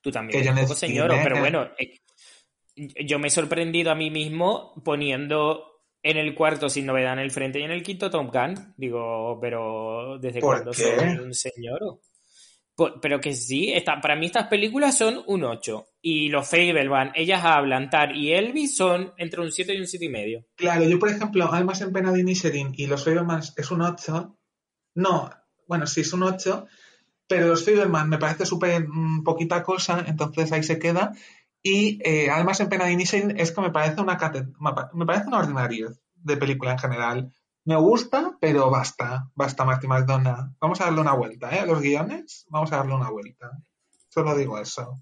[0.00, 0.40] Tú también.
[0.40, 1.68] Que yo señor, pero bueno,
[2.76, 7.30] yo me he sorprendido a mí mismo poniendo en el cuarto sin novedad en el
[7.30, 8.74] frente y en el quinto Tom Gunn.
[8.76, 12.00] Digo, pero ¿desde cuándo soy un señor?
[13.00, 15.86] pero que sí, está, para mí estas películas son un 8.
[16.02, 20.04] Y los Fableman, Ellas Hablan, Tar y Elvis son entre un 7 y un 7
[20.04, 20.44] y medio.
[20.56, 24.36] Claro, yo por ejemplo, Almas en Pena de Nisherin y los Fableman es un 8.
[24.96, 25.30] No,
[25.68, 26.66] bueno, sí es un 8,
[27.28, 31.12] pero los Fableman me parece súper mm, poquita cosa, entonces ahí se queda.
[31.66, 34.18] Y eh, además en Pena de es que me parece una
[34.92, 37.32] me parece una ordinaria de película en general.
[37.64, 40.54] Me gusta, pero basta, basta Marty McDonald.
[40.60, 41.66] Vamos a darle una vuelta, ¿eh?
[41.66, 43.50] Los guiones, vamos a darle una vuelta.
[44.10, 45.00] Solo digo eso.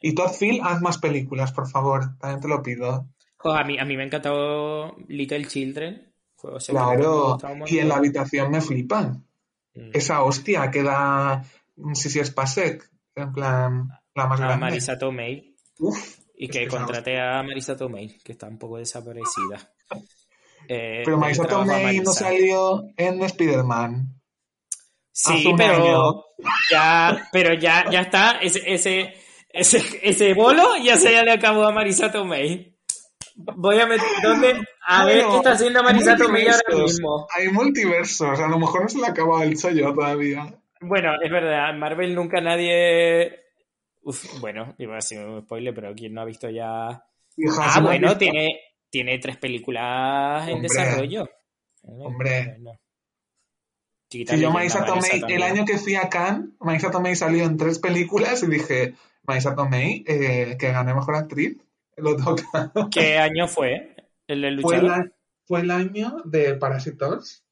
[0.00, 2.16] Y Todd Phil, haz más películas, por favor.
[2.18, 3.06] También te lo pido.
[3.36, 6.14] Jo, a, mí, a mí me ha encantado Little Children.
[6.36, 7.38] Fue- o sea, me Claro.
[7.66, 9.26] Y en la habitación me flipan.
[9.74, 9.90] Mm.
[9.92, 11.44] Esa hostia que da
[11.92, 12.90] Sisi Spacek.
[13.14, 13.90] En plan,
[14.20, 14.60] la más A grande.
[14.60, 15.56] Marisa Tomei.
[15.78, 19.72] Uf, Y que contraté a Marisa Tomei, que está un poco desaparecida.
[20.68, 24.14] Eh, pero Marisa Tomei no salió en Spider-Man.
[25.12, 26.24] Sí, pero año.
[26.70, 28.38] ya, pero ya, ya está.
[28.40, 29.14] Ese, ese,
[29.50, 32.78] ese, ese bolo ya se ya le acabó a Marisa Tomei.
[33.34, 34.06] Voy a meter.
[34.22, 34.64] ¿Dónde?
[34.86, 37.26] A ver qué está haciendo Marisa Tomei ahora mismo.
[37.36, 38.38] Hay multiversos.
[38.38, 40.54] A lo mejor no se le ha acabado el chollo todavía.
[40.80, 43.38] Bueno, es verdad, en Marvel nunca nadie.
[44.02, 47.04] Uf, bueno, iba a ser un spoiler, pero quien no ha visto ya.
[47.36, 50.68] Hija, Ah, bueno, tiene, tiene tres películas en Hombre.
[50.68, 51.28] desarrollo.
[51.82, 52.58] Hombre.
[54.08, 57.56] Chiquita Si yo Marisa Tomei, el año que fui a Cannes, Marisa Tomei salió en
[57.56, 61.56] tres películas y dije, Marisa Tomei, eh, que gané Mejor Actriz,
[61.96, 62.72] lo toca.
[62.90, 63.94] ¿Qué año fue?
[64.26, 64.60] ¿El del
[65.46, 67.44] Fue, el año de Parásitos.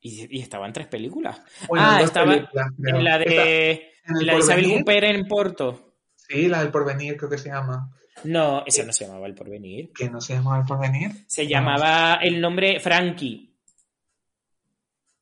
[0.00, 1.40] Y, y estaba en tres películas.
[1.68, 4.66] Bueno, ah, estaba películas, en la Esta- de, en la de Isabel.
[4.80, 5.94] Huppert en Porto.
[6.16, 7.90] Sí, la del Porvenir creo que se llama.
[8.24, 9.92] No, esa no se llamaba El Porvenir.
[9.92, 11.10] Que no se llama El Porvenir.
[11.26, 13.56] Se llamaba el nombre Frankie.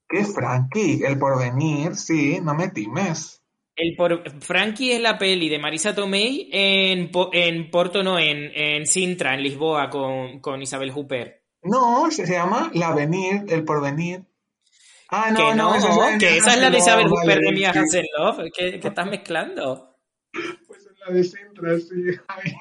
[0.08, 1.04] ¿Qué Frankie?
[1.04, 3.42] El Porvenir, sí, no me times.
[3.76, 4.28] El por...
[4.40, 9.34] Frankie es la peli de Marisa Tomei en, Po- en Porto, no, en, en Sintra,
[9.34, 11.42] en Lisboa, con, con Isabel Huppert.
[11.62, 14.24] No, se, se llama La Venir, El Porvenir.
[15.08, 17.52] Ah, no, que no, es la de que esa es la de Isabel Huppert de
[17.52, 17.70] Mia.
[17.70, 18.38] Hansen-Löf.
[18.56, 19.96] ¿Qué, qué estás mezclando?
[20.66, 22.18] Pues es la de Sintra, sí.
[22.28, 22.52] Ay.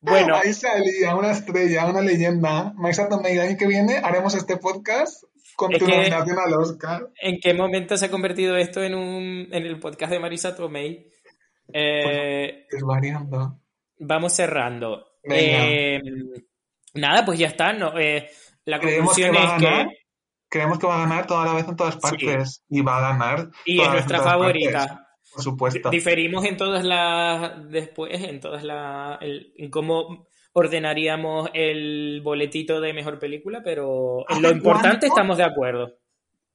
[0.00, 2.72] Bueno, Ahí salía una estrella, una leyenda.
[2.74, 5.22] Marisa Tomei, el año que viene haremos este podcast
[5.56, 7.08] con Es tu que- nominación al Oscar.
[7.20, 11.06] ¿en qué momento se ha convertido esto en, un, en el podcast de Marisa Tomei?
[11.72, 13.58] Eh, Es variando.
[13.98, 15.06] vamos cerrando.
[15.22, 15.64] Venga.
[15.66, 16.00] Eh,
[16.94, 17.72] nada, pues ya está.
[17.72, 18.28] No, eh,
[18.64, 19.86] la Creemos que conclusión es ganar.
[19.88, 20.01] que...
[20.52, 22.62] Creemos que va a ganar toda la vez en todas partes.
[22.68, 23.48] Y va a ganar.
[23.64, 24.86] Y es nuestra favorita.
[24.86, 25.88] partes, por supuesto.
[25.88, 27.70] Diferimos en todas las.
[27.70, 29.18] Después, en todas las.
[29.22, 35.06] en cómo ordenaríamos el boletito de mejor película, pero en lo ¿Hace importante cuánto?
[35.06, 35.92] estamos de acuerdo.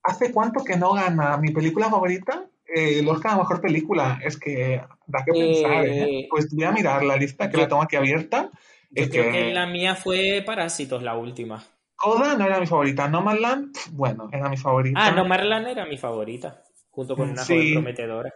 [0.03, 2.45] ¿Hace cuánto que no gana mi película favorita?
[2.67, 4.19] Eh, el Oscar a Mejor Película.
[4.23, 6.03] Es que da que pensar, ¿eh?
[6.19, 8.51] Eh, Pues voy a mirar la lista que yo- la tengo aquí abierta.
[8.91, 11.63] Yo Es creo que que la mía fue Parásitos, la última.
[11.97, 13.07] Coda no era mi favorita.
[13.07, 14.99] Nomadland, bueno, era mi favorita.
[15.03, 17.53] Ah, no, Marlan era mi favorita, junto con una Sí.
[17.53, 18.33] joven prometedora.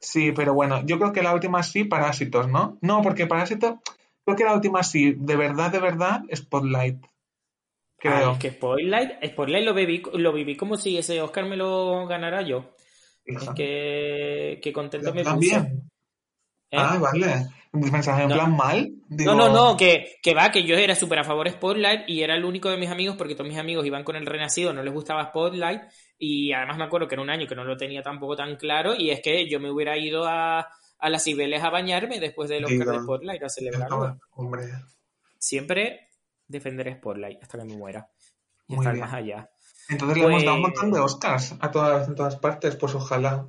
[0.00, 2.78] Sí, pero bueno, yo creo que la última sí, Parásitos, ¿no?
[2.80, 3.76] No, porque Parásitos,
[4.24, 7.06] creo que la última sí, de verdad, de verdad, Spotlight.
[7.98, 8.30] Creo.
[8.30, 12.04] Ah, es que Spotlight, Spotlight lo viví, lo viví como si ese Oscar me lo
[12.08, 12.74] ganara yo.
[13.24, 15.70] Es que, que contento me puse.
[16.72, 16.76] ¿Eh?
[16.78, 17.46] Ah, vale.
[17.74, 18.34] Mensaje en No.
[18.34, 18.92] plan mal.
[19.08, 22.02] Digo, No, no, no, que, que va, que yo era súper a favor de Spotlight
[22.08, 24.72] y era el único de mis amigos porque todos mis amigos iban con el Renacido,
[24.74, 25.80] no les gustaba Spotlight
[26.18, 28.94] y además me acuerdo que era un año que no lo tenía tampoco tan claro
[28.94, 30.60] y es que yo me hubiera ido a,
[30.98, 34.18] a las Cibeles a bañarme después del Oscar Digo, de Spotlight a celebrarlo.
[34.32, 34.64] Hombre,
[35.38, 36.08] Siempre
[36.46, 38.06] defenderé Spotlight hasta que me muera
[38.68, 39.00] y Muy bien.
[39.00, 39.48] más allá.
[39.88, 42.94] entonces le hemos dado un Pues- montón de Oscars a todas, en todas partes, pues
[42.94, 43.46] ojalá.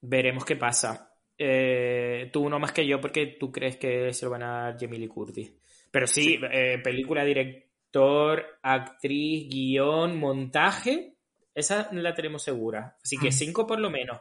[0.00, 1.10] Veremos qué pasa.
[1.36, 4.76] Eh, tú uno más que yo porque tú crees que se lo van a dar
[4.78, 5.52] Jamie Lee Curtis.
[5.90, 11.14] Pero sí, eh, película, director, actriz, guion, montaje,
[11.54, 12.96] esa la tenemos segura.
[13.02, 13.32] Así que Mm.
[13.32, 14.20] cinco por lo menos.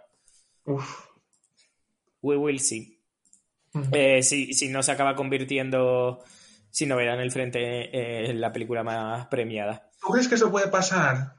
[0.65, 1.07] Uf.
[2.21, 2.99] We will see.
[3.91, 6.23] Eh, si, si no se acaba convirtiendo,
[6.69, 9.89] si no verán el frente en la película más premiada.
[9.99, 11.35] ¿Tú crees que eso puede pasar?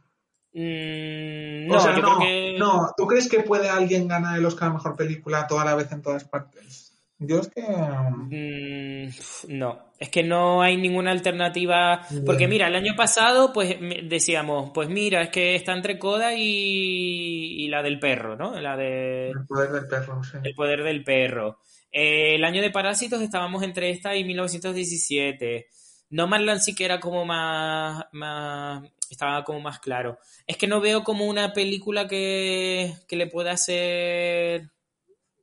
[0.55, 2.57] Mm, O no, sea, yo no, creo que.
[2.59, 2.91] no.
[2.97, 6.01] ¿Tú crees que puede alguien ganar el Oscar a Mejor Película toda la vez en
[6.01, 6.93] todas partes?
[7.19, 7.63] Yo es que...
[7.63, 12.01] Mm, no, es que no hay ninguna alternativa.
[12.27, 17.65] Porque mira, el año pasado, pues decíamos, pues mira, es que está entre Coda y,
[17.65, 18.61] y la del perro, ¿no?
[18.61, 20.39] La de El poder del perro, sí.
[20.43, 21.59] El poder del perro.
[21.91, 25.69] Eh, el año de Parásitos estábamos entre esta y 1917.
[26.11, 28.83] No Marlan sí que era como más, más.
[29.11, 30.19] Estaba como más claro.
[30.47, 34.71] Es que no veo como una película que, que le pueda hacer.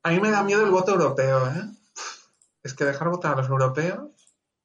[0.03, 1.61] A mí me da miedo el voto europeo, ¿eh?
[2.63, 4.09] Es que dejar votar a los europeos...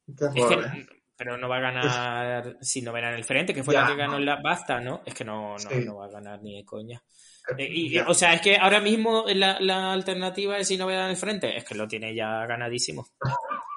[0.07, 0.87] Qué Es horror, que, ¿eh?
[1.17, 3.97] pero no va a ganar si no verán el frente, que fue Ya, la que
[3.97, 4.19] ganó no.
[4.21, 5.03] la Basta, ¿no?
[5.05, 5.85] Es que no, no, Sí.
[5.85, 7.03] no va a ganar ni de coña.
[7.59, 10.87] Eh, y- y, o sea, es que ahora mismo la, la alternativa es si no
[10.87, 13.09] verán el frente, es que lo tiene ya ganadísimo.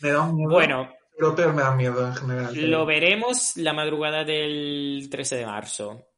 [0.00, 0.50] Me da un miedo.
[0.50, 2.70] Bueno, europeos me dan miedo en general.
[2.70, 6.08] lo veremos la madrugada del 13 de marzo,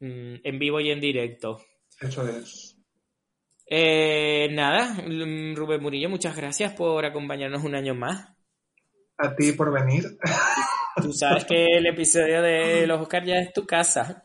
[0.00, 1.60] mm, en vivo y en directo.
[2.00, 2.76] Eso es.
[3.66, 8.28] Eh, nada, mm, Rubén Murillo, muchas gracias por acompañarnos un año más.
[9.18, 10.04] A ti por venir.
[11.02, 14.22] Tú sabes que el episodio de los Oscars ya es tu casa.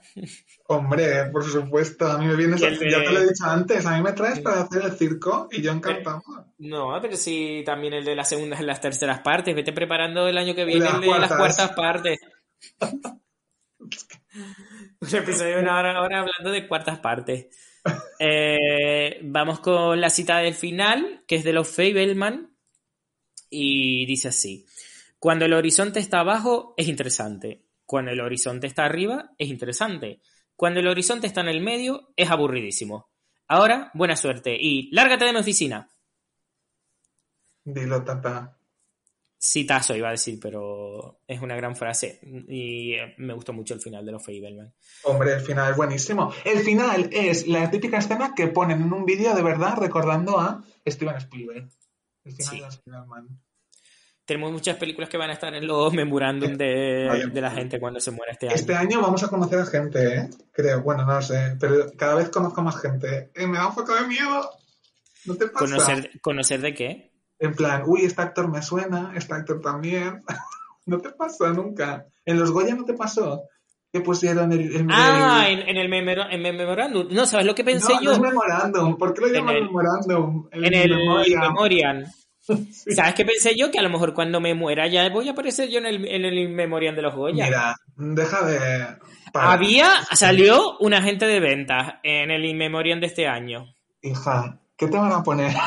[0.67, 3.97] Hombre, por supuesto, a mí me vienes, de- ya te lo he dicho antes, a
[3.97, 6.21] mí me traes para hacer el circo y yo encantado.
[6.59, 9.55] No, pero sí, también el de las segundas y las terceras partes.
[9.55, 11.37] Vete preparando el año que viene Las el de las cuartas.
[11.37, 12.19] cuartas partes.
[15.01, 17.47] Un episodio de una hora ahora hablando de cuartas partes.
[18.19, 22.53] Eh, vamos con la cita del final, que es de los Fableman.
[23.49, 24.65] Y dice así.
[25.19, 27.65] Cuando el horizonte está abajo, es interesante.
[27.85, 30.21] Cuando el horizonte está arriba, es interesante.
[30.55, 33.09] Cuando el horizonte está en el medio, es aburridísimo.
[33.47, 35.89] Ahora, buena suerte y lárgate de mi oficina.
[37.63, 38.55] Dilo, tata.
[39.41, 42.19] Citazo iba a decir, pero es una gran frase
[42.49, 44.73] y eh, me gustó mucho el final de los Fableman.
[45.03, 46.33] Hombre, el final es buenísimo.
[46.43, 50.61] El final es la típica escena que ponen en un vídeo de verdad recordando a
[50.85, 51.69] Steven Spielberg.
[52.25, 52.59] El final Sí.
[52.59, 53.41] de Spider-Man.
[54.29, 57.25] Tenemos muchas películas que van a estar en los memorándum de, Vaya.
[57.27, 58.55] de la gente cuando se muera este año.
[58.55, 60.29] Este año vamos a conocer a gente, ¿eh?
[60.53, 63.31] Creo, bueno, no lo sé, pero cada vez conozco más gente.
[63.33, 64.47] Eh, me da un poco de miedo.
[65.25, 65.65] ¿No te pasa?
[65.65, 67.11] ¿Conocer, ¿Conocer de qué?
[67.39, 70.21] En plan, uy, este actor me suena, este actor también.
[70.85, 72.05] no te pasa nunca.
[72.23, 73.43] En los Goya no te pasó.
[73.91, 74.59] Que pusieron el...
[74.75, 77.07] el- Ah, el- en, en el, memora- en el memorándum.
[77.09, 78.09] No, ¿sabes lo que pensé no, yo?
[78.11, 78.95] no es memorándum.
[78.95, 80.47] ¿Por qué lo llaman memorándum?
[80.51, 81.39] en el memoria.
[81.39, 82.03] Memoriam.
[82.71, 82.91] Sí.
[82.93, 83.69] ¿Sabes qué pensé yo?
[83.71, 86.25] Que a lo mejor cuando me muera ya voy a aparecer yo en el, en
[86.25, 87.45] el Memoriam de los Goya.
[87.45, 88.97] Mira, deja de...
[89.31, 89.51] para.
[89.53, 93.65] Había, salió un agente de ventas en el In Memoriam de este año.
[94.01, 95.53] Hija, ¿qué te van a poner?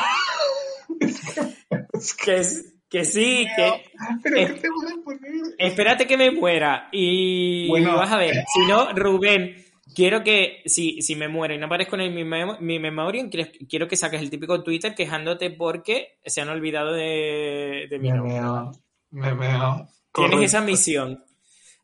[2.90, 3.84] Que, sí, que
[4.22, 5.30] ¿Pero Eh, qué te van a poner?
[5.58, 6.88] espérate que me muera.
[6.92, 7.96] Y Bueno.
[7.96, 9.56] vas a ver, si no, Rubén,
[9.94, 13.30] quiero que, si, si me muero y no aparezco en el, mi, memo- mi Memoriam,
[13.30, 18.16] quiero, que saques el típico Twitter quejándote porque se han olvidado de, de mi Me
[18.16, 18.34] nombre.
[18.34, 18.72] meo,
[19.10, 19.88] me meo.
[20.12, 21.24] Tienes esa misión.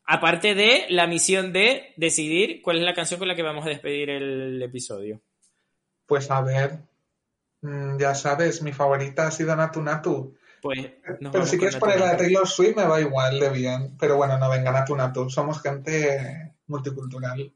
[0.05, 3.69] Aparte de la misión de decidir cuál es la canción con la que vamos a
[3.69, 5.21] despedir el episodio.
[6.07, 6.79] Pues a ver,
[7.61, 10.35] mm, ya sabes, mi favorita ha sido Natu Natu.
[10.61, 10.91] Pues
[11.31, 12.17] Pero si quieres poner la de.
[12.17, 13.95] Taylor Swift me va igual de bien.
[13.97, 15.29] Pero bueno, no venga Natu Natu.
[15.29, 17.53] Somos gente multicultural.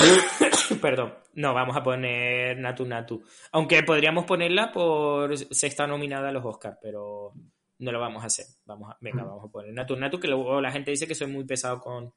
[0.80, 3.22] Perdón, no, vamos a poner Natu Natu.
[3.52, 7.32] Aunque podríamos ponerla por sexta nominada a los Oscars, pero
[7.78, 8.46] no lo vamos a hacer.
[8.64, 11.28] Vamos a, venga, vamos a poner Natu Natu, que luego la gente dice que soy
[11.28, 12.12] muy pesado con,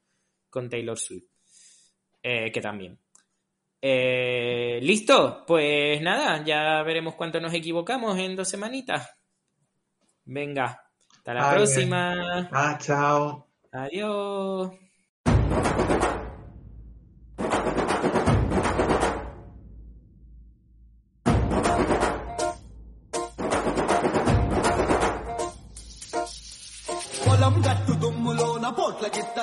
[0.50, 1.24] con Taylor Swift.
[2.22, 2.98] Eh, que también.
[3.82, 5.44] Eh, ¿Listo?
[5.46, 9.14] Pues nada, ya veremos cuánto nos equivocamos en dos semanitas.
[10.24, 10.82] Venga,
[11.16, 12.48] hasta la Ay, próxima.
[12.50, 13.46] Ah, chao.
[13.72, 14.72] Adiós.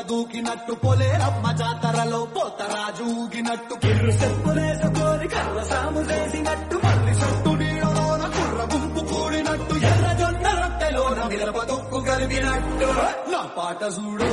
[0.10, 9.02] దూకినట్టు పొలేరమ్మ జాతరలో పోతరాజు ఊగినట్టు కిర్రు చెప్పులేసుకొని కర్ర సాము చేసినట్టు మళ్ళీ చుట్టూ నీడలోన కుర్ర గుంపు
[9.12, 12.90] కూడినట్టు ఎర్ర జొన్న రొట్టెలోన మిరప దుక్కు కలిపినట్టు.
[13.34, 14.30] నా పాట చూడు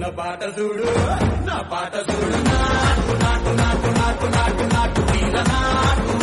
[0.00, 0.88] నా పాట చూడు
[1.48, 2.38] నా పాట చూడు.
[2.50, 6.13] నాటు నాటు నాటు నాటు నాటు నాటు తీర నాటు నాటు.